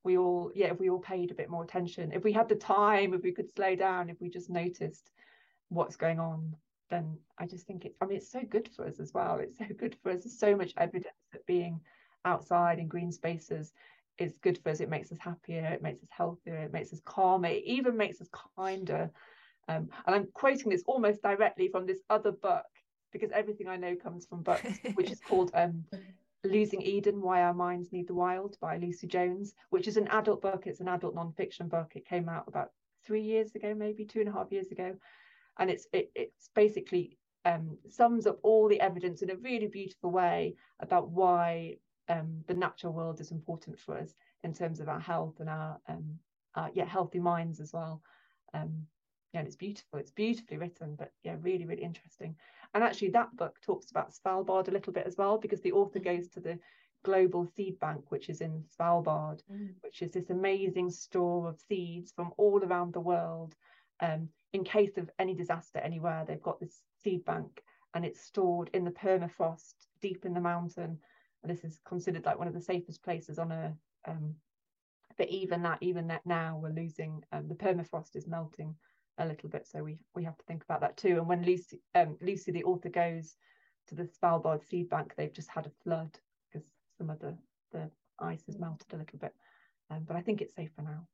we 0.04 0.18
all 0.18 0.52
yeah 0.54 0.66
if 0.66 0.78
we 0.78 0.90
all 0.90 0.98
paid 0.98 1.30
a 1.30 1.34
bit 1.34 1.50
more 1.50 1.64
attention 1.64 2.12
if 2.12 2.22
we 2.22 2.32
had 2.32 2.48
the 2.48 2.54
time 2.54 3.14
if 3.14 3.22
we 3.22 3.32
could 3.32 3.50
slow 3.50 3.74
down 3.74 4.10
if 4.10 4.20
we 4.20 4.28
just 4.28 4.50
noticed 4.50 5.10
what's 5.70 5.96
going 5.96 6.20
on 6.20 6.54
then 6.90 7.16
i 7.38 7.46
just 7.46 7.66
think 7.66 7.84
it's 7.84 7.96
i 8.00 8.06
mean 8.06 8.18
it's 8.18 8.30
so 8.30 8.42
good 8.48 8.68
for 8.76 8.86
us 8.86 9.00
as 9.00 9.12
well 9.12 9.38
it's 9.38 9.58
so 9.58 9.64
good 9.76 9.96
for 10.02 10.12
us 10.12 10.22
there's 10.22 10.38
so 10.38 10.54
much 10.54 10.72
evidence 10.76 11.16
that 11.32 11.44
being 11.46 11.80
outside 12.26 12.78
in 12.78 12.86
green 12.86 13.10
spaces 13.10 13.72
is 14.18 14.38
good 14.42 14.58
for 14.62 14.70
us 14.70 14.80
it 14.80 14.88
makes 14.88 15.10
us 15.10 15.18
happier 15.18 15.64
it 15.64 15.82
makes 15.82 16.02
us 16.02 16.08
healthier 16.10 16.56
it 16.56 16.72
makes 16.72 16.92
us 16.92 17.00
calmer 17.04 17.48
it 17.48 17.64
even 17.64 17.96
makes 17.96 18.20
us 18.20 18.28
kinder 18.56 19.10
um, 19.68 19.88
and 20.06 20.14
i'm 20.14 20.28
quoting 20.34 20.70
this 20.70 20.84
almost 20.86 21.22
directly 21.22 21.68
from 21.68 21.86
this 21.86 22.00
other 22.10 22.32
book 22.32 22.64
because 23.12 23.30
everything 23.32 23.68
i 23.68 23.76
know 23.76 23.96
comes 23.96 24.26
from 24.26 24.42
books 24.42 24.78
which 24.94 25.10
is 25.10 25.20
called 25.20 25.50
um, 25.54 25.84
Losing 26.44 26.82
Eden 26.82 27.22
Why 27.22 27.42
Our 27.42 27.54
Minds 27.54 27.90
Need 27.90 28.06
the 28.06 28.14
Wild 28.14 28.58
by 28.60 28.76
Lucy 28.76 29.06
Jones, 29.06 29.54
which 29.70 29.88
is 29.88 29.96
an 29.96 30.08
adult 30.08 30.42
book. 30.42 30.64
It's 30.66 30.80
an 30.80 30.88
adult 30.88 31.14
non-fiction 31.14 31.68
book. 31.68 31.92
It 31.94 32.04
came 32.04 32.28
out 32.28 32.44
about 32.46 32.70
three 33.06 33.22
years 33.22 33.54
ago, 33.54 33.74
maybe 33.74 34.04
two 34.04 34.20
and 34.20 34.28
a 34.28 34.32
half 34.32 34.52
years 34.52 34.70
ago. 34.70 34.94
And 35.58 35.70
it's 35.70 35.86
it, 35.92 36.10
it's 36.14 36.50
basically 36.54 37.16
um, 37.44 37.78
sums 37.88 38.26
up 38.26 38.38
all 38.42 38.68
the 38.68 38.80
evidence 38.80 39.22
in 39.22 39.30
a 39.30 39.36
really 39.36 39.68
beautiful 39.68 40.10
way 40.10 40.56
about 40.80 41.08
why 41.08 41.76
um, 42.08 42.42
the 42.46 42.54
natural 42.54 42.92
world 42.92 43.20
is 43.20 43.30
important 43.30 43.78
for 43.78 43.96
us 43.96 44.14
in 44.42 44.52
terms 44.52 44.80
of 44.80 44.88
our 44.88 45.00
health 45.00 45.40
and 45.40 45.48
our, 45.48 45.78
um, 45.88 46.18
our 46.54 46.70
yeah 46.74 46.84
healthy 46.84 47.20
minds 47.20 47.60
as 47.60 47.72
well. 47.72 48.02
Um, 48.52 48.86
yeah, 49.32 49.40
and 49.40 49.46
it's 49.46 49.56
beautiful. 49.56 49.98
It's 49.98 50.12
beautifully 50.12 50.58
written, 50.58 50.94
but 50.96 51.10
yeah, 51.24 51.36
really, 51.40 51.66
really 51.66 51.82
interesting. 51.82 52.36
And 52.72 52.84
actually, 52.84 53.10
that 53.10 53.36
book 53.36 53.56
talks 53.60 53.90
about 53.90 54.12
Svalbard 54.12 54.68
a 54.68 54.72
little 54.72 54.92
bit 54.92 55.06
as 55.06 55.16
well, 55.16 55.38
because 55.38 55.60
the 55.60 55.72
author 55.72 55.98
mm. 55.98 56.04
goes 56.04 56.28
to 56.28 56.40
the 56.40 56.58
global 57.02 57.46
seed 57.46 57.78
bank, 57.80 58.10
which 58.10 58.28
is 58.28 58.40
in 58.40 58.64
Svalbard, 58.78 59.40
mm. 59.50 59.70
which 59.80 60.02
is 60.02 60.12
this 60.12 60.30
amazing 60.30 60.90
store 60.90 61.48
of 61.48 61.60
seeds 61.68 62.12
from 62.12 62.32
all 62.36 62.62
around 62.62 62.92
the 62.92 63.00
world. 63.00 63.54
Um, 64.00 64.28
in 64.52 64.62
case 64.62 64.96
of 64.98 65.10
any 65.18 65.34
disaster 65.34 65.78
anywhere, 65.78 66.24
they've 66.26 66.40
got 66.42 66.60
this 66.60 66.82
seed 67.02 67.24
bank 67.24 67.62
and 67.94 68.04
it's 68.04 68.20
stored 68.20 68.70
in 68.74 68.84
the 68.84 68.90
permafrost 68.90 69.74
deep 70.00 70.24
in 70.24 70.34
the 70.34 70.40
mountain. 70.40 70.98
This 71.44 71.64
is 71.64 71.80
considered 71.86 72.24
like 72.24 72.38
one 72.38 72.48
of 72.48 72.54
the 72.54 72.60
safest 72.60 73.02
places 73.02 73.38
on 73.38 73.52
earth. 73.52 73.78
Um, 74.06 74.34
but 75.16 75.28
even 75.28 75.62
that, 75.62 75.78
even 75.80 76.08
that 76.08 76.26
now, 76.26 76.58
we're 76.60 76.70
losing 76.70 77.22
um, 77.32 77.48
the 77.48 77.54
permafrost 77.54 78.16
is 78.16 78.26
melting 78.26 78.74
a 79.18 79.26
little 79.26 79.48
bit. 79.48 79.66
So 79.66 79.82
we 79.82 79.98
we 80.14 80.24
have 80.24 80.36
to 80.36 80.44
think 80.44 80.64
about 80.64 80.80
that 80.80 80.96
too. 80.96 81.18
And 81.18 81.28
when 81.28 81.44
Lucy 81.44 81.80
um, 81.94 82.16
Lucy 82.20 82.52
the 82.52 82.64
author 82.64 82.88
goes 82.88 83.36
to 83.88 83.94
the 83.94 84.04
Svalbard 84.04 84.64
seed 84.64 84.88
bank, 84.88 85.14
they've 85.16 85.32
just 85.32 85.50
had 85.50 85.66
a 85.66 85.72
flood 85.82 86.18
because 86.52 86.66
some 86.98 87.10
of 87.10 87.20
the 87.20 87.36
the 87.72 87.90
ice 88.18 88.44
has 88.46 88.58
melted 88.58 88.92
a 88.92 88.96
little 88.96 89.18
bit. 89.18 89.34
Um, 89.90 90.04
but 90.06 90.16
I 90.16 90.22
think 90.22 90.40
it's 90.40 90.54
safer 90.54 90.82
now. 90.82 91.06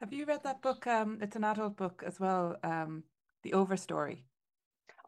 Have 0.00 0.12
you 0.12 0.26
read 0.26 0.44
that 0.44 0.62
book? 0.62 0.86
Um, 0.86 1.18
it's 1.20 1.36
an 1.36 1.44
adult 1.44 1.76
book 1.76 2.04
as 2.06 2.20
well. 2.20 2.56
Um, 2.62 3.02
the 3.42 3.50
Overstory. 3.50 4.22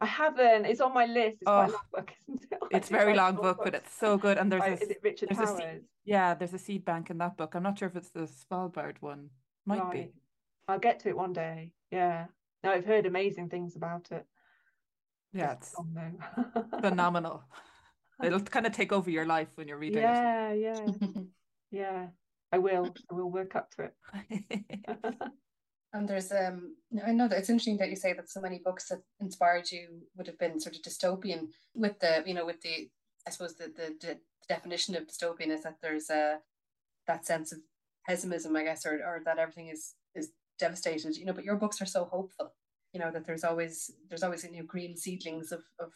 I 0.01 0.07
haven't. 0.07 0.65
It's 0.65 0.81
on 0.81 0.93
my 0.93 1.05
list. 1.05 1.37
It's 1.41 1.47
oh, 1.47 1.59
long 1.59 1.75
book, 1.93 2.11
isn't 2.27 2.45
it? 2.51 2.59
It's 2.71 2.89
very 2.89 3.15
long 3.15 3.35
book, 3.35 3.57
books. 3.57 3.61
but 3.63 3.75
it's 3.75 3.93
so 3.95 4.17
good. 4.17 4.37
And 4.37 4.51
there's 4.51 4.63
a, 4.63 4.83
is 4.83 4.89
it 4.89 4.99
Richard 5.03 5.29
there's 5.29 5.49
Powers? 5.49 5.59
A, 5.59 5.79
yeah, 6.05 6.33
there's 6.33 6.53
a 6.53 6.57
seed 6.57 6.85
bank 6.85 7.09
in 7.09 7.17
that 7.19 7.37
book. 7.37 7.53
I'm 7.53 7.63
not 7.63 7.77
sure 7.77 7.87
if 7.87 7.95
it's 7.95 8.09
the 8.09 8.21
Svalbard 8.21 8.95
one. 9.01 9.29
Might 9.65 9.79
right. 9.79 9.91
be. 9.91 10.13
I'll 10.67 10.79
get 10.79 10.99
to 11.01 11.09
it 11.09 11.17
one 11.17 11.33
day. 11.33 11.71
Yeah. 11.91 12.25
No, 12.63 12.71
I've 12.71 12.85
heard 12.85 13.05
amazing 13.05 13.49
things 13.49 13.75
about 13.75 14.07
it. 14.11 14.25
Yeah, 15.33 15.53
it's 15.53 15.75
phenomenal. 16.81 17.43
It'll 18.23 18.41
kind 18.41 18.65
of 18.65 18.73
take 18.73 18.91
over 18.91 19.09
your 19.09 19.25
life 19.25 19.47
when 19.55 19.67
you're 19.67 19.77
reading 19.77 20.01
yeah, 20.01 20.49
it. 20.49 20.59
Yeah, 20.59 20.85
yeah. 20.85 21.21
yeah. 21.71 22.07
I 22.51 22.57
will. 22.57 22.93
I 23.09 23.13
will 23.13 23.31
work 23.31 23.55
up 23.55 23.69
to 23.71 23.91
it. 24.29 25.31
And 25.93 26.07
there's 26.07 26.31
um 26.31 26.75
I 27.05 27.11
know 27.11 27.27
that 27.27 27.37
it's 27.37 27.49
interesting 27.49 27.77
that 27.77 27.89
you 27.89 27.95
say 27.95 28.13
that 28.13 28.29
so 28.29 28.41
many 28.41 28.59
books 28.59 28.89
that 28.89 29.01
inspired 29.19 29.71
you 29.71 30.01
would 30.15 30.27
have 30.27 30.39
been 30.39 30.59
sort 30.59 30.75
of 30.75 30.81
dystopian 30.81 31.47
with 31.73 31.99
the, 31.99 32.23
you 32.25 32.33
know, 32.33 32.45
with 32.45 32.61
the 32.61 32.89
I 33.27 33.29
suppose 33.31 33.55
the 33.55 33.65
the, 33.65 33.95
the 33.99 34.17
definition 34.47 34.95
of 34.95 35.07
dystopian 35.07 35.49
is 35.49 35.63
that 35.63 35.77
there's 35.81 36.09
a 36.09 36.39
that 37.07 37.25
sense 37.25 37.51
of 37.51 37.59
pessimism, 38.07 38.55
I 38.55 38.63
guess, 38.63 38.85
or 38.85 38.93
or 38.93 39.21
that 39.25 39.39
everything 39.39 39.67
is 39.67 39.95
is 40.15 40.31
devastated 40.61 41.17
you 41.17 41.25
know 41.25 41.33
but 41.33 41.43
your 41.43 41.55
books 41.55 41.81
are 41.81 41.87
so 41.87 42.05
hopeful 42.05 42.53
you 42.93 42.99
know 42.99 43.11
that 43.11 43.25
there's 43.25 43.43
always 43.43 43.91
there's 44.07 44.23
always 44.23 44.43
you 44.43 44.57
know 44.57 44.63
green 44.63 44.95
seedlings 44.95 45.51
of 45.51 45.63
of 45.79 45.91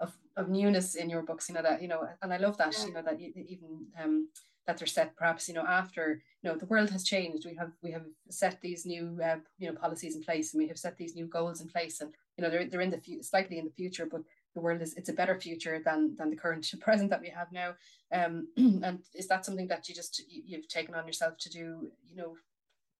of, 0.00 0.12
of 0.36 0.48
newness 0.48 0.94
in 0.94 1.10
your 1.10 1.22
books 1.22 1.48
you 1.48 1.54
know 1.54 1.62
that 1.62 1.82
you 1.82 1.88
know 1.88 2.00
and 2.22 2.32
i 2.32 2.38
love 2.38 2.56
that 2.56 2.74
yeah. 2.78 2.86
you 2.86 2.92
know 2.94 3.02
that 3.02 3.20
even 3.20 3.86
um 4.02 4.28
that 4.68 4.78
they're 4.78 4.86
set 4.86 5.16
perhaps 5.16 5.48
you 5.48 5.54
know 5.54 5.66
after 5.66 6.22
you 6.42 6.48
know 6.48 6.56
the 6.56 6.66
world 6.66 6.90
has 6.90 7.02
changed 7.02 7.44
we 7.44 7.56
have 7.56 7.72
we 7.82 7.90
have 7.90 8.04
set 8.30 8.60
these 8.60 8.86
new 8.86 9.18
uh, 9.24 9.38
you 9.58 9.66
know 9.66 9.74
policies 9.74 10.14
in 10.14 10.22
place 10.22 10.54
and 10.54 10.62
we 10.62 10.68
have 10.68 10.78
set 10.78 10.96
these 10.96 11.16
new 11.16 11.26
goals 11.26 11.60
in 11.60 11.66
place 11.68 12.00
and 12.00 12.12
you 12.36 12.44
know 12.44 12.50
they're, 12.50 12.66
they're 12.66 12.80
in 12.82 12.90
the 12.90 13.00
fu- 13.00 13.22
slightly 13.22 13.58
in 13.58 13.64
the 13.64 13.72
future 13.72 14.06
but 14.06 14.22
the 14.54 14.60
world 14.60 14.80
is 14.80 14.94
it's 14.94 15.08
a 15.08 15.20
better 15.20 15.40
future 15.40 15.80
than 15.84 16.14
than 16.16 16.30
the 16.30 16.36
current 16.36 16.72
present 16.80 17.10
that 17.10 17.20
we 17.20 17.30
have 17.30 17.50
now 17.50 17.74
um 18.12 18.46
and 18.56 19.00
is 19.14 19.26
that 19.26 19.44
something 19.44 19.66
that 19.66 19.88
you 19.88 19.94
just 19.94 20.22
you've 20.28 20.68
taken 20.68 20.94
on 20.94 21.06
yourself 21.06 21.36
to 21.38 21.50
do 21.50 21.90
you 22.06 22.16
know 22.16 22.36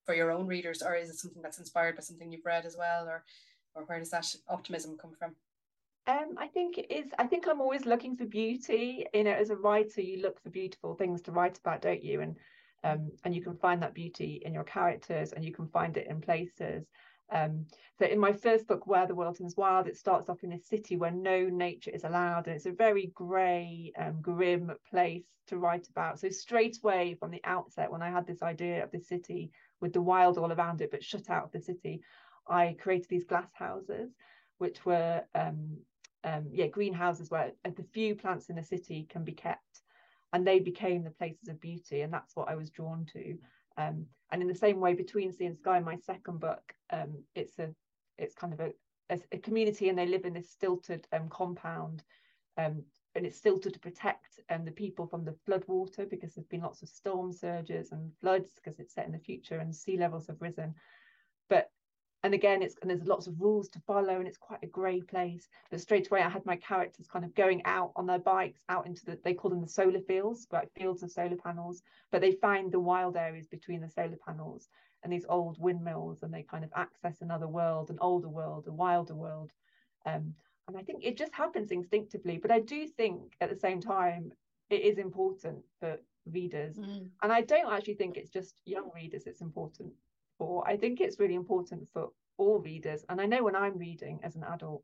for 0.09 0.15
your 0.15 0.31
own 0.31 0.47
readers, 0.47 0.81
or 0.81 0.95
is 0.95 1.11
it 1.11 1.19
something 1.19 1.43
that's 1.43 1.59
inspired 1.59 1.95
by 1.95 2.01
something 2.01 2.33
you've 2.33 2.47
read 2.47 2.65
as 2.65 2.79
well, 2.79 3.07
or 3.07 3.25
or 3.75 3.85
where 3.85 3.99
does 3.99 4.09
that 4.09 4.35
optimism 4.49 4.97
come 4.97 5.13
from? 5.13 5.37
Um, 6.09 6.37
I 6.39 6.49
think 6.49 6.79
it 6.79 6.91
is. 6.91 7.11
I 7.19 7.27
think 7.27 7.47
I'm 7.47 7.61
always 7.61 7.85
looking 7.85 8.17
for 8.17 8.25
beauty. 8.25 9.05
You 9.13 9.25
know, 9.25 9.33
as 9.33 9.51
a 9.51 9.57
writer, 9.57 10.01
you 10.01 10.23
look 10.23 10.43
for 10.43 10.49
beautiful 10.49 10.95
things 10.95 11.21
to 11.23 11.33
write 11.33 11.59
about, 11.59 11.83
don't 11.83 12.03
you? 12.03 12.23
And 12.23 12.37
um, 12.83 13.11
and 13.25 13.35
you 13.35 13.43
can 13.43 13.57
find 13.57 13.83
that 13.83 13.93
beauty 13.93 14.41
in 14.43 14.55
your 14.55 14.65
characters, 14.65 15.33
and 15.33 15.45
you 15.45 15.53
can 15.53 15.69
find 15.69 15.99
it 15.99 16.07
in 16.09 16.23
places. 16.23 16.87
Um, 17.31 17.67
so 17.99 18.07
in 18.07 18.19
my 18.19 18.33
first 18.33 18.67
book, 18.67 18.87
Where 18.87 19.07
the 19.07 19.15
World 19.15 19.37
Turns 19.37 19.55
Wild, 19.55 19.87
it 19.87 19.99
starts 19.99 20.31
off 20.31 20.45
in 20.45 20.53
a 20.53 20.59
city 20.59 20.97
where 20.97 21.11
no 21.11 21.47
nature 21.51 21.91
is 21.91 22.05
allowed, 22.05 22.47
and 22.47 22.57
it's 22.57 22.65
a 22.65 22.73
very 22.73 23.13
grey, 23.15 23.93
um, 23.99 24.23
grim 24.23 24.73
place 24.91 25.27
to 25.49 25.59
write 25.59 25.89
about. 25.91 26.21
So 26.21 26.31
straight 26.31 26.79
away 26.83 27.17
from 27.21 27.31
the 27.31 27.43
outset, 27.45 27.93
when 27.93 28.01
I 28.01 28.11
had 28.11 28.27
this 28.27 28.41
idea 28.41 28.83
of 28.83 28.91
the 28.93 29.01
city, 29.01 29.51
with 29.83 29.93
the 29.93 30.01
wild 30.01 30.39
all 30.39 30.53
around 30.53 30.81
it, 30.81 30.91
but 30.91 31.05
shut 31.05 31.29
out 31.29 31.45
of 31.45 31.53
the 31.53 31.61
city. 31.61 32.01
I 32.49 32.77
created 32.81 33.09
these 33.11 33.25
glass 33.25 33.51
houses, 33.53 34.11
which 34.57 34.87
were 34.87 35.23
um, 35.35 35.77
um, 36.25 36.47
yeah 36.51 36.67
greenhouses 36.67 37.31
where 37.31 37.53
the 37.65 37.87
few 37.93 38.15
plants 38.15 38.49
in 38.49 38.57
the 38.57 38.63
city 38.63 39.07
can 39.09 39.25
be 39.25 39.33
kept, 39.33 39.83
and 40.33 40.47
they 40.47 40.59
became 40.59 41.05
the 41.05 41.11
places 41.11 41.49
of 41.49 41.61
beauty, 41.61 42.03
and 42.03 42.13
that's 42.13 42.37
what 42.37 42.49
I 42.49 42.55
was 42.55 42.71
drawn 42.71 43.07
to. 43.13 43.39
Um, 43.77 44.07
and 44.31 44.43
in 44.43 44.49
the 44.49 44.55
same 44.55 44.81
way, 44.81 44.95
between 44.95 45.33
sea 45.33 45.47
and 45.47 45.57
sky, 45.57 45.79
my 45.79 45.97
second 45.97 46.41
book, 46.41 46.75
um, 46.91 47.23
it's 47.35 47.59
a 47.59 47.75
it's 48.19 48.35
kind 48.35 48.53
of 48.53 48.61
a, 48.61 48.73
a, 49.11 49.19
a, 49.33 49.39
community, 49.39 49.89
and 49.89 49.99
they 49.99 50.07
live 50.07 50.25
in 50.25 50.35
this 50.35 50.51
stilted 50.51 51.07
um, 51.13 51.29
compound, 51.29 52.03
um, 52.57 52.83
and 53.15 53.25
it's 53.25 53.39
stilted 53.39 53.73
to 53.73 53.79
protect 53.79 54.41
um, 54.51 54.65
the 54.65 54.73
people 54.73 55.07
from 55.07 55.25
the 55.25 55.37
flood 55.47 55.65
water 55.69 56.05
because 56.05 56.35
there's 56.35 56.47
been 56.49 56.63
lots 56.63 56.83
of 56.83 56.89
storm 56.89 57.33
surges 57.33 57.93
and 57.93 58.11
floods 58.21 58.53
because 58.57 58.79
it's 58.81 58.95
set 58.95 59.07
in 59.07 59.13
the 59.13 59.19
future 59.19 59.59
and 59.59 59.75
sea 59.75 59.97
levels 59.97 60.27
have 60.27 60.41
risen. 60.41 60.75
But 61.49 61.71
and 62.25 62.35
again 62.35 62.63
it's 62.63 62.77
and 62.83 62.91
there's 62.91 63.05
lots 63.05 63.27
of 63.27 63.41
rules 63.41 63.69
to 63.69 63.81
follow 63.87 64.17
and 64.19 64.27
it's 64.27 64.39
quite 64.39 64.63
a 64.63 64.67
grey 64.67 65.01
place. 65.01 65.49
But 65.71 65.81
straight 65.81 66.09
away 66.11 66.23
i 66.23 66.29
had 66.29 66.45
my 66.47 66.57
characters 66.57 67.07
kind 67.07 67.25
of 67.25 67.35
going 67.35 67.63
out 67.65 67.93
on 67.97 68.07
their 68.07 68.19
bikes 68.19 68.65
out 68.69 68.87
into 68.87 69.05
the 69.05 69.19
they 69.25 69.35
call 69.35 69.51
them 69.51 69.61
the 69.61 69.69
solar 69.69 70.01
fields 70.01 70.47
like 70.53 70.73
fields 70.75 71.03
of 71.03 71.11
solar 71.13 71.37
panels. 71.37 71.83
But 72.11 72.21
they 72.21 72.33
find 72.33 72.73
the 72.73 72.81
wild 72.81 73.17
areas 73.17 73.47
between 73.47 73.81
the 73.81 73.89
solar 73.89 74.19
panels 74.27 74.69
and 75.05 75.13
these 75.13 75.27
old 75.29 75.61
windmills 75.61 76.23
and 76.23 76.35
they 76.35 76.43
kind 76.43 76.65
of 76.65 76.71
access 76.75 77.21
another 77.21 77.49
world 77.49 77.91
an 77.91 77.99
older 78.01 78.29
world 78.29 78.67
a 78.67 78.73
wilder 78.73 79.15
world. 79.15 79.53
Um, 80.07 80.35
and 80.67 80.77
i 80.77 80.83
think 80.83 81.05
it 81.05 81.17
just 81.17 81.35
happens 81.35 81.71
instinctively. 81.71 82.39
But 82.39 82.51
i 82.51 82.61
do 82.61 82.87
think 82.87 83.37
at 83.41 83.51
the 83.51 83.57
same 83.57 83.81
time 83.81 84.33
it 84.71 84.83
is 84.83 84.99
important 84.99 85.65
for 85.81 85.97
readers. 86.31 86.77
Mm. 86.77 87.09
and 87.23 87.33
i 87.33 87.41
don't 87.41 87.73
actually 87.73 87.95
think 87.95 88.19
it's 88.19 88.29
just 88.31 88.61
young 88.67 88.91
readers 88.95 89.27
it's 89.27 89.41
important 89.41 89.93
for. 90.39 90.67
I 90.67 90.77
think 90.77 91.01
it's 91.01 91.19
really 91.19 91.35
important 91.35 91.89
for 91.93 92.11
all 92.39 92.59
readers. 92.61 93.05
And 93.09 93.21
I 93.21 93.27
know 93.27 93.43
when 93.43 93.57
I'm 93.57 93.77
reading 93.77 94.21
as 94.23 94.37
an 94.37 94.45
adult, 94.45 94.83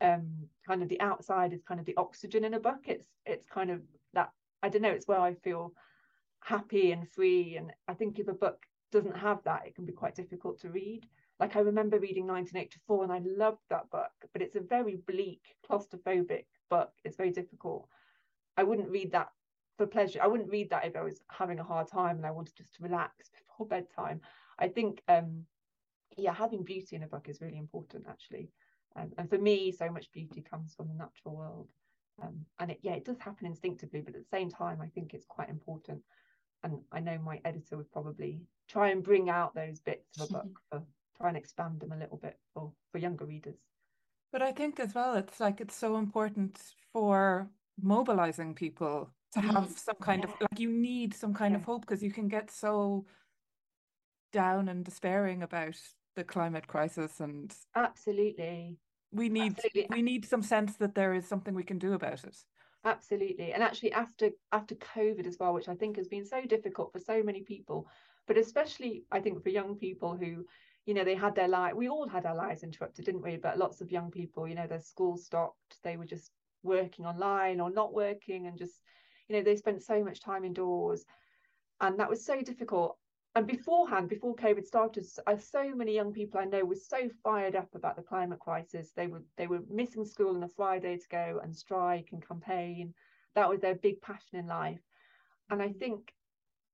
um, 0.00 0.48
kind 0.66 0.82
of 0.82 0.88
the 0.88 1.00
outside 1.00 1.52
is 1.52 1.62
kind 1.62 1.80
of 1.80 1.86
the 1.86 1.96
oxygen 1.96 2.44
in 2.44 2.54
a 2.54 2.60
book. 2.60 2.84
It's 2.86 3.06
it's 3.26 3.44
kind 3.46 3.70
of 3.70 3.82
that 4.14 4.30
I 4.62 4.68
don't 4.68 4.82
know. 4.82 4.90
It's 4.90 5.08
where 5.08 5.20
I 5.20 5.34
feel 5.34 5.72
happy 6.42 6.92
and 6.92 7.08
free. 7.08 7.56
And 7.56 7.72
I 7.88 7.94
think 7.94 8.18
if 8.18 8.28
a 8.28 8.32
book 8.32 8.64
doesn't 8.92 9.16
have 9.16 9.42
that, 9.44 9.66
it 9.66 9.74
can 9.74 9.84
be 9.84 9.92
quite 9.92 10.14
difficult 10.14 10.60
to 10.60 10.70
read. 10.70 11.06
Like 11.38 11.56
I 11.56 11.60
remember 11.60 11.98
reading 11.98 12.26
1984 12.26 13.04
and 13.04 13.12
I 13.12 13.20
loved 13.24 13.62
that 13.70 13.90
book, 13.90 14.12
but 14.32 14.42
it's 14.42 14.56
a 14.56 14.60
very 14.60 14.96
bleak, 14.96 15.56
claustrophobic 15.68 16.44
book. 16.68 16.92
It's 17.04 17.16
very 17.16 17.30
difficult. 17.30 17.88
I 18.56 18.62
wouldn't 18.62 18.90
read 18.90 19.12
that 19.12 19.28
for 19.78 19.86
pleasure. 19.86 20.20
I 20.22 20.26
wouldn't 20.26 20.50
read 20.50 20.68
that 20.70 20.84
if 20.84 20.96
I 20.96 21.02
was 21.02 21.22
having 21.30 21.58
a 21.58 21.64
hard 21.64 21.88
time 21.88 22.16
and 22.16 22.26
I 22.26 22.30
wanted 22.30 22.56
just 22.56 22.74
to 22.74 22.82
relax 22.82 23.30
before 23.30 23.66
bedtime. 23.66 24.20
I 24.60 24.68
think 24.68 25.02
um, 25.08 25.44
yeah, 26.16 26.34
having 26.34 26.62
beauty 26.62 26.96
in 26.96 27.02
a 27.02 27.08
book 27.08 27.28
is 27.28 27.40
really 27.40 27.58
important 27.58 28.06
actually. 28.08 28.50
Um, 28.96 29.12
and 29.18 29.28
for 29.28 29.38
me, 29.38 29.72
so 29.72 29.90
much 29.90 30.10
beauty 30.12 30.42
comes 30.42 30.74
from 30.74 30.88
the 30.88 30.94
natural 30.94 31.36
world. 31.36 31.68
Um, 32.22 32.44
and 32.58 32.72
it, 32.72 32.80
yeah, 32.82 32.94
it 32.94 33.04
does 33.04 33.18
happen 33.18 33.46
instinctively, 33.46 34.00
but 34.00 34.14
at 34.14 34.20
the 34.20 34.36
same 34.36 34.50
time, 34.50 34.80
I 34.82 34.88
think 34.88 35.14
it's 35.14 35.26
quite 35.26 35.48
important. 35.48 36.02
And 36.62 36.80
I 36.92 37.00
know 37.00 37.18
my 37.18 37.40
editor 37.44 37.76
would 37.76 37.90
probably 37.92 38.42
try 38.68 38.90
and 38.90 39.02
bring 39.02 39.30
out 39.30 39.54
those 39.54 39.80
bits 39.80 40.20
of 40.20 40.28
a 40.30 40.32
book 40.32 40.60
for 40.70 40.82
try 41.16 41.28
and 41.28 41.36
expand 41.36 41.80
them 41.80 41.92
a 41.92 41.96
little 41.96 42.16
bit 42.16 42.38
for 42.52 42.72
for 42.92 42.98
younger 42.98 43.24
readers. 43.24 43.58
But 44.32 44.42
I 44.42 44.52
think 44.52 44.78
as 44.78 44.94
well, 44.94 45.14
it's 45.14 45.40
like 45.40 45.60
it's 45.60 45.76
so 45.76 45.96
important 45.96 46.58
for 46.92 47.48
mobilizing 47.80 48.54
people 48.54 49.10
to 49.32 49.40
have 49.40 49.68
mm. 49.68 49.78
some 49.78 49.96
kind 50.00 50.24
yeah. 50.24 50.30
of 50.30 50.40
like 50.40 50.60
you 50.60 50.70
need 50.70 51.14
some 51.14 51.32
kind 51.32 51.52
yeah. 51.52 51.58
of 51.58 51.64
hope 51.64 51.82
because 51.82 52.02
you 52.02 52.10
can 52.10 52.28
get 52.28 52.50
so 52.50 53.06
down 54.32 54.68
and 54.68 54.84
despairing 54.84 55.42
about 55.42 55.76
the 56.16 56.24
climate 56.24 56.66
crisis 56.66 57.20
and 57.20 57.54
absolutely. 57.76 58.78
we 59.12 59.28
need 59.28 59.52
absolutely. 59.56 59.86
we 59.90 60.02
need 60.02 60.24
some 60.24 60.42
sense 60.42 60.76
that 60.76 60.94
there 60.94 61.14
is 61.14 61.26
something 61.26 61.54
we 61.54 61.62
can 61.62 61.78
do 61.78 61.92
about 61.92 62.24
it. 62.24 62.36
Absolutely. 62.84 63.52
And 63.52 63.62
actually 63.62 63.92
after 63.92 64.30
after 64.52 64.74
covid 64.74 65.26
as 65.26 65.36
well 65.38 65.54
which 65.54 65.68
i 65.68 65.74
think 65.74 65.96
has 65.96 66.08
been 66.08 66.24
so 66.24 66.42
difficult 66.44 66.92
for 66.92 66.98
so 66.98 67.22
many 67.22 67.42
people 67.42 67.86
but 68.26 68.38
especially 68.38 69.04
i 69.12 69.20
think 69.20 69.42
for 69.42 69.50
young 69.50 69.76
people 69.76 70.16
who 70.16 70.44
you 70.86 70.94
know 70.94 71.04
they 71.04 71.14
had 71.14 71.34
their 71.34 71.48
life 71.48 71.74
we 71.74 71.88
all 71.88 72.08
had 72.08 72.26
our 72.26 72.34
lives 72.34 72.62
interrupted 72.62 73.04
didn't 73.04 73.22
we? 73.22 73.36
But 73.36 73.58
lots 73.58 73.80
of 73.80 73.92
young 73.92 74.10
people 74.10 74.48
you 74.48 74.54
know 74.54 74.66
their 74.66 74.80
school 74.80 75.16
stopped 75.16 75.78
they 75.84 75.96
were 75.96 76.06
just 76.06 76.32
working 76.62 77.06
online 77.06 77.60
or 77.60 77.70
not 77.70 77.92
working 77.92 78.46
and 78.46 78.58
just 78.58 78.82
you 79.28 79.36
know 79.36 79.42
they 79.42 79.56
spent 79.56 79.82
so 79.82 80.02
much 80.02 80.20
time 80.20 80.44
indoors. 80.44 81.04
And 81.80 81.98
that 81.98 82.10
was 82.10 82.24
so 82.24 82.42
difficult 82.42 82.98
and 83.36 83.46
beforehand, 83.46 84.08
before 84.08 84.34
COVID 84.34 84.66
started, 84.66 85.06
uh, 85.26 85.36
so 85.36 85.72
many 85.74 85.94
young 85.94 86.12
people 86.12 86.40
I 86.40 86.46
know 86.46 86.64
were 86.64 86.74
so 86.74 87.08
fired 87.22 87.54
up 87.54 87.68
about 87.74 87.94
the 87.94 88.02
climate 88.02 88.40
crisis. 88.40 88.90
They 88.96 89.06
were 89.06 89.22
they 89.36 89.46
were 89.46 89.60
missing 89.70 90.04
school 90.04 90.34
on 90.34 90.42
a 90.42 90.48
Friday 90.48 90.96
to 90.96 91.08
go 91.08 91.40
and 91.42 91.54
strike 91.54 92.08
and 92.10 92.26
campaign. 92.26 92.92
That 93.36 93.48
was 93.48 93.60
their 93.60 93.76
big 93.76 94.00
passion 94.00 94.38
in 94.38 94.46
life. 94.48 94.80
And 95.48 95.62
I 95.62 95.70
think 95.72 96.12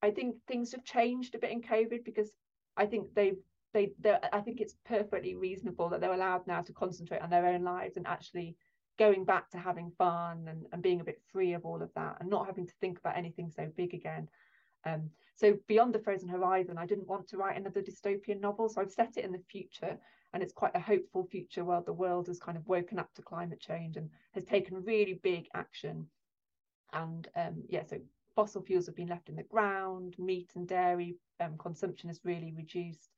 I 0.02 0.10
think 0.10 0.36
things 0.46 0.72
have 0.72 0.84
changed 0.84 1.34
a 1.34 1.38
bit 1.38 1.50
in 1.50 1.60
COVID 1.60 2.04
because 2.04 2.30
I 2.76 2.86
think 2.86 3.14
they've 3.14 3.38
they 3.74 3.92
I 4.32 4.40
think 4.40 4.60
it's 4.60 4.76
perfectly 4.86 5.34
reasonable 5.34 5.90
that 5.90 6.00
they're 6.00 6.12
allowed 6.14 6.46
now 6.46 6.62
to 6.62 6.72
concentrate 6.72 7.20
on 7.20 7.28
their 7.28 7.46
own 7.46 7.64
lives 7.64 7.98
and 7.98 8.06
actually 8.06 8.56
going 8.98 9.26
back 9.26 9.50
to 9.50 9.58
having 9.58 9.92
fun 9.98 10.46
and, 10.48 10.64
and 10.72 10.82
being 10.82 11.00
a 11.00 11.04
bit 11.04 11.20
free 11.30 11.52
of 11.52 11.66
all 11.66 11.82
of 11.82 11.92
that 11.94 12.16
and 12.20 12.30
not 12.30 12.46
having 12.46 12.66
to 12.66 12.72
think 12.80 12.98
about 12.98 13.18
anything 13.18 13.50
so 13.50 13.70
big 13.76 13.92
again. 13.92 14.26
Um, 14.86 15.10
so 15.34 15.58
beyond 15.66 15.94
the 15.94 15.98
frozen 15.98 16.28
horizon, 16.28 16.78
I 16.78 16.86
didn't 16.86 17.08
want 17.08 17.28
to 17.28 17.36
write 17.36 17.58
another 17.58 17.82
dystopian 17.82 18.40
novel, 18.40 18.68
so 18.68 18.80
I've 18.80 18.90
set 18.90 19.16
it 19.16 19.24
in 19.24 19.32
the 19.32 19.42
future, 19.50 19.98
and 20.32 20.42
it's 20.42 20.52
quite 20.52 20.74
a 20.74 20.80
hopeful 20.80 21.26
future 21.26 21.64
where 21.64 21.82
the 21.82 21.92
world 21.92 22.28
has 22.28 22.38
kind 22.38 22.56
of 22.56 22.66
woken 22.66 22.98
up 22.98 23.12
to 23.14 23.22
climate 23.22 23.60
change 23.60 23.96
and 23.96 24.08
has 24.32 24.44
taken 24.44 24.84
really 24.84 25.20
big 25.22 25.48
action. 25.54 26.06
And 26.92 27.28
um, 27.36 27.64
yeah, 27.68 27.82
so 27.84 27.98
fossil 28.34 28.62
fuels 28.62 28.86
have 28.86 28.96
been 28.96 29.08
left 29.08 29.28
in 29.28 29.36
the 29.36 29.42
ground, 29.42 30.14
meat 30.18 30.52
and 30.54 30.68
dairy 30.68 31.16
um, 31.40 31.58
consumption 31.58 32.08
has 32.08 32.20
really 32.24 32.52
reduced. 32.56 33.10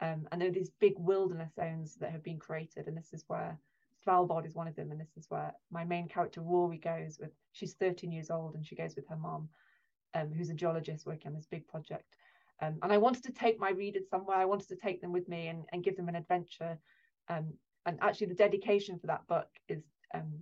Um, 0.00 0.28
and 0.30 0.40
there 0.40 0.48
are 0.48 0.52
these 0.52 0.70
big 0.78 0.94
wilderness 0.96 1.54
zones 1.54 1.96
that 1.96 2.12
have 2.12 2.22
been 2.22 2.38
created, 2.38 2.86
and 2.86 2.96
this 2.96 3.12
is 3.12 3.24
where 3.26 3.58
Svalbard 4.06 4.46
is 4.46 4.54
one 4.54 4.68
of 4.68 4.76
them, 4.76 4.92
and 4.92 5.00
this 5.00 5.16
is 5.16 5.26
where 5.28 5.52
my 5.72 5.84
main 5.84 6.06
character 6.06 6.40
Rory 6.40 6.78
goes 6.78 7.18
with. 7.20 7.32
She's 7.52 7.74
13 7.74 8.12
years 8.12 8.30
old, 8.30 8.54
and 8.54 8.64
she 8.64 8.76
goes 8.76 8.94
with 8.94 9.08
her 9.08 9.16
mom, 9.16 9.48
um, 10.14 10.32
who's 10.32 10.50
a 10.50 10.54
geologist 10.54 11.06
working 11.06 11.28
on 11.28 11.34
this 11.34 11.46
big 11.46 11.66
project. 11.68 12.16
Um, 12.60 12.78
and 12.82 12.92
I 12.92 12.98
wanted 12.98 13.24
to 13.24 13.32
take 13.32 13.60
my 13.60 13.70
readers 13.70 14.08
somewhere. 14.10 14.36
I 14.36 14.44
wanted 14.44 14.68
to 14.68 14.76
take 14.76 15.00
them 15.00 15.12
with 15.12 15.28
me 15.28 15.48
and, 15.48 15.64
and 15.72 15.84
give 15.84 15.96
them 15.96 16.08
an 16.08 16.16
adventure. 16.16 16.78
Um, 17.28 17.54
and 17.86 17.98
actually, 18.00 18.28
the 18.28 18.34
dedication 18.34 18.98
for 18.98 19.06
that 19.06 19.26
book 19.28 19.48
is 19.68 19.82
um, 20.14 20.40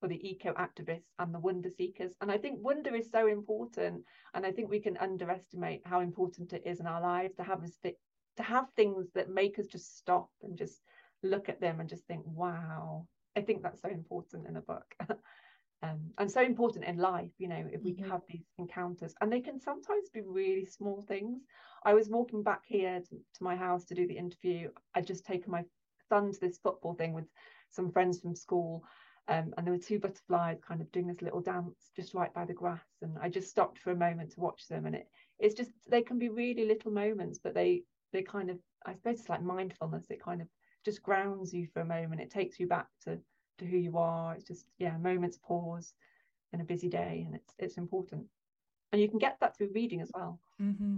for 0.00 0.08
the 0.08 0.28
eco 0.28 0.52
activists 0.54 1.10
and 1.18 1.34
the 1.34 1.40
wonder 1.40 1.70
seekers. 1.70 2.12
And 2.20 2.30
I 2.30 2.38
think 2.38 2.58
wonder 2.62 2.94
is 2.94 3.10
so 3.10 3.26
important. 3.26 4.04
And 4.34 4.46
I 4.46 4.52
think 4.52 4.70
we 4.70 4.80
can 4.80 4.96
underestimate 4.98 5.82
how 5.84 6.00
important 6.00 6.52
it 6.52 6.62
is 6.64 6.80
in 6.80 6.86
our 6.86 7.00
lives 7.00 7.34
to 7.36 7.42
have 7.42 7.62
us 7.64 7.76
to 7.82 8.42
have 8.42 8.66
things 8.76 9.06
that 9.14 9.30
make 9.30 9.58
us 9.58 9.66
just 9.66 9.96
stop 9.96 10.28
and 10.42 10.58
just 10.58 10.82
look 11.22 11.48
at 11.48 11.60
them 11.60 11.80
and 11.80 11.88
just 11.88 12.04
think, 12.04 12.22
wow. 12.26 13.06
I 13.36 13.40
think 13.42 13.62
that's 13.62 13.82
so 13.82 13.88
important 13.88 14.46
in 14.46 14.56
a 14.56 14.62
book. 14.62 14.94
um, 15.82 16.00
and 16.18 16.30
so 16.30 16.40
important 16.40 16.84
in 16.84 16.96
life 16.96 17.30
you 17.38 17.48
know 17.48 17.64
if 17.72 17.82
we 17.82 17.92
mm-hmm. 17.92 18.10
have 18.10 18.22
these 18.28 18.46
encounters. 18.58 19.14
And 19.20 19.32
they 19.32 19.40
can 19.40 19.60
sometimes 19.60 20.08
be 20.12 20.22
really 20.22 20.64
small 20.64 21.02
things. 21.02 21.42
I 21.84 21.94
was 21.94 22.08
walking 22.08 22.42
back 22.42 22.62
here 22.66 23.00
to, 23.00 23.16
to 23.16 23.44
my 23.44 23.54
house 23.54 23.84
to 23.86 23.94
do 23.94 24.06
the 24.06 24.16
interview. 24.16 24.70
I'd 24.94 25.06
just 25.06 25.24
taken 25.24 25.52
my 25.52 25.64
son 26.08 26.32
to 26.32 26.40
this 26.40 26.58
football 26.58 26.94
thing 26.94 27.12
with 27.12 27.26
some 27.70 27.90
friends 27.90 28.20
from 28.20 28.34
school 28.34 28.84
um, 29.28 29.52
and 29.56 29.66
there 29.66 29.74
were 29.74 29.78
two 29.78 29.98
butterflies 29.98 30.58
kind 30.66 30.80
of 30.80 30.90
doing 30.92 31.08
this 31.08 31.20
little 31.20 31.40
dance 31.40 31.90
just 31.96 32.14
right 32.14 32.32
by 32.32 32.44
the 32.44 32.54
grass 32.54 32.86
and 33.02 33.18
i 33.20 33.28
just 33.28 33.50
stopped 33.50 33.76
for 33.76 33.90
a 33.90 33.96
moment 33.96 34.30
to 34.30 34.38
watch 34.38 34.68
them 34.68 34.86
and 34.86 34.94
it 34.94 35.08
it's 35.40 35.56
just 35.56 35.72
they 35.90 36.00
can 36.00 36.16
be 36.16 36.28
really 36.28 36.64
little 36.64 36.92
moments 36.92 37.40
but 37.42 37.52
they 37.52 37.82
they 38.12 38.22
kind 38.22 38.50
of 38.50 38.58
i 38.86 38.94
suppose 38.94 39.20
it's 39.20 39.28
like 39.28 39.42
mindfulness. 39.42 40.06
It 40.10 40.22
kind 40.22 40.40
of 40.40 40.48
just 40.84 41.02
grounds 41.02 41.52
you 41.52 41.66
for 41.72 41.80
a 41.80 41.84
moment. 41.84 42.20
It 42.20 42.30
takes 42.30 42.58
you 42.58 42.66
back 42.66 42.86
to 43.04 43.18
to 43.58 43.66
who 43.66 43.76
you 43.76 43.98
are. 43.98 44.34
It's 44.34 44.44
just 44.44 44.66
yeah, 44.78 44.96
moments 44.96 45.38
pause 45.42 45.94
in 46.52 46.60
a 46.60 46.64
busy 46.64 46.88
day, 46.88 47.24
and 47.26 47.34
it's 47.34 47.52
it's 47.58 47.76
important. 47.76 48.26
And 48.92 49.00
you 49.00 49.08
can 49.08 49.18
get 49.18 49.38
that 49.40 49.56
through 49.56 49.70
reading 49.74 50.00
as 50.00 50.10
well. 50.14 50.40
Mm-hmm. 50.62 50.96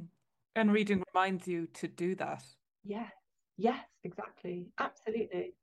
And 0.57 0.73
reading 0.73 1.03
reminds 1.15 1.47
you 1.47 1.67
to 1.75 1.89
do 1.89 2.15
that. 2.17 2.43
Yes, 2.85 3.13
yes, 3.57 3.85
exactly, 4.05 4.69
absolutely. 4.79 5.55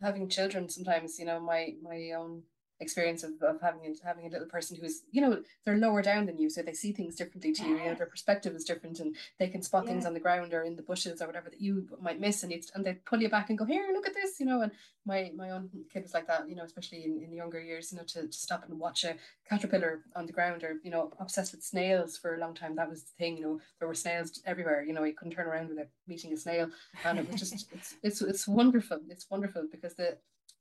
Having 0.00 0.28
children 0.28 0.68
sometimes, 0.68 1.18
you 1.18 1.24
know, 1.24 1.40
my 1.40 1.74
my 1.82 2.12
own 2.16 2.42
experience 2.80 3.24
of, 3.24 3.32
of 3.42 3.60
having 3.60 3.80
a, 3.86 4.06
having 4.06 4.26
a 4.26 4.30
little 4.30 4.46
person 4.46 4.76
who's 4.80 5.02
you 5.10 5.20
know 5.20 5.42
they're 5.64 5.76
lower 5.76 6.02
down 6.02 6.26
than 6.26 6.38
you 6.38 6.48
so 6.48 6.62
they 6.62 6.72
see 6.72 6.92
things 6.92 7.16
differently 7.16 7.52
to 7.52 7.64
you 7.64 7.76
you 7.76 7.84
know 7.84 7.94
their 7.94 8.06
perspective 8.06 8.54
is 8.54 8.64
different 8.64 9.00
and 9.00 9.16
they 9.38 9.48
can 9.48 9.62
spot 9.62 9.84
yeah. 9.84 9.90
things 9.92 10.06
on 10.06 10.14
the 10.14 10.20
ground 10.20 10.54
or 10.54 10.62
in 10.62 10.76
the 10.76 10.82
bushes 10.82 11.20
or 11.20 11.26
whatever 11.26 11.50
that 11.50 11.60
you 11.60 11.86
might 12.00 12.20
miss 12.20 12.42
and 12.42 12.52
it's 12.52 12.70
and 12.74 12.84
they 12.84 12.94
pull 12.94 13.20
you 13.20 13.28
back 13.28 13.48
and 13.48 13.58
go 13.58 13.64
here 13.64 13.88
look 13.92 14.06
at 14.06 14.14
this 14.14 14.38
you 14.38 14.46
know 14.46 14.62
and 14.62 14.72
my 15.06 15.32
my 15.36 15.50
own 15.50 15.68
kid 15.92 16.02
was 16.02 16.14
like 16.14 16.26
that 16.26 16.48
you 16.48 16.54
know 16.54 16.62
especially 16.62 17.04
in, 17.04 17.20
in 17.22 17.30
the 17.30 17.36
younger 17.36 17.60
years 17.60 17.90
you 17.90 17.98
know 17.98 18.04
to, 18.04 18.26
to 18.26 18.38
stop 18.38 18.64
and 18.68 18.78
watch 18.78 19.04
a 19.04 19.16
caterpillar 19.48 20.00
on 20.14 20.26
the 20.26 20.32
ground 20.32 20.62
or 20.62 20.76
you 20.84 20.90
know 20.90 21.10
obsessed 21.18 21.52
with 21.52 21.62
snails 21.62 22.16
for 22.16 22.36
a 22.36 22.40
long 22.40 22.54
time 22.54 22.76
that 22.76 22.88
was 22.88 23.02
the 23.02 23.16
thing 23.18 23.36
you 23.36 23.42
know 23.42 23.60
there 23.78 23.88
were 23.88 23.94
snails 23.94 24.40
everywhere 24.46 24.82
you 24.82 24.92
know 24.92 25.04
you 25.04 25.14
couldn't 25.14 25.34
turn 25.34 25.46
around 25.46 25.68
without 25.68 25.88
meeting 26.06 26.32
a 26.32 26.36
snail 26.36 26.68
and 27.04 27.18
it 27.18 27.30
was 27.30 27.40
just 27.40 27.72
it's 27.72 27.94
it's 28.02 28.22
it's 28.22 28.46
wonderful 28.46 29.00
it's 29.08 29.26
wonderful 29.30 29.66
because 29.70 29.94
the 29.94 30.16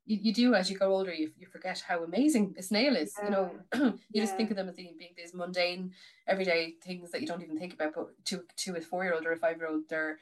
you, 0.07 0.17
you 0.23 0.33
do 0.33 0.55
as 0.55 0.71
you 0.71 0.77
go 0.77 0.93
older 0.93 1.13
you, 1.13 1.29
you 1.37 1.45
forget 1.45 1.83
how 1.87 2.03
amazing 2.03 2.55
a 2.57 2.63
snail 2.63 2.95
is 2.95 3.13
yeah. 3.17 3.25
you 3.25 3.31
know 3.31 3.51
you 3.75 3.99
yeah. 4.11 4.23
just 4.23 4.35
think 4.37 4.49
of 4.49 4.55
them 4.55 4.69
as 4.69 4.75
being, 4.75 4.95
being 4.97 5.11
these 5.15 5.33
mundane 5.33 5.91
everyday 6.27 6.73
things 6.83 7.11
that 7.11 7.21
you 7.21 7.27
don't 7.27 7.43
even 7.43 7.59
think 7.59 7.73
about 7.73 7.93
but 7.93 8.25
to 8.25 8.43
to 8.55 8.75
a 8.75 8.81
four 8.81 9.03
year 9.03 9.13
old 9.13 9.25
or 9.25 9.33
a 9.33 9.37
five 9.37 9.57
year 9.57 9.67
old 9.67 9.83
they're 9.89 10.17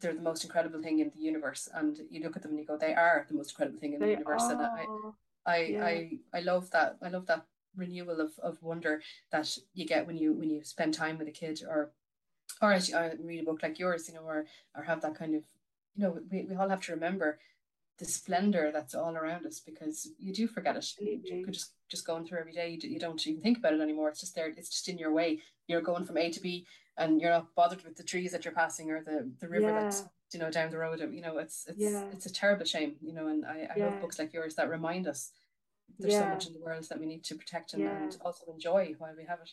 they're 0.00 0.14
the 0.14 0.22
most 0.22 0.44
incredible 0.44 0.80
thing 0.82 1.00
in 1.00 1.10
the 1.14 1.20
universe 1.20 1.68
and 1.74 1.98
you 2.10 2.22
look 2.22 2.36
at 2.36 2.42
them 2.42 2.52
and 2.52 2.60
you 2.60 2.66
go 2.66 2.76
they 2.76 2.94
are 2.94 3.26
the 3.28 3.34
most 3.34 3.50
incredible 3.50 3.78
thing 3.78 3.92
in 3.92 4.00
they 4.00 4.06
the 4.06 4.12
universe 4.12 4.42
are. 4.44 4.52
and 4.52 4.62
I 4.62 4.84
I, 5.46 5.56
yeah. 5.62 5.84
I 5.84 6.10
I 6.34 6.40
love 6.40 6.70
that 6.70 6.96
I 7.02 7.08
love 7.08 7.26
that 7.26 7.44
renewal 7.76 8.20
of, 8.20 8.32
of 8.42 8.62
wonder 8.62 9.00
that 9.30 9.56
you 9.74 9.86
get 9.86 10.06
when 10.06 10.16
you 10.16 10.32
when 10.32 10.50
you 10.50 10.64
spend 10.64 10.94
time 10.94 11.18
with 11.18 11.28
a 11.28 11.32
kid 11.32 11.62
or 11.68 11.92
or 12.62 12.72
as 12.72 12.88
you 12.88 12.96
I 12.96 13.12
read 13.22 13.40
a 13.40 13.44
book 13.44 13.62
like 13.62 13.78
yours 13.78 14.08
you 14.08 14.14
know 14.14 14.22
or 14.22 14.46
or 14.76 14.82
have 14.84 15.02
that 15.02 15.14
kind 15.14 15.34
of 15.34 15.42
you 15.94 16.04
know 16.04 16.18
we, 16.30 16.42
we 16.42 16.56
all 16.56 16.68
have 16.68 16.82
to 16.82 16.92
remember 16.92 17.38
the 18.00 18.06
splendor 18.06 18.70
that's 18.72 18.94
all 18.94 19.14
around 19.14 19.46
us 19.46 19.60
because 19.60 20.08
you 20.18 20.32
do 20.32 20.48
forget 20.48 20.74
it. 20.74 20.78
Absolutely. 20.78 21.30
You 21.32 21.44
could 21.44 21.54
just 21.54 21.74
just 21.88 22.06
going 22.06 22.24
through 22.24 22.38
every 22.38 22.52
day, 22.52 22.78
you 22.80 22.98
don't 22.98 23.24
even 23.26 23.42
think 23.42 23.58
about 23.58 23.74
it 23.74 23.80
anymore. 23.80 24.08
It's 24.08 24.20
just 24.20 24.34
there. 24.34 24.48
It's 24.48 24.70
just 24.70 24.88
in 24.88 24.96
your 24.96 25.12
way. 25.12 25.40
You're 25.66 25.82
going 25.82 26.04
from 26.04 26.16
A 26.16 26.30
to 26.30 26.40
B, 26.40 26.66
and 26.96 27.20
you're 27.20 27.30
not 27.30 27.54
bothered 27.54 27.84
with 27.84 27.96
the 27.96 28.02
trees 28.02 28.32
that 28.32 28.44
you're 28.44 28.54
passing 28.54 28.90
or 28.90 29.02
the 29.02 29.30
the 29.38 29.48
river 29.48 29.68
yeah. 29.68 29.80
that's 29.82 30.04
you 30.32 30.40
know 30.40 30.50
down 30.50 30.70
the 30.70 30.78
road. 30.78 31.00
You 31.12 31.20
know, 31.20 31.38
it's 31.38 31.66
it's 31.68 31.78
yeah. 31.78 32.04
it's 32.12 32.26
a 32.26 32.32
terrible 32.32 32.64
shame. 32.64 32.96
You 33.02 33.12
know, 33.12 33.26
and 33.28 33.44
I, 33.44 33.68
I 33.70 33.74
yeah. 33.76 33.86
love 33.86 34.00
books 34.00 34.18
like 34.18 34.32
yours 34.32 34.54
that 34.54 34.70
remind 34.70 35.06
us 35.06 35.30
there's 35.98 36.14
so 36.14 36.26
much 36.26 36.46
in 36.46 36.54
the 36.54 36.60
world 36.60 36.86
that 36.88 37.00
we 37.00 37.06
need 37.06 37.24
to 37.24 37.34
protect 37.34 37.74
and, 37.74 37.82
and 37.82 38.16
also 38.24 38.44
enjoy 38.52 38.94
while 38.98 39.12
we 39.16 39.24
have 39.24 39.40
it 39.40 39.50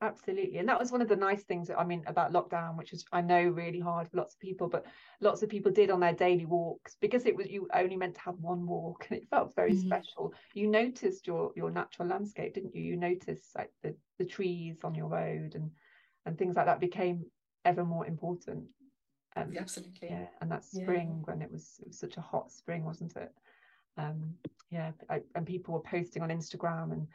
absolutely 0.00 0.58
and 0.58 0.68
that 0.68 0.78
was 0.78 0.92
one 0.92 1.02
of 1.02 1.08
the 1.08 1.16
nice 1.16 1.42
things 1.42 1.68
that 1.68 1.78
i 1.78 1.84
mean 1.84 2.02
about 2.06 2.32
lockdown 2.32 2.76
which 2.76 2.92
is 2.92 3.04
i 3.12 3.20
know 3.20 3.42
really 3.42 3.80
hard 3.80 4.08
for 4.08 4.18
lots 4.18 4.34
of 4.34 4.40
people 4.40 4.68
but 4.68 4.86
lots 5.20 5.42
of 5.42 5.48
people 5.48 5.72
did 5.72 5.90
on 5.90 6.00
their 6.00 6.12
daily 6.12 6.46
walks 6.46 6.96
because 7.00 7.26
it 7.26 7.34
was 7.34 7.48
you 7.48 7.68
only 7.74 7.96
meant 7.96 8.14
to 8.14 8.20
have 8.20 8.36
one 8.38 8.66
walk 8.66 9.06
and 9.10 9.18
it 9.18 9.28
felt 9.28 9.54
very 9.54 9.72
mm-hmm. 9.72 9.86
special. 9.86 10.32
You 10.54 10.68
noticed 10.68 11.26
your 11.26 11.52
your 11.56 11.70
natural 11.70 12.08
landscape 12.08 12.54
didn't 12.54 12.74
you? 12.74 12.82
You 12.82 12.96
noticed 12.96 13.54
like 13.56 13.70
the 13.82 13.94
the 14.18 14.24
trees 14.24 14.80
on 14.84 14.94
your 14.94 15.08
road 15.08 15.54
and 15.54 15.70
and 16.26 16.38
things 16.38 16.56
like 16.56 16.66
that 16.66 16.80
became 16.80 17.24
ever 17.64 17.84
more 17.84 18.06
important. 18.06 18.64
Um, 19.36 19.52
absolutely. 19.56 20.08
yeah 20.08 20.26
and 20.40 20.50
that 20.50 20.64
spring 20.64 21.18
yeah. 21.18 21.32
when 21.32 21.42
it 21.42 21.52
was 21.52 21.76
it 21.80 21.88
was 21.88 21.98
such 21.98 22.16
a 22.16 22.20
hot 22.20 22.50
spring 22.50 22.84
wasn't 22.84 23.16
it? 23.16 23.32
Um 23.96 24.34
yeah 24.70 24.92
I, 25.08 25.20
and 25.34 25.46
people 25.46 25.74
were 25.74 25.80
posting 25.80 26.22
on 26.22 26.30
instagram 26.30 26.92
and 26.92 27.06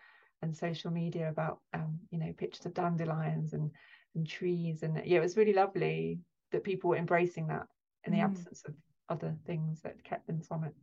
and 0.44 0.56
social 0.56 0.92
media 0.92 1.30
about 1.30 1.60
um, 1.74 1.98
you 2.12 2.20
know 2.20 2.34
pictures 2.38 2.66
of 2.66 2.74
dandelions 2.74 3.54
and 3.54 3.72
and 4.16 4.28
trees. 4.28 4.84
And 4.84 5.02
yeah 5.06 5.18
it 5.18 5.22
was 5.22 5.38
really 5.38 5.54
lovely 5.54 6.20
that 6.52 6.64
people 6.64 6.92
were 6.92 6.98
embracing 6.98 7.48
that 7.48 7.66
in 8.06 8.14
the 8.14 8.20
mm. 8.20 8.26
absence 8.26 8.64
of 8.68 8.76
other 9.10 9.36
things 9.48 9.82
that 9.82 10.04
kept 10.04 10.28
them 10.28 10.42
from 10.42 10.66
it. 10.66 10.74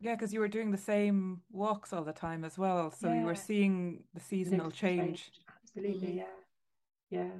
Yeah 0.00 0.14
because 0.14 0.32
you 0.32 0.40
were 0.40 0.48
doing 0.48 0.70
the 0.70 0.78
same 0.78 1.40
walks 1.50 1.92
all 1.92 2.04
the 2.04 2.12
time 2.12 2.44
as 2.44 2.56
well. 2.56 2.90
So 2.90 3.08
yeah. 3.08 3.20
you 3.20 3.26
were 3.26 3.34
seeing 3.34 4.04
the 4.14 4.20
seasonal 4.20 4.70
change. 4.70 5.32
Absolutely 5.62 6.08
mm. 6.08 6.16
yeah. 6.16 6.24
Yeah. 7.10 7.30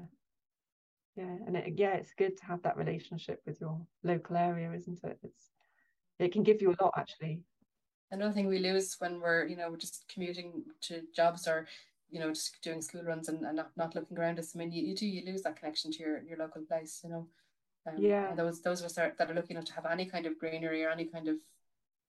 Yeah 1.16 1.36
and 1.46 1.56
it, 1.56 1.74
yeah 1.76 1.94
it's 1.94 2.14
good 2.16 2.36
to 2.38 2.46
have 2.46 2.62
that 2.62 2.76
relationship 2.76 3.40
with 3.46 3.60
your 3.60 3.80
local 4.02 4.36
area 4.36 4.72
isn't 4.72 5.04
it? 5.04 5.18
It's 5.22 5.50
it 6.18 6.32
can 6.32 6.42
give 6.42 6.60
you 6.60 6.70
a 6.70 6.82
lot 6.82 6.94
actually 6.96 7.42
another 8.11 8.32
thing 8.32 8.46
we 8.46 8.59
lose 8.59 8.96
when 8.98 9.20
we're 9.20 9.46
you 9.46 9.56
know 9.56 9.70
we're 9.70 9.76
just 9.76 10.04
commuting 10.12 10.64
to 10.80 11.02
jobs 11.14 11.46
or 11.46 11.66
you 12.11 12.20
know 12.20 12.28
just 12.28 12.61
doing 12.62 12.80
school 12.80 13.02
runs 13.02 13.28
and, 13.28 13.44
and 13.44 13.56
not, 13.56 13.70
not 13.76 13.94
looking 13.94 14.18
around 14.18 14.38
us 14.38 14.52
i 14.54 14.59
mean 14.59 14.72
you, 14.72 14.82
you 14.82 14.94
do 14.94 15.06
you 15.06 15.24
lose 15.26 15.42
that 15.42 15.56
connection 15.56 15.90
to 15.92 15.98
your, 16.00 16.22
your 16.22 16.38
local 16.38 16.62
place 16.62 17.00
you 17.04 17.11
know? 17.11 17.26
Um, 17.86 17.94
yeah. 17.98 18.34
those 18.34 18.61
those 18.61 18.80
of 18.80 18.86
us 18.86 18.98
are, 18.98 19.14
that 19.18 19.30
are 19.30 19.34
lucky 19.34 19.54
enough 19.54 19.64
to 19.66 19.74
have 19.74 19.86
any 19.86 20.04
kind 20.04 20.26
of 20.26 20.38
greenery 20.38 20.84
or 20.84 20.90
any 20.90 21.04
kind 21.04 21.28
of 21.28 21.36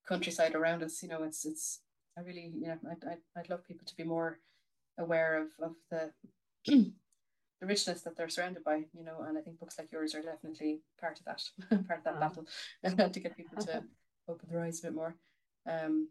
countryside 0.07 0.55
around 0.55 0.83
us 0.83 1.01
you 1.03 1.09
know 1.09 1.23
it's 1.23 1.45
it's 1.45 1.79
i 2.17 2.21
really 2.21 2.51
you 2.55 2.67
know 2.67 2.77
I'd, 2.89 3.07
I'd, 3.07 3.17
I'd 3.37 3.49
love 3.49 3.65
people 3.65 3.85
to 3.85 3.95
be 3.95 4.03
more 4.03 4.39
aware 4.97 5.41
of 5.41 5.47
of 5.61 5.75
the 5.89 6.11
the 7.61 7.67
richness 7.67 8.01
that 8.01 8.15
they're 8.15 8.29
surrounded 8.29 8.63
by 8.63 8.85
you 8.93 9.03
know? 9.03 9.21
And 9.27 9.37
i 9.37 9.41
think 9.41 9.59
books 9.59 9.77
like 9.77 9.91
yours 9.91 10.15
are 10.15 10.21
definitely 10.21 10.81
part 10.99 11.19
of 11.19 11.25
that 11.25 11.43
part 11.87 11.99
of 11.99 12.05
that 12.05 12.19
battle 12.19 12.45
to 13.13 13.19
get 13.19 13.37
people 13.37 13.63
to 13.63 13.83
open 14.27 14.49
their 14.49 14.63
eyes 14.63 14.79
a 14.79 14.83
bit 14.83 14.95
more 14.95 15.15
um, 15.67 16.09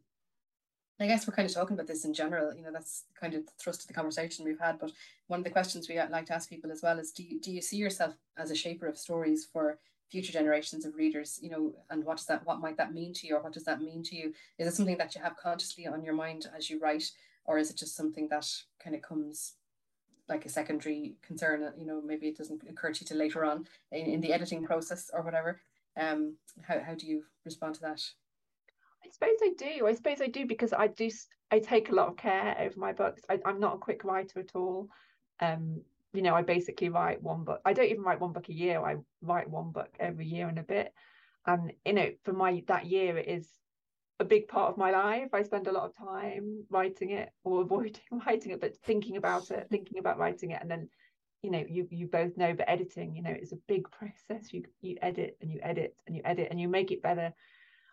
I 1.00 1.06
guess 1.06 1.26
we're 1.26 1.34
kind 1.34 1.48
of 1.48 1.54
talking 1.54 1.74
about 1.74 1.86
this 1.86 2.04
in 2.04 2.12
general. 2.12 2.54
You 2.54 2.62
know, 2.62 2.72
that's 2.72 3.04
kind 3.18 3.34
of 3.34 3.46
the 3.46 3.52
thrust 3.58 3.82
of 3.82 3.86
the 3.86 3.94
conversation 3.94 4.44
we've 4.44 4.58
had. 4.58 4.78
But 4.78 4.92
one 5.28 5.40
of 5.40 5.44
the 5.44 5.50
questions 5.50 5.88
we 5.88 6.00
like 6.00 6.26
to 6.26 6.34
ask 6.34 6.48
people 6.48 6.72
as 6.72 6.82
well 6.82 6.98
is: 6.98 7.12
Do 7.12 7.22
you 7.22 7.40
do 7.40 7.52
you 7.52 7.62
see 7.62 7.76
yourself 7.76 8.14
as 8.36 8.50
a 8.50 8.56
shaper 8.56 8.86
of 8.86 8.98
stories 8.98 9.44
for 9.44 9.78
future 10.10 10.32
generations 10.32 10.84
of 10.84 10.96
readers? 10.96 11.38
You 11.40 11.50
know, 11.50 11.74
and 11.90 12.04
what 12.04 12.16
does 12.16 12.26
that 12.26 12.44
what 12.44 12.60
might 12.60 12.76
that 12.78 12.92
mean 12.92 13.12
to 13.14 13.26
you, 13.28 13.36
or 13.36 13.42
what 13.42 13.52
does 13.52 13.64
that 13.64 13.80
mean 13.80 14.02
to 14.04 14.16
you? 14.16 14.34
Is 14.58 14.66
it 14.66 14.74
something 14.74 14.98
that 14.98 15.14
you 15.14 15.22
have 15.22 15.36
consciously 15.36 15.86
on 15.86 16.02
your 16.02 16.14
mind 16.14 16.46
as 16.56 16.68
you 16.68 16.80
write, 16.80 17.10
or 17.44 17.58
is 17.58 17.70
it 17.70 17.76
just 17.76 17.94
something 17.94 18.28
that 18.28 18.50
kind 18.82 18.96
of 18.96 19.02
comes 19.02 19.54
like 20.28 20.46
a 20.46 20.50
secondary 20.50 21.14
concern? 21.22 21.72
You 21.78 21.86
know, 21.86 22.02
maybe 22.04 22.26
it 22.26 22.36
doesn't 22.36 22.62
occur 22.68 22.92
to 22.92 23.00
you 23.00 23.06
till 23.06 23.18
later 23.18 23.44
on 23.44 23.68
in, 23.92 24.06
in 24.06 24.20
the 24.20 24.32
editing 24.32 24.64
process 24.64 25.10
or 25.12 25.22
whatever. 25.22 25.60
Um, 25.96 26.38
how 26.62 26.80
how 26.80 26.94
do 26.96 27.06
you 27.06 27.22
respond 27.44 27.76
to 27.76 27.82
that? 27.82 28.02
I 29.08 29.10
suppose 29.10 29.38
I 29.42 29.52
do. 29.56 29.86
I 29.86 29.94
suppose 29.94 30.20
I 30.20 30.26
do 30.26 30.46
because 30.46 30.72
I 30.72 30.88
do. 30.88 31.10
I 31.50 31.58
take 31.60 31.88
a 31.88 31.94
lot 31.94 32.08
of 32.08 32.16
care 32.16 32.56
over 32.60 32.78
my 32.78 32.92
books. 32.92 33.22
I, 33.28 33.38
am 33.46 33.58
not 33.58 33.76
a 33.76 33.78
quick 33.78 34.04
writer 34.04 34.40
at 34.40 34.54
all. 34.54 34.88
Um, 35.40 35.80
you 36.12 36.22
know, 36.22 36.34
I 36.34 36.42
basically 36.42 36.90
write 36.90 37.22
one 37.22 37.44
book. 37.44 37.60
I 37.64 37.72
don't 37.72 37.88
even 37.88 38.02
write 38.02 38.20
one 38.20 38.32
book 38.32 38.48
a 38.48 38.54
year. 38.54 38.80
I 38.80 38.96
write 39.22 39.48
one 39.48 39.70
book 39.70 39.88
every 39.98 40.26
year 40.26 40.48
and 40.48 40.58
a 40.58 40.62
bit. 40.62 40.92
And 41.46 41.72
you 41.86 41.94
know, 41.94 42.10
for 42.24 42.32
my 42.32 42.62
that 42.68 42.86
year, 42.86 43.16
it 43.16 43.28
is 43.28 43.48
a 44.20 44.24
big 44.24 44.48
part 44.48 44.70
of 44.70 44.76
my 44.76 44.90
life. 44.90 45.28
I 45.32 45.42
spend 45.42 45.68
a 45.68 45.72
lot 45.72 45.84
of 45.84 45.96
time 45.96 46.64
writing 46.68 47.10
it 47.10 47.30
or 47.44 47.62
avoiding 47.62 48.02
writing 48.26 48.52
it, 48.52 48.60
but 48.60 48.76
thinking 48.84 49.16
about 49.16 49.50
it, 49.50 49.68
thinking 49.70 49.98
about 49.98 50.18
writing 50.18 50.50
it, 50.50 50.60
and 50.60 50.70
then 50.70 50.88
you 51.42 51.50
know 51.50 51.64
you 51.66 51.86
you 51.90 52.08
both 52.08 52.36
know 52.36 52.52
but 52.52 52.68
editing 52.68 53.14
you 53.14 53.22
know 53.22 53.30
it's 53.30 53.52
a 53.52 53.58
big 53.68 53.88
process 53.92 54.52
you 54.52 54.64
you 54.80 54.96
edit 55.00 55.36
and 55.40 55.52
you 55.52 55.60
edit 55.62 55.94
and 56.06 56.16
you 56.16 56.22
edit 56.24 56.48
and 56.50 56.60
you 56.60 56.68
make 56.68 56.90
it 56.90 57.00
better 57.00 57.32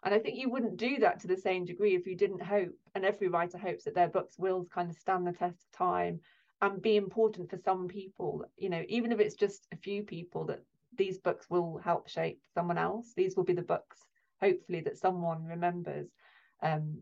and 0.06 0.14
I 0.14 0.20
think 0.20 0.38
you 0.38 0.50
wouldn't 0.50 0.78
do 0.78 1.00
that 1.00 1.20
to 1.22 1.28
the 1.28 1.36
same 1.36 1.66
degree 1.66 1.96
if 1.96 2.08
you 2.08 2.16
didn't 2.16 2.42
hope, 2.42 2.74
and 2.94 3.04
every 3.04 3.28
writer 3.28 3.58
hopes 3.58 3.84
that 3.84 3.96
their 3.96 4.08
books 4.08 4.36
will 4.38 4.66
kind 4.74 4.90
of 4.90 4.96
stand 4.96 5.28
the 5.28 5.34
test 5.34 5.58
of 5.64 5.78
time 5.78 6.20
and 6.62 6.82
be 6.82 6.96
important 6.96 7.50
for 7.50 7.58
some 7.58 7.88
people, 7.88 8.46
you 8.56 8.70
know, 8.70 8.84
even 8.88 9.12
if 9.12 9.20
it's 9.20 9.36
just 9.36 9.68
a 9.74 9.78
few 9.78 10.04
people, 10.04 10.46
that 10.46 10.64
these 10.98 11.18
books 11.18 11.50
will 11.50 11.82
help 11.84 12.08
shape 12.08 12.40
someone 12.54 12.78
else. 12.78 13.12
These 13.16 13.36
will 13.36 13.44
be 13.44 13.54
the 13.54 13.62
books, 13.62 13.98
hopefully, 14.42 14.80
that 14.82 14.98
someone 14.98 15.44
remembers. 15.44 16.08
Um, 16.62 17.00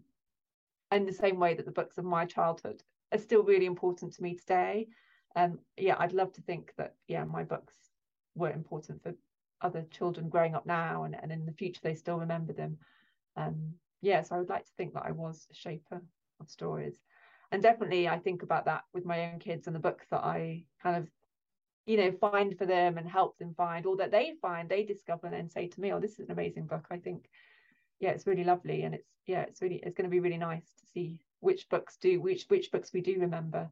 in 0.92 1.06
the 1.06 1.14
same 1.14 1.40
way 1.40 1.54
that 1.56 1.66
the 1.66 1.72
books 1.72 1.98
of 1.98 2.06
my 2.06 2.26
childhood 2.26 2.84
are 3.12 3.18
still 3.18 3.44
really 3.44 3.66
important 3.66 4.14
to 4.14 4.24
me 4.24 4.36
today. 4.36 4.88
Um, 5.36 5.60
yeah, 5.78 5.96
I'd 5.98 6.14
love 6.14 6.32
to 6.34 6.42
think 6.42 6.74
that, 6.78 6.96
yeah, 7.08 7.24
my 7.24 7.44
books 7.44 7.74
were 8.36 8.52
important 8.52 9.02
for 9.02 9.14
other 9.64 9.86
children 9.92 10.30
growing 10.30 10.56
up 10.56 10.66
now 10.66 11.04
and, 11.04 11.16
and 11.22 11.32
in 11.32 11.46
the 11.46 11.52
future 11.52 11.82
they 11.84 11.96
still 11.96 12.18
remember 12.18 12.54
them. 12.54 12.78
Um 13.36 13.74
yeah 14.04 14.22
so 14.22 14.36
i 14.36 14.38
would 14.38 14.50
like 14.50 14.66
to 14.66 14.72
think 14.78 14.94
that 14.94 15.06
i 15.06 15.12
was 15.12 15.48
a 15.50 15.56
shaper 15.56 16.02
of 16.40 16.50
stories. 16.50 17.00
And 17.52 17.64
definitely 17.64 18.08
i 18.08 18.20
think 18.20 18.44
about 18.44 18.66
that 18.66 18.84
with 18.94 19.06
my 19.06 19.32
own 19.32 19.40
kids 19.40 19.66
and 19.68 19.76
the 19.76 19.80
books 19.80 20.06
that 20.12 20.24
i 20.24 20.66
kind 20.82 20.98
of 20.98 21.08
you 21.86 21.98
know 21.98 22.12
find 22.12 22.58
for 22.58 22.66
them 22.66 22.98
and 22.98 23.08
help 23.08 23.38
them 23.38 23.54
find 23.56 23.86
or 23.86 23.96
that 23.98 24.12
they 24.12 24.34
find 24.42 24.70
they 24.70 24.84
discover 24.84 25.28
and 25.28 25.36
then 25.36 25.50
say 25.50 25.68
to 25.68 25.82
me 25.82 25.92
oh 25.92 26.00
this 26.00 26.14
is 26.14 26.28
an 26.28 26.32
amazing 26.32 26.66
book. 26.66 26.86
I 26.92 26.98
think 26.98 27.30
yeah 28.00 28.10
it's 28.10 28.28
really 28.28 28.44
lovely 28.44 28.84
and 28.84 28.96
it's 28.96 29.08
yeah 29.26 29.42
it's 29.42 29.62
really 29.62 29.78
it's 29.78 29.96
going 29.96 30.10
to 30.10 30.16
be 30.16 30.20
really 30.20 30.38
nice 30.38 30.66
to 30.80 30.86
see 30.94 31.20
which 31.40 31.68
books 31.70 31.98
do 31.98 32.22
which 32.22 32.46
which 32.48 32.72
books 32.72 32.94
we 32.94 33.02
do 33.02 33.20
remember. 33.20 33.70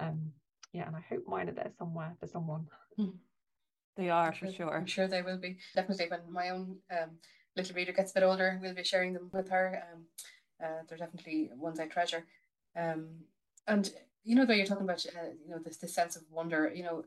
Um 0.00 0.32
yeah 0.72 0.86
and 0.86 0.96
i 0.96 1.04
hope 1.08 1.24
mine 1.26 1.48
are 1.48 1.52
there 1.52 1.70
somewhere 1.78 2.14
for 2.20 2.26
someone. 2.26 2.66
Mm. 2.98 3.14
They 3.96 4.10
are 4.10 4.32
for 4.32 4.50
sure. 4.50 4.76
I'm 4.76 4.86
sure 4.86 5.06
they 5.06 5.22
will 5.22 5.38
be. 5.38 5.58
Definitely 5.74 6.06
when 6.08 6.20
my 6.32 6.50
own 6.50 6.78
um, 6.90 7.10
little 7.56 7.76
reader 7.76 7.92
gets 7.92 8.10
a 8.10 8.14
bit 8.14 8.22
older, 8.24 8.58
we'll 8.60 8.74
be 8.74 8.84
sharing 8.84 9.12
them 9.12 9.30
with 9.32 9.50
her. 9.50 9.82
Um, 9.92 10.04
uh, 10.62 10.82
they're 10.88 10.98
definitely 10.98 11.50
ones 11.56 11.78
I 11.78 11.86
treasure. 11.86 12.24
Um, 12.76 13.06
and 13.66 13.90
you 14.24 14.34
know, 14.34 14.46
though 14.46 14.54
you're 14.54 14.66
talking 14.66 14.84
about, 14.84 15.04
uh, 15.06 15.30
you 15.44 15.50
know, 15.50 15.58
this 15.58 15.76
this 15.76 15.94
sense 15.94 16.16
of 16.16 16.22
wonder. 16.30 16.72
You 16.74 16.82
know, 16.82 17.04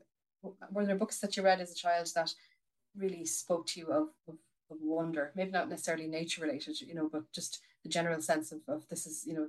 were 0.70 0.86
there 0.86 0.96
books 0.96 1.18
that 1.20 1.36
you 1.36 1.42
read 1.42 1.60
as 1.60 1.72
a 1.72 1.76
child 1.76 2.10
that 2.14 2.32
really 2.96 3.24
spoke 3.26 3.66
to 3.68 3.80
you 3.80 3.86
of, 3.88 4.08
of, 4.26 4.36
of 4.70 4.78
wonder? 4.80 5.32
Maybe 5.34 5.50
not 5.50 5.68
necessarily 5.68 6.06
nature 6.06 6.42
related, 6.42 6.80
you 6.80 6.94
know, 6.94 7.08
but 7.10 7.30
just 7.32 7.60
the 7.82 7.90
general 7.90 8.20
sense 8.20 8.52
of, 8.52 8.60
of 8.68 8.88
this 8.88 9.06
is, 9.06 9.24
you 9.26 9.34
know, 9.34 9.48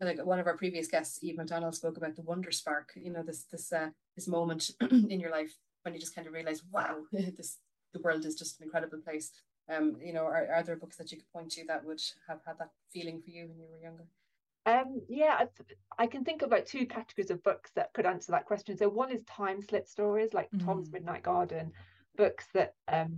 like 0.00 0.24
one 0.24 0.38
of 0.38 0.46
our 0.46 0.56
previous 0.56 0.88
guests, 0.88 1.18
Eve 1.22 1.36
McDonnell, 1.36 1.74
spoke 1.74 1.96
about 1.96 2.16
the 2.16 2.22
wonder 2.22 2.52
spark. 2.52 2.92
You 2.94 3.12
know, 3.12 3.22
this 3.22 3.44
this 3.50 3.72
uh, 3.72 3.90
this 4.14 4.28
moment 4.28 4.70
in 4.90 5.18
your 5.18 5.30
life 5.30 5.56
when 5.86 5.94
you 5.94 6.00
just 6.00 6.14
kind 6.14 6.26
of 6.26 6.34
realize, 6.34 6.62
wow, 6.70 6.96
this 7.12 7.58
the 7.94 8.00
world 8.00 8.26
is 8.26 8.34
just 8.34 8.60
an 8.60 8.64
incredible 8.64 8.98
place. 8.98 9.30
Um, 9.74 9.96
you 10.04 10.12
know, 10.12 10.24
are, 10.24 10.46
are 10.52 10.62
there 10.62 10.76
books 10.76 10.96
that 10.96 11.10
you 11.10 11.18
could 11.18 11.32
point 11.32 11.52
to 11.52 11.64
that 11.66 11.84
would 11.84 12.02
have 12.28 12.40
had 12.44 12.58
that 12.58 12.70
feeling 12.92 13.22
for 13.22 13.30
you 13.30 13.48
when 13.48 13.58
you 13.58 13.66
were 13.70 13.78
younger? 13.78 14.04
Um, 14.66 15.00
yeah, 15.08 15.38
I, 15.38 16.02
I, 16.02 16.06
can 16.08 16.24
think 16.24 16.42
of 16.42 16.50
like 16.50 16.66
two 16.66 16.86
categories 16.86 17.30
of 17.30 17.42
books 17.44 17.70
that 17.76 17.92
could 17.94 18.04
answer 18.04 18.32
that 18.32 18.46
question. 18.46 18.76
So 18.76 18.88
one 18.88 19.12
is 19.12 19.22
time 19.24 19.62
slip 19.62 19.86
stories, 19.86 20.34
like 20.34 20.50
mm. 20.50 20.64
Tom's 20.64 20.90
Midnight 20.90 21.22
Garden, 21.22 21.72
books 22.16 22.46
that 22.52 22.74
um 22.88 23.16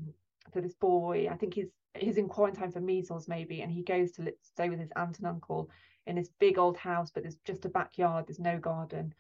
for 0.53 0.61
this 0.61 0.75
boy, 0.75 1.29
I 1.31 1.37
think 1.37 1.55
he's 1.55 1.71
he's 1.95 2.19
in 2.19 2.29
quarantine 2.29 2.71
for 2.71 2.81
measles 2.81 3.29
maybe, 3.29 3.63
and 3.63 3.73
he 3.73 3.83
goes 3.83 4.13
to 4.13 4.33
stay 4.43 4.69
with 4.69 4.79
his 4.79 4.93
aunt 4.95 5.19
and 5.19 5.27
uncle 5.27 5.71
in 6.07 6.17
this 6.17 6.31
big 6.39 6.59
old 6.59 6.77
house, 6.77 7.11
but 7.11 7.23
there's 7.23 7.39
just 7.47 7.65
a 7.65 7.71
backyard, 7.71 8.27
there's 8.27 8.39
no 8.39 8.59
garden. 8.59 9.15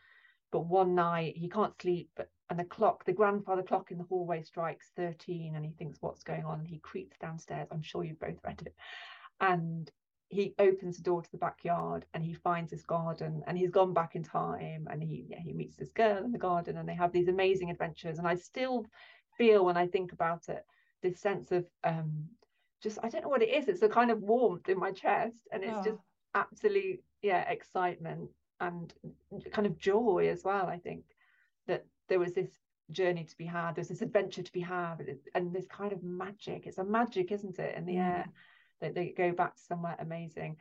But 0.51 0.66
one 0.66 0.94
night 0.94 1.36
he 1.36 1.49
can't 1.49 1.80
sleep, 1.80 2.11
but 2.14 2.30
and 2.51 2.59
the 2.59 2.64
clock, 2.64 3.05
the 3.05 3.12
grandfather 3.12 3.62
clock 3.62 3.90
in 3.90 3.99
the 3.99 4.05
hallway 4.05 4.42
strikes 4.42 4.90
13 4.96 5.55
and 5.55 5.64
he 5.64 5.72
thinks 5.72 5.99
what's 6.01 6.22
going 6.22 6.44
on 6.44 6.61
and 6.61 6.68
he 6.68 6.78
creeps 6.78 7.18
downstairs. 7.18 7.68
I'm 7.70 7.82
sure 7.82 8.05
you've 8.05 8.20
both 8.20 8.38
read 8.44 8.62
it. 8.64 8.74
And 9.40 9.90
he 10.28 10.55
opens 10.59 10.96
the 10.96 11.03
door 11.03 11.22
to 11.22 11.30
the 11.30 11.38
backyard 11.38 12.05
and 12.12 12.22
he 12.24 12.34
finds 12.34 12.70
this 12.70 12.84
garden 12.84 13.42
and 13.46 13.57
he's 13.57 13.70
gone 13.70 13.94
back 13.94 14.14
in 14.14 14.22
time 14.22 14.86
and 14.90 15.03
he 15.03 15.26
yeah, 15.28 15.38
he 15.40 15.53
meets 15.53 15.76
this 15.76 15.90
girl 15.90 16.24
in 16.24 16.32
the 16.32 16.38
garden 16.38 16.76
and 16.76 16.88
they 16.88 16.94
have 16.94 17.12
these 17.12 17.28
amazing 17.28 17.70
adventures. 17.70 18.18
And 18.18 18.26
I 18.26 18.34
still 18.34 18.86
feel 19.36 19.64
when 19.64 19.76
I 19.76 19.86
think 19.86 20.12
about 20.12 20.49
it, 20.49 20.64
this 21.03 21.20
sense 21.20 21.51
of 21.53 21.66
um 21.84 22.24
just 22.82 22.99
I 23.03 23.09
don't 23.09 23.22
know 23.22 23.28
what 23.28 23.42
it 23.42 23.55
is. 23.55 23.68
It's 23.68 23.82
a 23.82 23.88
kind 23.88 24.11
of 24.11 24.22
warmth 24.22 24.68
in 24.68 24.78
my 24.78 24.92
chest 24.92 25.49
and 25.53 25.62
it's 25.62 25.72
oh. 25.76 25.84
just 25.84 26.03
absolute 26.34 27.01
yeah 27.22 27.49
excitement 27.49 28.28
and 28.61 28.92
kind 29.51 29.66
of 29.66 29.78
joy 29.78 30.28
as 30.30 30.44
well. 30.44 30.66
I 30.66 30.78
think 30.78 31.05
there 32.09 32.19
was 32.19 32.33
this 32.33 32.51
journey 32.91 33.23
to 33.23 33.37
be 33.37 33.45
had 33.45 33.75
there's 33.75 33.89
this 33.89 34.01
adventure 34.01 34.43
to 34.43 34.53
be 34.53 34.61
had 34.61 34.97
and 35.35 35.53
this 35.53 35.67
kind 35.67 35.93
of 35.93 36.03
magic 36.03 36.67
it's 36.67 36.79
a 36.79 36.85
magic 36.85 37.31
isn't 37.31 37.59
it 37.59 37.77
in 37.77 37.85
the 37.85 37.97
mm. 37.97 38.07
air 38.07 38.25
that 38.81 38.95
they 38.95 39.13
go 39.17 39.33
back 39.33 39.55
to 39.57 39.63
somewhere 39.63 39.97
amazing. 39.99 40.57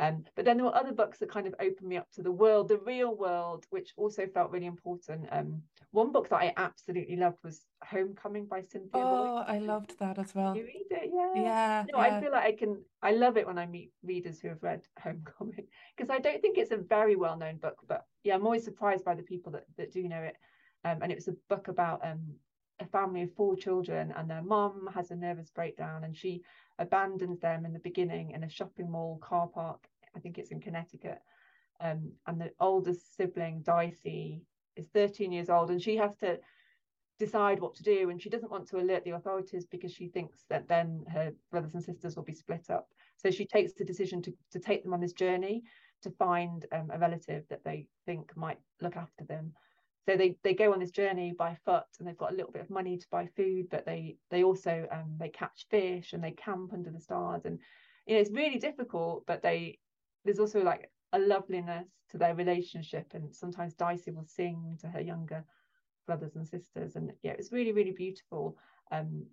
Um, 0.00 0.24
but 0.36 0.44
then 0.44 0.56
there 0.56 0.66
were 0.66 0.76
other 0.76 0.92
books 0.92 1.18
that 1.18 1.28
kind 1.28 1.48
of 1.48 1.56
opened 1.58 1.88
me 1.88 1.96
up 1.96 2.08
to 2.12 2.22
the 2.22 2.30
world 2.30 2.68
the 2.68 2.78
real 2.78 3.16
world 3.16 3.66
which 3.70 3.92
also 3.96 4.26
felt 4.26 4.52
really 4.52 4.66
important. 4.66 5.26
Um, 5.32 5.62
one 5.90 6.12
book 6.12 6.28
that 6.28 6.36
i 6.36 6.52
absolutely 6.58 7.16
loved 7.16 7.38
was 7.42 7.64
homecoming 7.82 8.44
by 8.44 8.60
cynthia 8.60 9.00
oh 9.02 9.42
i 9.46 9.58
loved 9.58 9.98
that 9.98 10.18
as 10.18 10.34
well. 10.34 10.54
You 10.54 10.64
read 10.64 10.86
it? 10.90 11.10
Yeah. 11.14 11.32
Yeah 11.34 11.84
no 11.90 11.98
yeah. 11.98 12.16
i 12.16 12.20
feel 12.20 12.30
like 12.30 12.44
i 12.44 12.52
can 12.52 12.82
i 13.02 13.12
love 13.12 13.38
it 13.38 13.46
when 13.46 13.56
i 13.56 13.64
meet 13.64 13.90
readers 14.04 14.38
who 14.38 14.48
have 14.48 14.62
read 14.62 14.82
homecoming 15.02 15.66
because 15.96 16.10
i 16.10 16.18
don't 16.18 16.42
think 16.42 16.58
it's 16.58 16.72
a 16.72 16.76
very 16.76 17.16
well 17.16 17.38
known 17.38 17.56
book 17.56 17.78
but 17.88 18.04
yeah 18.22 18.34
i'm 18.34 18.44
always 18.44 18.64
surprised 18.64 19.02
by 19.02 19.14
the 19.14 19.22
people 19.22 19.50
that, 19.50 19.64
that 19.78 19.90
do 19.90 20.06
know 20.06 20.20
it 20.20 20.36
um, 20.88 21.02
and 21.02 21.12
it 21.12 21.16
was 21.16 21.28
a 21.28 21.36
book 21.48 21.68
about 21.68 22.00
um, 22.04 22.20
a 22.80 22.86
family 22.86 23.22
of 23.22 23.34
four 23.34 23.56
children, 23.56 24.12
and 24.16 24.30
their 24.30 24.42
mom 24.42 24.88
has 24.94 25.10
a 25.10 25.16
nervous 25.16 25.50
breakdown, 25.50 26.04
and 26.04 26.16
she 26.16 26.42
abandons 26.78 27.40
them 27.40 27.64
in 27.64 27.72
the 27.72 27.78
beginning 27.80 28.30
in 28.30 28.44
a 28.44 28.48
shopping 28.48 28.90
mall 28.90 29.18
car 29.22 29.48
park. 29.48 29.86
I 30.16 30.20
think 30.20 30.38
it's 30.38 30.50
in 30.50 30.60
Connecticut. 30.60 31.18
Um, 31.80 32.12
and 32.26 32.40
the 32.40 32.52
oldest 32.60 33.16
sibling, 33.16 33.62
Dicey, 33.62 34.42
is 34.76 34.86
13 34.88 35.32
years 35.32 35.50
old, 35.50 35.70
and 35.70 35.82
she 35.82 35.96
has 35.96 36.16
to 36.16 36.38
decide 37.18 37.60
what 37.60 37.74
to 37.74 37.82
do. 37.82 38.10
And 38.10 38.22
she 38.22 38.30
doesn't 38.30 38.50
want 38.50 38.68
to 38.68 38.78
alert 38.78 39.04
the 39.04 39.10
authorities 39.10 39.66
because 39.66 39.92
she 39.92 40.08
thinks 40.08 40.44
that 40.48 40.68
then 40.68 41.04
her 41.12 41.32
brothers 41.50 41.74
and 41.74 41.82
sisters 41.82 42.16
will 42.16 42.24
be 42.24 42.32
split 42.32 42.70
up. 42.70 42.88
So 43.16 43.30
she 43.30 43.44
takes 43.44 43.72
the 43.72 43.84
decision 43.84 44.22
to, 44.22 44.32
to 44.52 44.60
take 44.60 44.84
them 44.84 44.94
on 44.94 45.00
this 45.00 45.12
journey 45.12 45.64
to 46.02 46.10
find 46.12 46.64
um, 46.72 46.90
a 46.92 46.98
relative 46.98 47.44
that 47.50 47.64
they 47.64 47.86
think 48.06 48.36
might 48.36 48.58
look 48.80 48.96
after 48.96 49.24
them 49.24 49.52
so 50.08 50.16
they 50.16 50.34
they 50.42 50.54
go 50.54 50.72
on 50.72 50.78
this 50.78 50.90
journey 50.90 51.34
by 51.38 51.54
foot 51.66 51.84
and 51.98 52.08
they've 52.08 52.16
got 52.16 52.32
a 52.32 52.34
little 52.34 52.50
bit 52.50 52.62
of 52.62 52.70
money 52.70 52.96
to 52.96 53.06
buy 53.10 53.28
food 53.36 53.66
but 53.70 53.84
they 53.84 54.16
they 54.30 54.42
also 54.42 54.88
um 54.90 55.14
they 55.18 55.28
catch 55.28 55.66
fish 55.70 56.14
and 56.14 56.24
they 56.24 56.30
camp 56.30 56.72
under 56.72 56.90
the 56.90 56.98
stars. 56.98 57.42
And 57.44 57.58
you 58.06 58.14
know 58.14 58.20
it's 58.20 58.30
really 58.32 58.58
difficult 58.58 59.26
but 59.26 59.42
they 59.42 59.78
there's 60.24 60.38
also 60.38 60.62
like 60.62 60.90
a 61.12 61.18
loveliness 61.18 61.88
to 62.10 62.16
their 62.16 62.34
relationship. 62.34 63.12
And 63.12 63.34
sometimes 63.34 63.74
Dicey 63.74 64.10
will 64.10 64.24
sing 64.24 64.78
to 64.80 64.88
her 64.88 65.00
younger 65.00 65.44
brothers 66.06 66.36
and 66.36 66.48
sisters. 66.48 66.96
And 66.96 67.12
yeah 67.22 67.32
it's 67.32 67.52
really 67.52 67.72
really 67.72 67.92
beautiful. 67.92 68.56
Um 68.90 69.26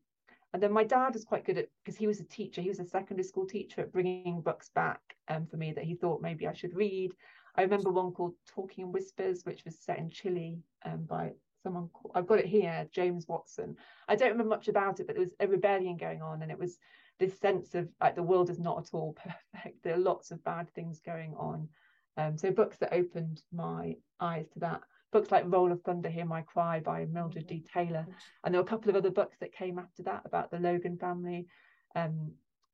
and 0.52 0.62
then 0.62 0.74
my 0.74 0.84
dad 0.84 1.14
was 1.14 1.24
quite 1.24 1.46
good 1.46 1.58
at 1.58 1.70
because 1.86 1.98
he 1.98 2.08
was 2.08 2.20
a 2.20 2.26
teacher. 2.26 2.62
He 2.62 2.70
was 2.70 2.80
a 2.80 2.86
secondary 2.86 3.24
school 3.24 3.48
teacher 3.48 3.80
at 3.80 3.94
bringing 3.94 4.42
books 4.42 4.72
back 4.76 5.02
um, 5.30 5.48
for 5.48 5.58
me 5.58 5.72
that 5.74 5.84
he 5.86 5.96
thought 5.96 6.22
maybe 6.22 6.48
I 6.48 6.54
should 6.54 6.76
read 6.76 7.14
I 7.58 7.62
remember 7.62 7.92
one 7.92 8.12
called 8.12 8.34
Talking 8.48 8.86
in 8.86 8.92
Whispers, 8.92 9.46
which 9.46 9.64
was 9.66 9.80
set 9.80 9.98
in 9.98 10.10
Chile 10.10 10.60
um, 10.84 11.04
by 11.06 11.32
someone 11.64 11.90
called, 11.94 12.12
I've 12.16 12.28
got 12.28 12.40
it 12.40 12.46
here, 12.46 12.88
James 12.92 13.28
Watson. 13.28 13.76
I 14.08 14.16
don't 14.16 14.32
remember 14.32 14.56
much 14.56 14.68
about 14.68 15.00
it, 15.00 15.08
but 15.08 15.16
there 15.16 15.24
was 15.24 15.36
a 15.40 15.48
rebellion 15.48 15.98
going 15.98 16.22
on, 16.22 16.42
and 16.42 16.52
it 16.52 16.60
was 16.60 16.78
this 17.20 17.40
sense 17.40 17.76
of 17.76 17.88
like 18.02 18.16
the 18.16 18.24
world 18.24 18.50
is 18.50 18.60
not 18.60 18.80
at 18.80 18.94
all 18.94 19.16
perfect. 19.54 19.84
There 19.84 19.96
are 19.96 20.00
lots 20.00 20.32
of 20.32 20.44
bad 20.44 20.70
things 20.74 21.00
going 21.00 21.34
on. 21.38 21.70
Um, 22.18 22.38
so 22.38 22.52
books 22.52 22.78
that 22.78 22.94
opened 22.94 23.42
my 23.54 23.96
eyes 24.20 24.48
to 24.54 24.60
that. 24.60 24.82
Books 25.12 25.32
like 25.32 25.46
Roll 25.48 25.72
of 25.72 25.82
Thunder, 25.82 26.10
Hear 26.10 26.26
My 26.26 26.42
Cry 26.42 26.80
by 26.80 27.06
Mildred 27.06 27.48
D. 27.48 27.64
Taylor. 27.74 28.06
And 28.44 28.54
there 28.54 28.62
were 28.62 28.68
a 28.68 28.70
couple 28.70 28.90
of 28.90 28.96
other 28.96 29.12
books 29.12 29.38
that 29.40 29.54
came 29.54 29.80
after 29.80 30.04
that 30.04 30.24
about 30.26 30.52
the 30.52 30.60
Logan 30.60 30.98
family, 30.98 31.48
um, 31.96 32.34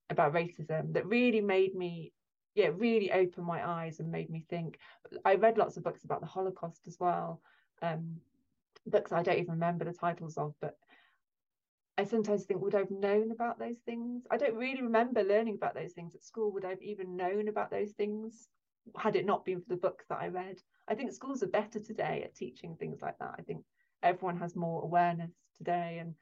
about 0.09 0.33
racism, 0.33 0.93
that 0.93 1.05
really 1.05 1.41
made 1.41 1.75
me 1.75 2.13
yeah 2.55 2.69
really 2.75 3.11
opened 3.11 3.45
my 3.45 3.67
eyes 3.67 3.99
and 3.99 4.11
made 4.11 4.29
me 4.29 4.43
think. 4.49 4.77
I 5.25 5.35
read 5.35 5.57
lots 5.57 5.77
of 5.77 5.83
books 5.83 6.03
about 6.03 6.21
the 6.21 6.27
holocaust 6.27 6.87
as 6.87 6.97
well 6.99 7.41
um, 7.81 8.17
books 8.87 9.11
i 9.11 9.21
don't 9.21 9.37
even 9.37 9.51
remember 9.51 9.85
the 9.85 9.93
titles 9.93 10.37
of 10.37 10.53
but 10.59 10.77
i 11.97 12.03
sometimes 12.03 12.45
think 12.45 12.61
would 12.61 12.75
i've 12.75 12.91
known 12.91 13.31
about 13.31 13.59
those 13.59 13.77
things? 13.85 14.23
I 14.31 14.37
don't 14.37 14.55
really 14.55 14.81
remember 14.81 15.23
learning 15.23 15.55
about 15.55 15.75
those 15.75 15.93
things 15.93 16.15
at 16.15 16.23
school. 16.23 16.51
Would 16.51 16.65
i've 16.65 16.81
even 16.81 17.15
known 17.15 17.47
about 17.47 17.69
those 17.71 17.91
things 17.91 18.47
had 18.97 19.15
it 19.15 19.25
not 19.25 19.45
been 19.45 19.61
for 19.61 19.69
the 19.69 19.75
books 19.75 20.05
that 20.09 20.19
i 20.19 20.27
read? 20.27 20.61
I 20.87 20.95
think 20.95 21.11
schools 21.11 21.43
are 21.43 21.47
better 21.47 21.79
today 21.79 22.23
at 22.23 22.35
teaching 22.35 22.75
things 22.75 23.01
like 23.01 23.17
that. 23.19 23.35
I 23.37 23.41
think 23.43 23.63
everyone 24.03 24.37
has 24.37 24.55
more 24.55 24.81
awareness 24.81 25.31
today 25.57 25.99
and 25.99 26.15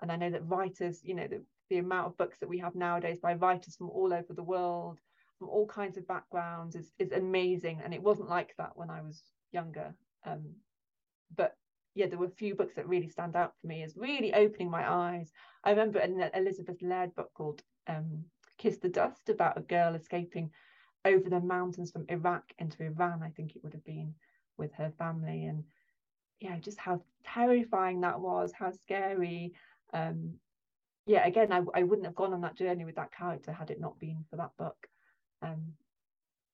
and 0.00 0.12
i 0.12 0.16
know 0.16 0.30
that 0.30 0.46
writers 0.46 1.00
you 1.02 1.14
know 1.14 1.26
the, 1.26 1.42
the 1.70 1.78
amount 1.78 2.06
of 2.06 2.16
books 2.16 2.38
that 2.38 2.48
we 2.48 2.58
have 2.58 2.74
nowadays 2.74 3.18
by 3.18 3.34
writers 3.34 3.74
from 3.76 3.90
all 3.90 4.12
over 4.12 4.32
the 4.32 4.42
world 4.42 5.00
from 5.38 5.48
all 5.48 5.66
kinds 5.66 5.96
of 5.96 6.08
backgrounds 6.08 6.76
is, 6.76 6.92
is 6.98 7.12
amazing. 7.12 7.80
And 7.84 7.92
it 7.92 8.02
wasn't 8.02 8.28
like 8.28 8.54
that 8.58 8.76
when 8.76 8.90
I 8.90 9.02
was 9.02 9.22
younger. 9.52 9.94
Um, 10.24 10.54
but 11.34 11.56
yeah, 11.94 12.06
there 12.06 12.18
were 12.18 12.26
a 12.26 12.30
few 12.30 12.54
books 12.54 12.74
that 12.76 12.88
really 12.88 13.08
stand 13.08 13.36
out 13.36 13.54
for 13.60 13.66
me 13.66 13.82
as 13.82 13.96
really 13.96 14.34
opening 14.34 14.70
my 14.70 14.90
eyes. 14.90 15.32
I 15.64 15.70
remember 15.70 15.98
an 15.98 16.30
Elizabeth 16.34 16.76
Laird 16.82 17.14
book 17.14 17.30
called 17.34 17.62
um, 17.86 18.24
Kiss 18.58 18.78
the 18.78 18.88
Dust 18.88 19.28
about 19.28 19.58
a 19.58 19.62
girl 19.62 19.94
escaping 19.94 20.50
over 21.04 21.30
the 21.30 21.40
mountains 21.40 21.90
from 21.90 22.04
Iraq 22.08 22.44
into 22.58 22.82
Iran, 22.82 23.22
I 23.22 23.30
think 23.30 23.54
it 23.54 23.62
would 23.62 23.72
have 23.72 23.84
been 23.84 24.14
with 24.58 24.72
her 24.74 24.92
family. 24.98 25.46
And 25.46 25.64
yeah, 26.40 26.58
just 26.58 26.78
how 26.78 27.02
terrifying 27.24 28.00
that 28.00 28.20
was, 28.20 28.52
how 28.52 28.72
scary. 28.72 29.54
Um, 29.92 30.34
yeah, 31.06 31.26
again, 31.26 31.52
I, 31.52 31.62
I 31.74 31.84
wouldn't 31.84 32.06
have 32.06 32.16
gone 32.16 32.34
on 32.34 32.40
that 32.40 32.56
journey 32.56 32.84
with 32.84 32.96
that 32.96 33.12
character 33.12 33.52
had 33.52 33.70
it 33.70 33.80
not 33.80 33.98
been 34.00 34.24
for 34.28 34.36
that 34.36 34.50
book 34.58 34.88
um 35.42 35.74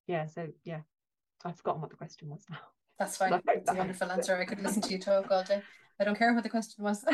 yeah 0.06 0.26
so 0.26 0.48
yeah. 0.64 0.80
I've 1.44 1.56
forgotten 1.56 1.80
what 1.80 1.90
the 1.90 1.96
question 1.96 2.28
was 2.28 2.44
now. 2.48 2.58
That's 2.98 3.16
fine. 3.18 3.40
it's 3.48 3.70
a 3.70 3.74
wonderful 3.74 4.12
answer. 4.12 4.36
I 4.36 4.44
could 4.44 4.62
listen 4.62 4.80
to 4.82 4.90
you 4.90 4.98
talk 4.98 5.30
all 5.30 5.42
day. 5.42 5.60
I 6.00 6.04
don't 6.04 6.16
care 6.16 6.32
what 6.32 6.44
the 6.44 6.48
question 6.48 6.84
was. 6.84 7.02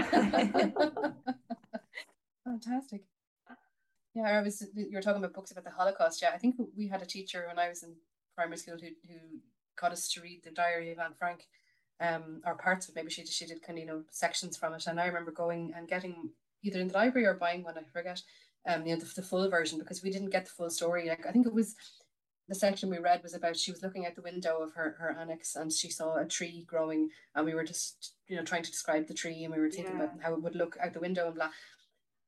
Fantastic. 2.44 3.02
Yeah 4.14 4.38
I 4.38 4.42
was 4.42 4.66
you 4.74 4.94
were 4.94 5.02
talking 5.02 5.22
about 5.22 5.34
books 5.34 5.50
about 5.50 5.64
the 5.64 5.70
Holocaust. 5.70 6.22
Yeah 6.22 6.30
I 6.34 6.38
think 6.38 6.56
we 6.76 6.88
had 6.88 7.02
a 7.02 7.06
teacher 7.06 7.44
when 7.46 7.58
I 7.58 7.68
was 7.68 7.82
in 7.82 7.94
primary 8.34 8.58
school 8.58 8.76
who, 8.80 8.88
who 9.08 9.18
got 9.80 9.92
us 9.92 10.08
to 10.12 10.20
read 10.20 10.42
the 10.44 10.50
diary 10.50 10.92
of 10.92 10.98
Anne 10.98 11.14
Frank 11.18 11.46
um 12.00 12.40
or 12.46 12.54
parts 12.54 12.88
of 12.88 12.94
maybe 12.94 13.10
she 13.10 13.26
she 13.26 13.46
did 13.46 13.62
kind 13.62 13.78
of 13.78 13.84
you 13.84 13.86
know 13.86 14.02
sections 14.10 14.56
from 14.56 14.74
it. 14.74 14.86
And 14.86 15.00
I 15.00 15.06
remember 15.06 15.30
going 15.30 15.72
and 15.76 15.88
getting 15.88 16.30
either 16.62 16.80
in 16.80 16.88
the 16.88 16.94
library 16.94 17.26
or 17.26 17.34
buying 17.34 17.62
one 17.62 17.78
I 17.78 17.82
forget 17.92 18.22
um, 18.68 18.86
you 18.86 18.94
know, 18.94 19.00
the, 19.00 19.12
the 19.16 19.22
full 19.22 19.48
version 19.50 19.78
because 19.78 20.02
we 20.02 20.10
didn't 20.10 20.30
get 20.30 20.44
the 20.44 20.50
full 20.50 20.70
story. 20.70 21.08
Like 21.08 21.26
I 21.26 21.32
think 21.32 21.46
it 21.46 21.54
was 21.54 21.74
the 22.48 22.54
section 22.54 22.88
we 22.88 22.98
read 22.98 23.22
was 23.22 23.34
about 23.34 23.56
she 23.56 23.70
was 23.70 23.82
looking 23.82 24.06
out 24.06 24.14
the 24.14 24.22
window 24.22 24.58
of 24.62 24.72
her, 24.72 24.96
her 24.98 25.16
annex 25.20 25.54
and 25.54 25.72
she 25.72 25.90
saw 25.90 26.16
a 26.16 26.24
tree 26.24 26.64
growing 26.66 27.10
and 27.34 27.44
we 27.44 27.54
were 27.54 27.64
just 27.64 28.14
you 28.26 28.36
know 28.36 28.42
trying 28.42 28.62
to 28.62 28.70
describe 28.70 29.06
the 29.06 29.14
tree 29.14 29.44
and 29.44 29.54
we 29.54 29.60
were 29.60 29.70
thinking 29.70 29.98
yeah. 29.98 30.04
about 30.04 30.22
how 30.22 30.32
it 30.32 30.42
would 30.42 30.56
look 30.56 30.76
out 30.82 30.92
the 30.92 31.00
window 31.00 31.26
and 31.26 31.34
blah 31.34 31.50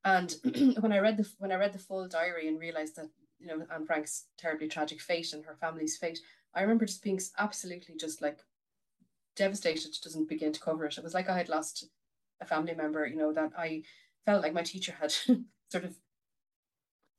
and 0.05 0.37
when 0.81 0.93
I 0.93 0.99
read 0.99 1.17
the 1.17 1.29
when 1.39 1.53
I 1.53 1.57
read 1.57 1.73
the 1.73 1.79
full 1.79 2.07
diary 2.07 2.49
and 2.49 2.61
realized 2.61 2.97
that 2.97 3.09
you 3.39 3.47
know 3.47 3.65
Anne 3.73 3.87
Frank's 3.87 4.27
terribly 4.39 4.69
tragic 4.69 5.01
fate 5.01 5.33
and 5.33 5.45
her 5.45 5.57
family's 5.59 5.97
fate 5.97 6.21
I 6.55 6.63
remember 6.63 6.85
just 6.85 7.03
being 7.03 7.21
absolutely 7.39 7.95
just 7.99 8.21
like 8.21 8.41
devastated 9.37 9.93
doesn't 10.03 10.29
begin 10.29 10.53
to 10.53 10.61
cover 10.61 10.85
it 10.85 10.99
it 10.99 11.05
was 11.05 11.15
like 11.15 11.31
I 11.31 11.39
had 11.39 11.49
lost 11.49 11.87
a 12.43 12.45
family 12.45 12.75
member 12.75 13.07
you 13.07 13.17
know 13.17 13.33
that 13.33 13.53
I 13.57 13.85
felt 14.27 14.43
like 14.43 14.53
my 14.53 14.63
teacher 14.63 14.95
had 15.01 15.13
sort 15.71 15.85
of 15.85 15.97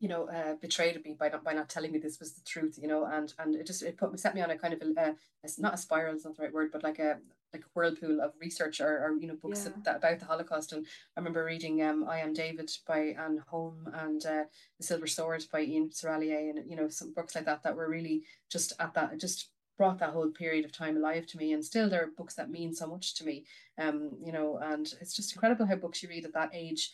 you 0.02 0.08
know, 0.08 0.28
uh, 0.28 0.56
betrayed 0.56 1.02
me 1.06 1.16
by 1.18 1.30
not 1.30 1.43
by 1.43 1.54
not 1.54 1.70
telling 1.70 1.91
me 1.91 1.99
this 1.99 2.20
was 2.20 2.34
the 2.34 2.41
truth, 2.41 2.80
you 2.82 2.88
know, 2.88 3.06
and 3.06 3.34
and 3.38 3.56
it 3.56 3.68
just 3.68 3.84
it 3.84 3.97
put 3.97 4.12
me 4.12 4.18
set 4.18 4.34
me 4.34 4.41
on 4.41 4.49
a 4.49 4.58
kind 4.58 4.74
of 4.74 4.82
a, 4.82 5.16
a 5.43 5.49
not 5.60 5.76
a 5.76 5.78
spiral, 5.78 6.16
it's 6.16 6.26
not 6.26 6.36
the 6.36 6.41
right 6.41 6.52
word, 6.52 6.72
but 6.74 6.84
like 6.84 6.97
a 6.97 7.20
like 7.54 7.62
a 7.62 7.70
whirlpool 7.76 8.20
of 8.20 8.34
research 8.41 8.82
or, 8.82 9.06
or 9.06 9.16
you 9.20 9.28
know 9.28 9.36
books 9.36 9.64
yeah. 9.64 9.74
that, 9.86 9.97
about 9.97 10.20
the 10.20 10.26
Holocaust. 10.26 10.74
And 10.74 10.88
I 11.16 11.20
remember 11.20 11.45
reading 11.45 11.84
um 11.84 12.08
I 12.10 12.18
Am 12.18 12.34
David 12.34 12.72
by 12.88 13.16
Anne 13.20 13.43
Holm 13.47 13.88
and 13.93 14.26
uh, 14.26 14.45
The 14.80 14.84
Silver 14.84 15.06
Sword 15.06 15.45
by 15.52 15.62
Ian 15.62 15.91
Serraillier 15.91 16.49
and 16.49 16.68
you 16.68 16.76
know 16.76 16.89
some 16.89 17.14
books 17.14 17.36
like 17.36 17.45
that 17.45 17.62
that 17.62 17.76
were 17.76 17.88
really 17.88 18.24
just 18.49 18.74
at 18.80 18.95
that 18.95 19.20
just 19.20 19.49
brought 19.78 19.99
that 19.99 20.14
whole 20.14 20.30
period 20.30 20.66
of 20.66 20.72
time 20.72 20.97
alive 20.97 21.28
to 21.28 21.38
me 21.38 21.54
and 21.54 21.64
still 21.64 21.89
there 21.89 22.04
are 22.04 22.12
books 22.18 22.36
that 22.36 22.52
mean 22.52 22.74
so 22.74 22.86
much 22.86 23.16
to 23.16 23.26
me 23.26 23.45
um 23.80 24.12
you 24.24 24.32
know 24.32 24.60
and 24.62 24.93
it's 25.02 25.16
just 25.16 25.34
incredible 25.34 25.66
how 25.66 25.76
books 25.76 26.04
you 26.04 26.10
read 26.10 26.26
at 26.26 26.34
that 26.34 26.52
age 26.54 26.91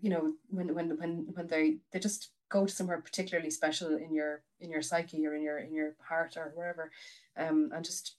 you 0.00 0.10
know 0.10 0.34
when 0.48 0.74
when 0.74 0.98
when 0.98 1.26
when 1.34 1.46
they 1.46 1.76
they 1.92 1.98
just 1.98 2.30
go 2.48 2.66
to 2.66 2.72
somewhere 2.72 3.00
particularly 3.00 3.50
special 3.50 3.96
in 3.96 4.12
your 4.12 4.42
in 4.60 4.70
your 4.70 4.82
psyche 4.82 5.26
or 5.26 5.34
in 5.34 5.42
your 5.42 5.58
in 5.58 5.72
your 5.72 5.94
heart 6.00 6.36
or 6.36 6.52
wherever 6.54 6.90
um 7.36 7.70
and 7.74 7.84
just 7.84 8.16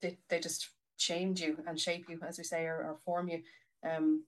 they, 0.00 0.16
they 0.28 0.38
just 0.38 0.70
change 0.96 1.40
you 1.40 1.58
and 1.66 1.80
shape 1.80 2.06
you 2.08 2.18
as 2.26 2.38
we 2.38 2.44
say 2.44 2.64
or, 2.64 2.76
or 2.76 2.96
form 3.04 3.28
you. 3.28 3.42
Um 3.88 4.24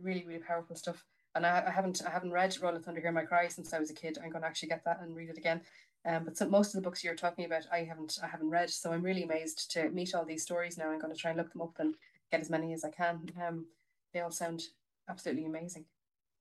really 0.00 0.24
really 0.26 0.40
powerful 0.40 0.76
stuff. 0.76 1.04
And 1.34 1.46
I, 1.46 1.64
I 1.66 1.70
haven't 1.70 2.02
I 2.06 2.10
haven't 2.10 2.32
read 2.32 2.56
Roll 2.60 2.76
of 2.76 2.84
Thunder 2.84 3.00
Hear 3.00 3.12
My 3.12 3.24
Cry 3.24 3.48
since 3.48 3.72
I 3.72 3.78
was 3.78 3.90
a 3.90 3.94
kid. 3.94 4.18
I'm 4.18 4.30
going 4.30 4.42
to 4.42 4.48
actually 4.48 4.70
get 4.70 4.84
that 4.84 5.00
and 5.00 5.14
read 5.14 5.30
it 5.30 5.38
again. 5.38 5.60
Um, 6.04 6.24
but 6.24 6.36
so 6.36 6.48
most 6.48 6.74
of 6.74 6.80
the 6.80 6.88
books 6.88 7.02
you're 7.02 7.14
talking 7.14 7.44
about 7.44 7.66
I 7.72 7.84
haven't 7.84 8.18
I 8.22 8.26
haven't 8.26 8.50
read. 8.50 8.70
So 8.70 8.92
I'm 8.92 9.02
really 9.02 9.22
amazed 9.22 9.70
to 9.72 9.88
meet 9.90 10.14
all 10.14 10.24
these 10.24 10.42
stories 10.42 10.76
now. 10.76 10.90
I'm 10.90 11.00
going 11.00 11.14
to 11.14 11.18
try 11.18 11.30
and 11.30 11.38
look 11.38 11.52
them 11.52 11.62
up 11.62 11.76
and 11.78 11.94
get 12.30 12.40
as 12.40 12.50
many 12.50 12.72
as 12.72 12.84
I 12.84 12.90
can. 12.90 13.30
Um 13.40 13.66
they 14.12 14.20
all 14.20 14.30
sound 14.30 14.62
absolutely 15.08 15.46
amazing 15.46 15.84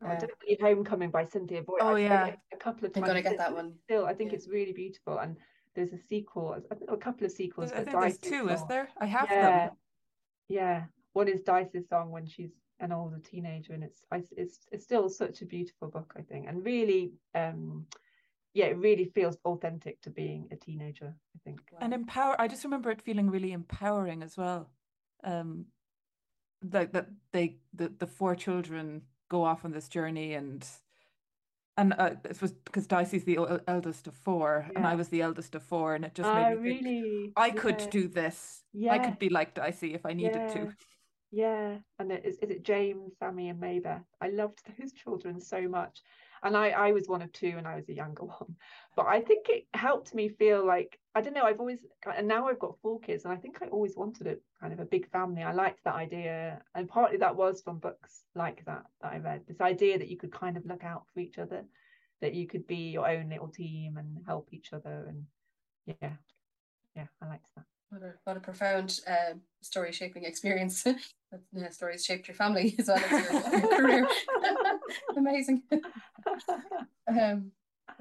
Oh, 0.04 0.08
I 0.08 0.16
don't 0.16 0.40
believe 0.40 0.60
Homecoming 0.62 1.10
by 1.10 1.26
Cynthia 1.26 1.64
Voigt. 1.64 1.80
Oh 1.82 1.96
yeah, 1.96 2.36
a 2.54 2.58
couple 2.58 2.86
of 2.86 2.94
times. 2.94 3.04
I'm 3.04 3.10
gonna 3.10 3.22
get 3.22 3.38
that 3.38 3.54
one. 3.54 3.74
Still, 3.84 4.06
I 4.06 4.14
think 4.14 4.32
yeah. 4.32 4.38
it's 4.38 4.48
really 4.48 4.74
beautiful, 4.74 5.18
and 5.18 5.36
there's 5.76 5.92
a 5.92 5.98
sequel. 5.98 6.56
I 6.72 6.76
think 6.76 6.92
a 6.92 6.98
couple 6.98 7.26
of 7.26 7.32
sequels. 7.32 7.72
I 7.72 7.84
think 7.84 8.00
there's 8.00 8.18
two. 8.18 8.46
Song. 8.46 8.50
Is 8.50 8.64
there? 8.68 8.90
I 9.00 9.06
have 9.06 9.28
yeah. 9.32 9.68
them. 9.68 9.72
Yeah, 10.50 10.84
one 11.14 11.28
is 11.28 11.42
Dicey's 11.42 11.90
song 11.90 12.12
when 12.12 12.28
she's 12.28 12.52
an 12.80 12.92
older 12.92 13.20
teenager, 13.20 13.74
and 13.74 13.84
it's 13.84 14.04
it's 14.36 14.60
it's 14.72 14.84
still 14.84 15.10
such 15.10 15.42
a 15.42 15.46
beautiful 15.46 15.88
book, 15.88 16.14
I 16.16 16.22
think, 16.22 16.48
and 16.48 16.64
really, 16.64 17.14
um, 17.34 17.88
yeah, 18.54 18.66
it 18.66 18.78
really 18.78 19.06
feels 19.06 19.38
authentic 19.46 20.00
to 20.02 20.12
being 20.12 20.48
a 20.52 20.56
teenager. 20.56 21.16
I 21.36 21.40
think, 21.44 21.62
and 21.82 21.94
empower. 21.94 22.40
I 22.40 22.48
just 22.48 22.64
remember 22.64 22.92
it 22.92 23.02
feeling 23.02 23.32
really 23.32 23.52
empowering 23.52 24.22
as 24.22 24.38
well. 24.38 24.70
Um, 25.24 25.66
like 26.72 26.94
that 26.94 27.08
they 27.32 27.58
the 27.74 27.90
the 27.98 28.08
four 28.08 28.36
children 28.36 29.02
go 29.30 29.44
off 29.44 29.66
on 29.66 29.72
this 29.72 29.88
journey 29.88 30.34
and 30.34 30.68
and 31.78 31.94
uh, 31.98 32.16
it 32.24 32.42
was 32.42 32.52
because 32.52 32.88
Dicey's 32.88 33.24
the 33.24 33.38
eldest 33.68 34.08
of 34.08 34.16
four, 34.16 34.66
yeah. 34.66 34.80
and 34.80 34.88
I 34.88 34.96
was 34.96 35.10
the 35.10 35.22
eldest 35.22 35.54
of 35.54 35.62
four, 35.62 35.94
and 35.94 36.04
it 36.04 36.16
just 36.16 36.28
made 36.28 36.46
uh, 36.46 36.56
me 36.56 36.74
think 36.74 36.86
really, 36.86 37.34
I 37.36 37.52
could 37.52 37.80
yeah. 37.80 37.90
do 37.92 38.08
this. 38.08 38.64
Yeah. 38.74 38.94
I 38.94 38.98
could 38.98 39.20
be 39.20 39.30
like 39.30 39.54
Dicey 39.54 39.94
if 39.94 40.04
I 40.04 40.14
needed 40.14 40.42
yeah. 40.48 40.54
to. 40.56 40.74
Yeah, 41.32 41.78
and 42.00 42.12
it, 42.12 42.26
is, 42.26 42.38
is 42.38 42.50
it 42.50 42.64
James, 42.64 43.14
Sammy, 43.20 43.50
and 43.50 43.62
Maybeth? 43.62 44.04
I 44.20 44.30
loved 44.30 44.62
those 44.80 44.92
children 45.04 45.40
so 45.40 45.68
much, 45.68 46.02
and 46.44 46.56
I 46.56 46.70
I 46.70 46.92
was 46.92 47.08
one 47.08 47.22
of 47.22 47.32
two 47.32 47.54
and 47.58 47.68
I 47.68 47.76
was 47.76 47.90
a 47.90 47.94
younger 47.94 48.24
one. 48.26 48.56
But 48.96 49.08
I 49.08 49.22
think 49.22 49.48
it 49.50 49.68
helped 49.74 50.14
me 50.16 50.30
feel 50.30 50.66
like 50.66 51.00
I 51.16 51.22
don't 51.22 51.34
know 51.34 51.44
I've 51.44 51.60
always 51.60 51.80
and 52.16 52.28
now 52.28 52.48
I've 52.48 52.60
got 52.60 52.80
four 52.82 53.00
kids 53.00 53.26
and 53.26 53.34
I 53.34 53.38
think 53.38 53.60
I 53.62 53.68
always 53.68 53.96
wanted 53.96 54.28
a 54.28 54.36
kind 54.62 54.74
of 54.74 54.80
a 54.80 54.86
big 54.86 55.10
family. 55.12 55.44
I 55.44 55.54
liked 55.54 55.84
that 55.84 55.96
idea 55.96 56.62
and 56.76 56.88
partly 56.88 57.18
that 57.18 57.36
was 57.36 57.62
from 57.62 57.80
books 57.80 58.24
like 58.36 58.66
that 58.66 58.84
that 59.02 59.14
I 59.14 59.18
read 59.18 59.42
this 59.48 59.62
idea 59.62 59.98
that 59.98 60.10
you 60.10 60.18
could 60.18 60.32
kind 60.32 60.58
of 60.58 60.66
look 60.66 60.84
out 60.84 61.04
for 61.14 61.20
each 61.20 61.38
other 61.38 61.66
that 62.22 62.34
you 62.34 62.48
could 62.48 62.66
be 62.66 62.90
your 62.90 63.08
own 63.08 63.30
little 63.30 63.48
team 63.48 63.98
and 63.98 64.18
help 64.26 64.50
each 64.52 64.74
other 64.74 65.06
and 65.08 65.24
yeah 65.86 66.14
yeah 66.96 67.06
I 67.22 67.28
liked 67.28 67.46
that. 67.56 67.66
What 67.90 68.02
a, 68.04 68.14
what 68.26 68.38
a 68.38 68.42
profound 68.42 69.00
uh, 69.08 69.36
story 69.62 69.92
shaping 69.92 70.24
experience. 70.24 70.86
That 71.30 71.68
uh, 71.68 71.70
stories 71.72 72.06
shaped 72.06 72.30
your 72.30 72.36
family 72.36 72.74
as 72.80 72.88
well 72.88 72.98
as 72.98 73.12
your, 73.12 73.60
your 73.60 73.78
career 73.78 74.08
amazing 75.18 75.64
um, 77.08 77.52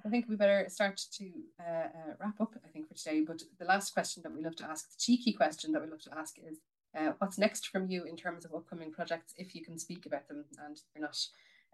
I 0.05 0.09
think 0.09 0.27
we 0.29 0.37
better 0.37 0.67
start 0.69 1.01
to 1.13 1.31
uh, 1.61 1.87
uh, 1.87 2.15
wrap 2.21 2.41
up, 2.41 2.55
I 2.65 2.69
think, 2.69 2.89
for 2.89 2.95
today. 2.95 3.25
But 3.27 3.43
the 3.59 3.65
last 3.65 3.93
question 3.93 4.23
that 4.23 4.33
we 4.33 4.43
love 4.43 4.57
to 4.57 4.65
ask, 4.65 4.91
the 4.91 4.97
cheeky 4.99 5.33
question 5.33 5.73
that 5.73 5.83
we 5.83 5.89
love 5.89 6.03
to 6.03 6.19
ask 6.19 6.37
is 6.39 6.59
uh, 6.97 7.13
what's 7.19 7.39
next 7.39 7.69
from 7.69 7.89
you 7.89 8.05
in 8.05 8.17
terms 8.17 8.45
of 8.45 8.55
upcoming 8.55 8.91
projects, 8.91 9.35
if 9.37 9.55
you 9.55 9.65
can 9.65 9.79
speak 9.79 10.07
about 10.07 10.29
them 10.29 10.45
and 10.65 10.81
you're 10.95 11.03
not 11.03 11.19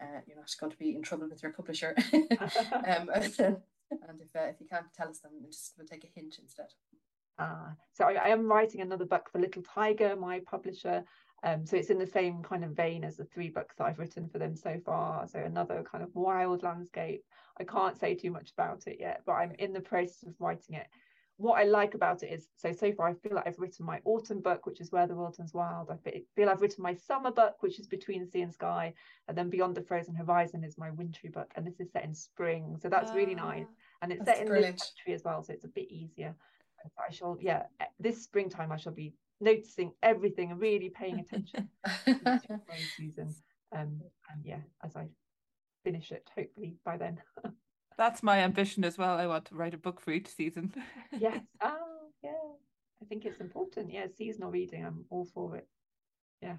uh, 0.00 0.20
you're 0.26 0.36
not 0.36 0.50
going 0.58 0.72
to 0.72 0.78
be 0.78 0.94
in 0.94 1.02
trouble 1.02 1.28
with 1.28 1.42
your 1.42 1.52
publisher. 1.52 1.94
um, 2.12 3.08
and 3.12 4.20
if, 4.20 4.34
uh, 4.34 4.48
if 4.48 4.60
you 4.60 4.66
can't 4.68 4.92
tell 4.96 5.08
us 5.08 5.20
them, 5.20 5.32
just 5.46 5.74
we'll 5.76 5.86
take 5.86 6.04
a 6.04 6.08
hint 6.14 6.38
instead. 6.40 6.68
Uh, 7.38 7.70
so 7.92 8.04
I, 8.04 8.14
I, 8.14 8.28
am 8.28 8.46
writing 8.46 8.80
another 8.80 9.04
book 9.04 9.28
for 9.30 9.40
Little 9.40 9.62
Tiger, 9.62 10.16
my 10.16 10.40
publisher. 10.40 11.04
Um, 11.44 11.66
so 11.66 11.76
it's 11.76 11.90
in 11.90 11.98
the 11.98 12.06
same 12.06 12.42
kind 12.42 12.64
of 12.64 12.70
vein 12.70 13.02
as 13.02 13.16
the 13.16 13.24
three 13.24 13.48
books 13.48 13.76
that 13.76 13.84
I've 13.84 13.98
written 13.98 14.28
for 14.28 14.38
them 14.38 14.54
so 14.54 14.80
far. 14.84 15.26
So 15.26 15.40
another 15.40 15.84
kind 15.90 16.04
of 16.04 16.14
wild 16.14 16.62
landscape. 16.62 17.24
I 17.58 17.64
can't 17.64 17.98
say 17.98 18.14
too 18.14 18.30
much 18.30 18.52
about 18.56 18.86
it 18.86 18.98
yet, 19.00 19.22
but 19.26 19.32
I'm 19.32 19.52
in 19.58 19.72
the 19.72 19.80
process 19.80 20.22
of 20.22 20.34
writing 20.38 20.76
it. 20.76 20.86
What 21.38 21.58
I 21.58 21.64
like 21.64 21.94
about 21.94 22.22
it 22.22 22.28
is, 22.28 22.46
so 22.56 22.70
so 22.72 22.92
far 22.92 23.08
I 23.08 23.14
feel 23.14 23.34
like 23.34 23.48
I've 23.48 23.58
written 23.58 23.84
my 23.84 24.00
autumn 24.04 24.40
book, 24.40 24.64
which 24.66 24.80
is 24.80 24.92
Where 24.92 25.08
the 25.08 25.16
World 25.16 25.36
Turns 25.36 25.52
Wild. 25.52 25.90
I 25.90 25.96
feel 26.36 26.48
I've 26.48 26.60
written 26.60 26.82
my 26.82 26.94
summer 26.94 27.32
book, 27.32 27.56
which 27.60 27.80
is 27.80 27.88
Between 27.88 28.30
Sea 28.30 28.42
and 28.42 28.52
Sky, 28.52 28.94
and 29.26 29.36
then 29.36 29.50
Beyond 29.50 29.74
the 29.74 29.82
Frozen 29.82 30.14
Horizon 30.14 30.62
is 30.62 30.78
my 30.78 30.90
wintry 30.92 31.30
book, 31.30 31.50
and 31.56 31.66
this 31.66 31.80
is 31.80 31.90
set 31.90 32.04
in 32.04 32.14
spring, 32.14 32.76
so 32.80 32.88
that's 32.88 33.12
really 33.12 33.34
nice, 33.34 33.66
ah, 33.68 33.98
and 34.02 34.12
it's 34.12 34.24
set 34.24 34.40
in 34.40 34.46
brilliant. 34.46 34.76
this 34.76 34.92
country 34.96 35.14
as 35.14 35.24
well, 35.24 35.42
so 35.42 35.52
it's 35.52 35.64
a 35.64 35.68
bit 35.68 35.90
easier. 35.90 36.36
I 36.98 37.12
shall, 37.12 37.36
yeah, 37.40 37.64
this 37.98 38.22
springtime 38.22 38.70
I 38.70 38.76
shall 38.76 38.92
be 38.92 39.14
noticing 39.42 39.92
everything 40.02 40.50
and 40.50 40.60
really 40.60 40.88
paying 40.88 41.20
attention 41.20 41.68
season. 42.96 43.34
Um, 43.74 44.02
and 44.30 44.44
yeah, 44.44 44.58
as 44.84 44.96
I 44.96 45.08
finish 45.82 46.12
it, 46.12 46.28
hopefully 46.36 46.76
by 46.84 46.98
then. 46.98 47.22
That's 47.96 48.22
my 48.22 48.40
ambition 48.40 48.84
as 48.84 48.98
well. 48.98 49.16
I 49.16 49.26
want 49.26 49.46
to 49.46 49.54
write 49.54 49.72
a 49.72 49.78
book 49.78 49.98
for 49.98 50.10
each 50.10 50.28
season. 50.28 50.74
yes. 51.18 51.40
Oh, 51.62 52.10
yeah. 52.22 52.32
I 53.00 53.04
think 53.06 53.24
it's 53.24 53.40
important. 53.40 53.90
Yeah, 53.90 54.06
seasonal 54.14 54.50
reading. 54.50 54.84
I'm 54.84 55.06
all 55.08 55.24
for 55.24 55.56
it. 55.56 55.66
Yeah. 56.42 56.56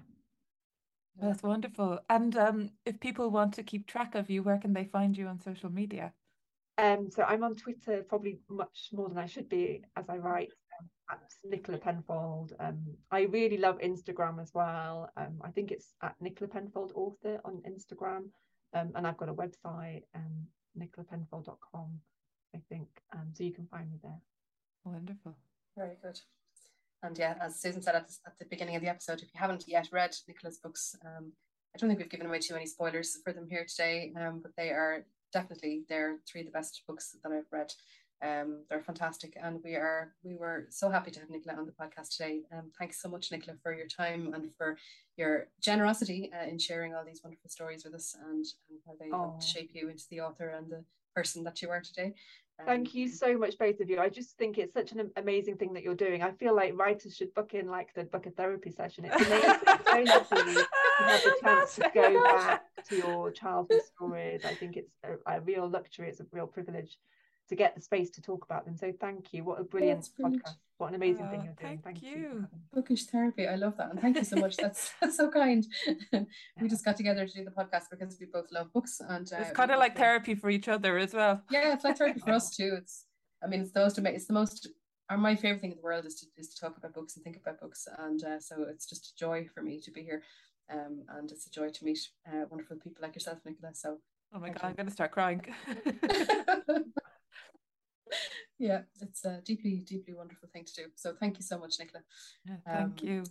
That's 1.20 1.44
wonderful. 1.44 2.00
And 2.10 2.36
um, 2.36 2.70
if 2.84 2.98
people 2.98 3.30
want 3.30 3.54
to 3.54 3.62
keep 3.62 3.86
track 3.86 4.16
of 4.16 4.28
you, 4.28 4.42
where 4.42 4.58
can 4.58 4.72
they 4.72 4.84
find 4.84 5.16
you 5.16 5.28
on 5.28 5.40
social 5.40 5.70
media? 5.70 6.12
Um, 6.76 7.08
so 7.08 7.22
I'm 7.22 7.44
on 7.44 7.54
Twitter 7.54 8.04
probably 8.08 8.40
much 8.48 8.88
more 8.92 9.08
than 9.08 9.18
I 9.18 9.26
should 9.26 9.48
be 9.48 9.84
as 9.96 10.08
I 10.08 10.16
write 10.16 10.50
Nicola 11.44 11.78
Penfold. 11.78 12.52
Um, 12.58 12.96
I 13.10 13.22
really 13.22 13.58
love 13.58 13.78
Instagram 13.78 14.40
as 14.40 14.52
well. 14.54 15.10
Um, 15.16 15.40
I 15.42 15.50
think 15.50 15.70
it's 15.70 15.94
at 16.02 16.14
Nicola 16.20 16.48
Penfold 16.48 16.92
author 16.94 17.40
on 17.44 17.62
Instagram. 17.68 18.30
Um, 18.74 18.92
and 18.94 19.06
I've 19.06 19.16
got 19.16 19.28
a 19.28 19.34
website, 19.34 20.02
um, 20.14 20.46
nicolapenfold.com, 20.78 22.00
I 22.54 22.58
think. 22.68 22.88
Um, 23.12 23.28
so 23.32 23.44
you 23.44 23.52
can 23.52 23.66
find 23.66 23.90
me 23.90 23.98
there. 24.02 24.20
Wonderful. 24.84 25.36
Very 25.76 25.96
good. 26.02 26.20
And 27.02 27.16
yeah, 27.16 27.34
as 27.40 27.60
Susan 27.60 27.82
said 27.82 27.94
at 27.94 28.08
the, 28.08 28.14
at 28.26 28.38
the 28.38 28.46
beginning 28.46 28.76
of 28.76 28.82
the 28.82 28.88
episode, 28.88 29.20
if 29.20 29.32
you 29.34 29.40
haven't 29.40 29.64
yet 29.68 29.88
read 29.92 30.16
Nicola's 30.26 30.58
books, 30.58 30.96
um, 31.04 31.32
I 31.74 31.78
don't 31.78 31.88
think 31.88 32.00
we've 32.00 32.08
given 32.08 32.26
away 32.26 32.38
too 32.38 32.54
many 32.54 32.66
spoilers 32.66 33.18
for 33.22 33.32
them 33.32 33.46
here 33.48 33.66
today, 33.68 34.12
um, 34.18 34.40
but 34.42 34.52
they 34.56 34.70
are 34.70 35.04
definitely 35.32 35.82
they're 35.88 36.18
three 36.26 36.40
of 36.40 36.46
the 36.46 36.52
best 36.52 36.82
books 36.86 37.16
that 37.22 37.32
I've 37.32 37.50
read. 37.52 37.72
Um, 38.22 38.64
they're 38.70 38.82
fantastic, 38.82 39.36
and 39.42 39.60
we 39.64 39.74
are 39.74 40.14
we 40.22 40.36
were 40.36 40.66
so 40.70 40.90
happy 40.90 41.10
to 41.10 41.20
have 41.20 41.30
Nicola 41.30 41.58
on 41.58 41.66
the 41.66 41.72
podcast 41.72 42.16
today. 42.16 42.40
Um, 42.52 42.70
thanks 42.78 43.00
so 43.00 43.08
much, 43.08 43.30
Nicola, 43.30 43.56
for 43.62 43.74
your 43.74 43.86
time 43.86 44.32
and 44.34 44.52
for 44.54 44.76
your 45.16 45.48
generosity 45.60 46.30
uh, 46.34 46.48
in 46.48 46.58
sharing 46.58 46.94
all 46.94 47.04
these 47.04 47.20
wonderful 47.22 47.50
stories 47.50 47.84
with 47.84 47.94
us 47.94 48.16
and, 48.30 48.46
and 48.70 48.78
how 48.86 48.94
they 48.98 49.10
helped 49.10 49.42
shape 49.42 49.70
you 49.74 49.88
into 49.88 50.04
the 50.10 50.20
author 50.20 50.48
and 50.48 50.70
the 50.70 50.84
person 51.14 51.44
that 51.44 51.60
you 51.62 51.70
are 51.70 51.80
today. 51.80 52.14
Um, 52.60 52.66
Thank 52.66 52.94
you 52.94 53.08
so 53.08 53.36
much, 53.36 53.58
both 53.58 53.80
of 53.80 53.90
you. 53.90 53.98
I 53.98 54.08
just 54.08 54.38
think 54.38 54.58
it's 54.58 54.74
such 54.74 54.92
an 54.92 55.10
amazing 55.16 55.56
thing 55.56 55.72
that 55.74 55.82
you're 55.82 55.94
doing. 55.94 56.22
I 56.22 56.30
feel 56.32 56.54
like 56.54 56.78
writers 56.78 57.16
should 57.16 57.34
book 57.34 57.52
in 57.52 57.68
like 57.68 57.92
the 57.94 58.04
book 58.04 58.26
a 58.26 58.30
therapy 58.30 58.70
session. 58.70 59.06
It's 59.06 59.26
amazing. 59.26 59.58
it's 59.66 60.28
so 60.28 60.36
lovely 60.36 60.54
to 60.54 61.04
have 61.04 61.22
the 61.22 61.34
chance 61.42 61.74
to 61.76 61.90
go 61.92 62.22
back 62.22 62.62
to 62.88 62.96
your 62.96 63.30
childhood 63.32 63.80
stories. 63.94 64.44
I 64.44 64.54
think 64.54 64.76
it's 64.76 64.92
a, 65.02 65.36
a 65.38 65.40
real 65.40 65.68
luxury. 65.68 66.08
It's 66.08 66.20
a 66.20 66.26
real 66.30 66.46
privilege 66.46 66.96
to 67.48 67.54
get 67.54 67.74
the 67.74 67.80
space 67.80 68.10
to 68.10 68.22
talk 68.22 68.44
about 68.44 68.64
them. 68.64 68.76
So 68.76 68.92
thank 69.00 69.32
you. 69.32 69.44
What 69.44 69.60
a 69.60 69.64
brilliant 69.64 70.08
podcast. 70.20 70.56
What 70.78 70.88
an 70.88 70.96
amazing 70.96 71.26
uh, 71.26 71.30
thing 71.30 71.44
you're 71.44 71.54
doing. 71.54 71.80
Thank, 71.82 71.84
thank 71.84 72.02
you. 72.02 72.16
you. 72.16 72.48
Bookish 72.74 73.04
therapy. 73.04 73.46
I 73.46 73.54
love 73.54 73.76
that. 73.76 73.90
And 73.90 74.00
thank 74.00 74.16
you 74.16 74.24
so 74.24 74.36
much. 74.36 74.56
That's, 74.56 74.92
that's 75.00 75.16
so 75.16 75.30
kind. 75.30 75.66
we 76.60 76.68
just 76.68 76.84
got 76.84 76.96
together 76.96 77.26
to 77.26 77.32
do 77.32 77.44
the 77.44 77.50
podcast 77.50 77.84
because 77.90 78.16
we 78.18 78.26
both 78.26 78.50
love 78.50 78.72
books. 78.72 79.00
And 79.00 79.30
uh, 79.32 79.36
it's 79.40 79.52
kind 79.52 79.70
of 79.70 79.78
like 79.78 79.96
therapy 79.96 80.34
for 80.34 80.50
each 80.50 80.68
other 80.68 80.98
as 80.98 81.14
well. 81.14 81.42
Yeah, 81.50 81.74
it's 81.74 81.84
like 81.84 81.98
therapy 81.98 82.20
for 82.20 82.32
us 82.32 82.50
too. 82.56 82.74
It's, 82.78 83.04
I 83.42 83.46
mean, 83.46 83.60
it's 83.60 83.72
the 83.72 83.80
most, 83.80 83.98
it's 83.98 84.26
the 84.26 84.32
most, 84.32 84.68
or 85.10 85.18
my 85.18 85.36
favorite 85.36 85.60
thing 85.60 85.72
in 85.72 85.76
the 85.76 85.82
world 85.82 86.06
is 86.06 86.16
to, 86.20 86.26
is 86.36 86.48
to 86.54 86.60
talk 86.60 86.76
about 86.76 86.94
books 86.94 87.14
and 87.14 87.24
think 87.24 87.36
about 87.36 87.60
books. 87.60 87.86
And 87.98 88.24
uh, 88.24 88.40
so 88.40 88.64
it's 88.68 88.86
just 88.86 89.12
a 89.12 89.16
joy 89.16 89.46
for 89.54 89.62
me 89.62 89.80
to 89.80 89.90
be 89.90 90.02
here. 90.02 90.22
Um, 90.72 91.04
and 91.18 91.30
it's 91.30 91.46
a 91.46 91.50
joy 91.50 91.68
to 91.68 91.84
meet 91.84 92.00
uh, 92.26 92.46
wonderful 92.50 92.78
people 92.78 93.02
like 93.02 93.14
yourself, 93.14 93.38
Nicola. 93.44 93.74
So 93.74 93.98
Oh 94.34 94.40
my 94.40 94.48
god, 94.48 94.62
you. 94.62 94.68
I'm 94.68 94.74
going 94.74 94.86
to 94.86 94.92
start 94.92 95.12
crying. 95.12 95.42
Yeah, 98.58 98.82
it's 99.00 99.24
a 99.24 99.40
deeply, 99.44 99.82
deeply 99.86 100.14
wonderful 100.14 100.48
thing 100.52 100.64
to 100.64 100.74
do. 100.74 100.82
So 100.94 101.14
thank 101.18 101.36
you 101.36 101.42
so 101.42 101.58
much, 101.58 101.74
Nicola. 101.78 102.02
Yeah, 102.46 102.56
thank 102.66 103.00
um, 103.02 103.08
you. 103.08 103.24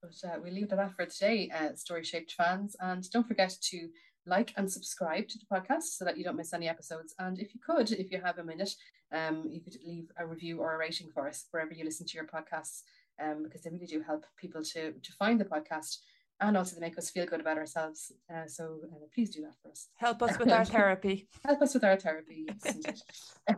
But 0.00 0.28
uh, 0.28 0.38
we'll 0.42 0.52
leave 0.52 0.64
it 0.64 0.72
at 0.72 0.78
that 0.78 0.96
for 0.96 1.06
today, 1.06 1.50
uh, 1.54 1.74
Story 1.74 2.04
Shaped 2.04 2.32
fans. 2.32 2.76
And 2.80 3.08
don't 3.10 3.26
forget 3.26 3.54
to 3.70 3.88
like 4.26 4.52
and 4.56 4.70
subscribe 4.70 5.28
to 5.28 5.38
the 5.38 5.46
podcast 5.46 5.96
so 5.96 6.04
that 6.04 6.16
you 6.16 6.24
don't 6.24 6.36
miss 6.36 6.52
any 6.52 6.68
episodes. 6.68 7.14
And 7.18 7.38
if 7.38 7.54
you 7.54 7.60
could, 7.64 7.90
if 7.90 8.10
you 8.10 8.20
have 8.20 8.38
a 8.38 8.44
minute, 8.44 8.74
um, 9.12 9.48
you 9.50 9.60
could 9.60 9.76
leave 9.84 10.10
a 10.18 10.26
review 10.26 10.60
or 10.60 10.74
a 10.74 10.78
rating 10.78 11.08
for 11.12 11.28
us 11.28 11.46
wherever 11.50 11.72
you 11.72 11.84
listen 11.84 12.06
to 12.06 12.14
your 12.14 12.26
podcasts, 12.26 12.82
um, 13.22 13.42
because 13.42 13.62
they 13.62 13.70
really 13.70 13.86
do 13.86 14.00
help 14.00 14.24
people 14.36 14.62
to 14.62 14.92
to 14.92 15.12
find 15.18 15.40
the 15.40 15.44
podcast 15.44 15.98
and 16.42 16.56
also 16.56 16.74
they 16.74 16.80
make 16.80 16.98
us 16.98 17.10
feel 17.10 17.24
good 17.24 17.40
about 17.40 17.56
ourselves. 17.56 18.12
Uh, 18.32 18.46
so 18.46 18.80
uh, 18.92 19.06
please 19.14 19.30
do 19.30 19.42
that 19.42 19.54
for 19.62 19.70
us. 19.70 19.88
Help 19.96 20.22
us 20.22 20.38
with 20.40 20.50
our 20.50 20.64
therapy. 20.64 21.28
Help 21.44 21.62
us 21.62 21.74
with 21.74 21.84
our 21.84 21.96
therapy. 21.96 22.46
Yes, 22.64 23.02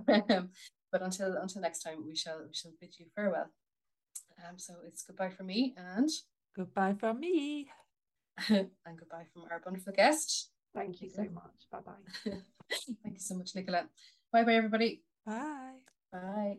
but 0.94 1.02
until 1.02 1.36
until 1.38 1.60
next 1.60 1.80
time, 1.82 2.06
we 2.06 2.14
shall 2.14 2.38
we 2.46 2.54
shall 2.54 2.70
bid 2.80 2.94
you 3.00 3.06
farewell. 3.16 3.50
Um, 4.38 4.56
so 4.58 4.74
it's 4.86 5.02
goodbye 5.02 5.30
from 5.30 5.46
me 5.46 5.74
and 5.76 6.08
goodbye 6.54 6.94
from 6.94 7.18
me. 7.18 7.68
and 8.48 8.68
goodbye 8.96 9.24
from 9.32 9.42
our 9.50 9.60
wonderful 9.66 9.92
guest. 9.92 10.50
Thank 10.72 11.02
you 11.02 11.10
so 11.10 11.22
much. 11.22 11.66
Bye 11.72 11.78
bye. 11.84 12.30
Thank 13.02 13.14
you 13.14 13.18
so 13.18 13.34
much, 13.34 13.56
Nicola. 13.56 13.86
Bye 14.32 14.44
bye, 14.44 14.54
everybody. 14.54 15.02
Bye. 15.26 15.78
Bye. 16.12 16.58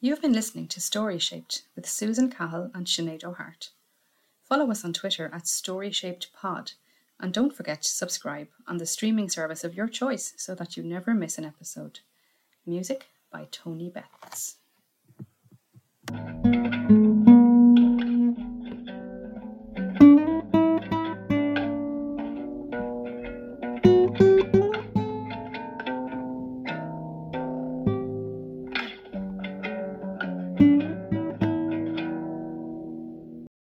You 0.00 0.10
have 0.12 0.22
been 0.22 0.32
listening 0.32 0.66
to 0.68 0.80
Story 0.80 1.18
Shaped 1.18 1.64
with 1.76 1.86
Susan 1.86 2.30
Cahill 2.30 2.70
and 2.74 2.86
Sinead 2.86 3.24
O'Hart. 3.24 3.72
Follow 4.42 4.70
us 4.70 4.86
on 4.86 4.94
Twitter 4.94 5.30
at 5.34 5.46
Story 5.46 5.90
Shaped 5.90 6.32
Pod, 6.32 6.72
and 7.20 7.34
don't 7.34 7.54
forget 7.54 7.82
to 7.82 7.90
subscribe 7.90 8.48
on 8.66 8.78
the 8.78 8.86
streaming 8.86 9.28
service 9.28 9.64
of 9.64 9.74
your 9.74 9.86
choice 9.86 10.32
so 10.38 10.54
that 10.54 10.78
you 10.78 10.82
never 10.82 11.12
miss 11.12 11.36
an 11.36 11.44
episode. 11.44 12.00
Music 12.64 13.08
by 13.30 13.46
Tony 13.50 13.90
Betts. 13.90 14.56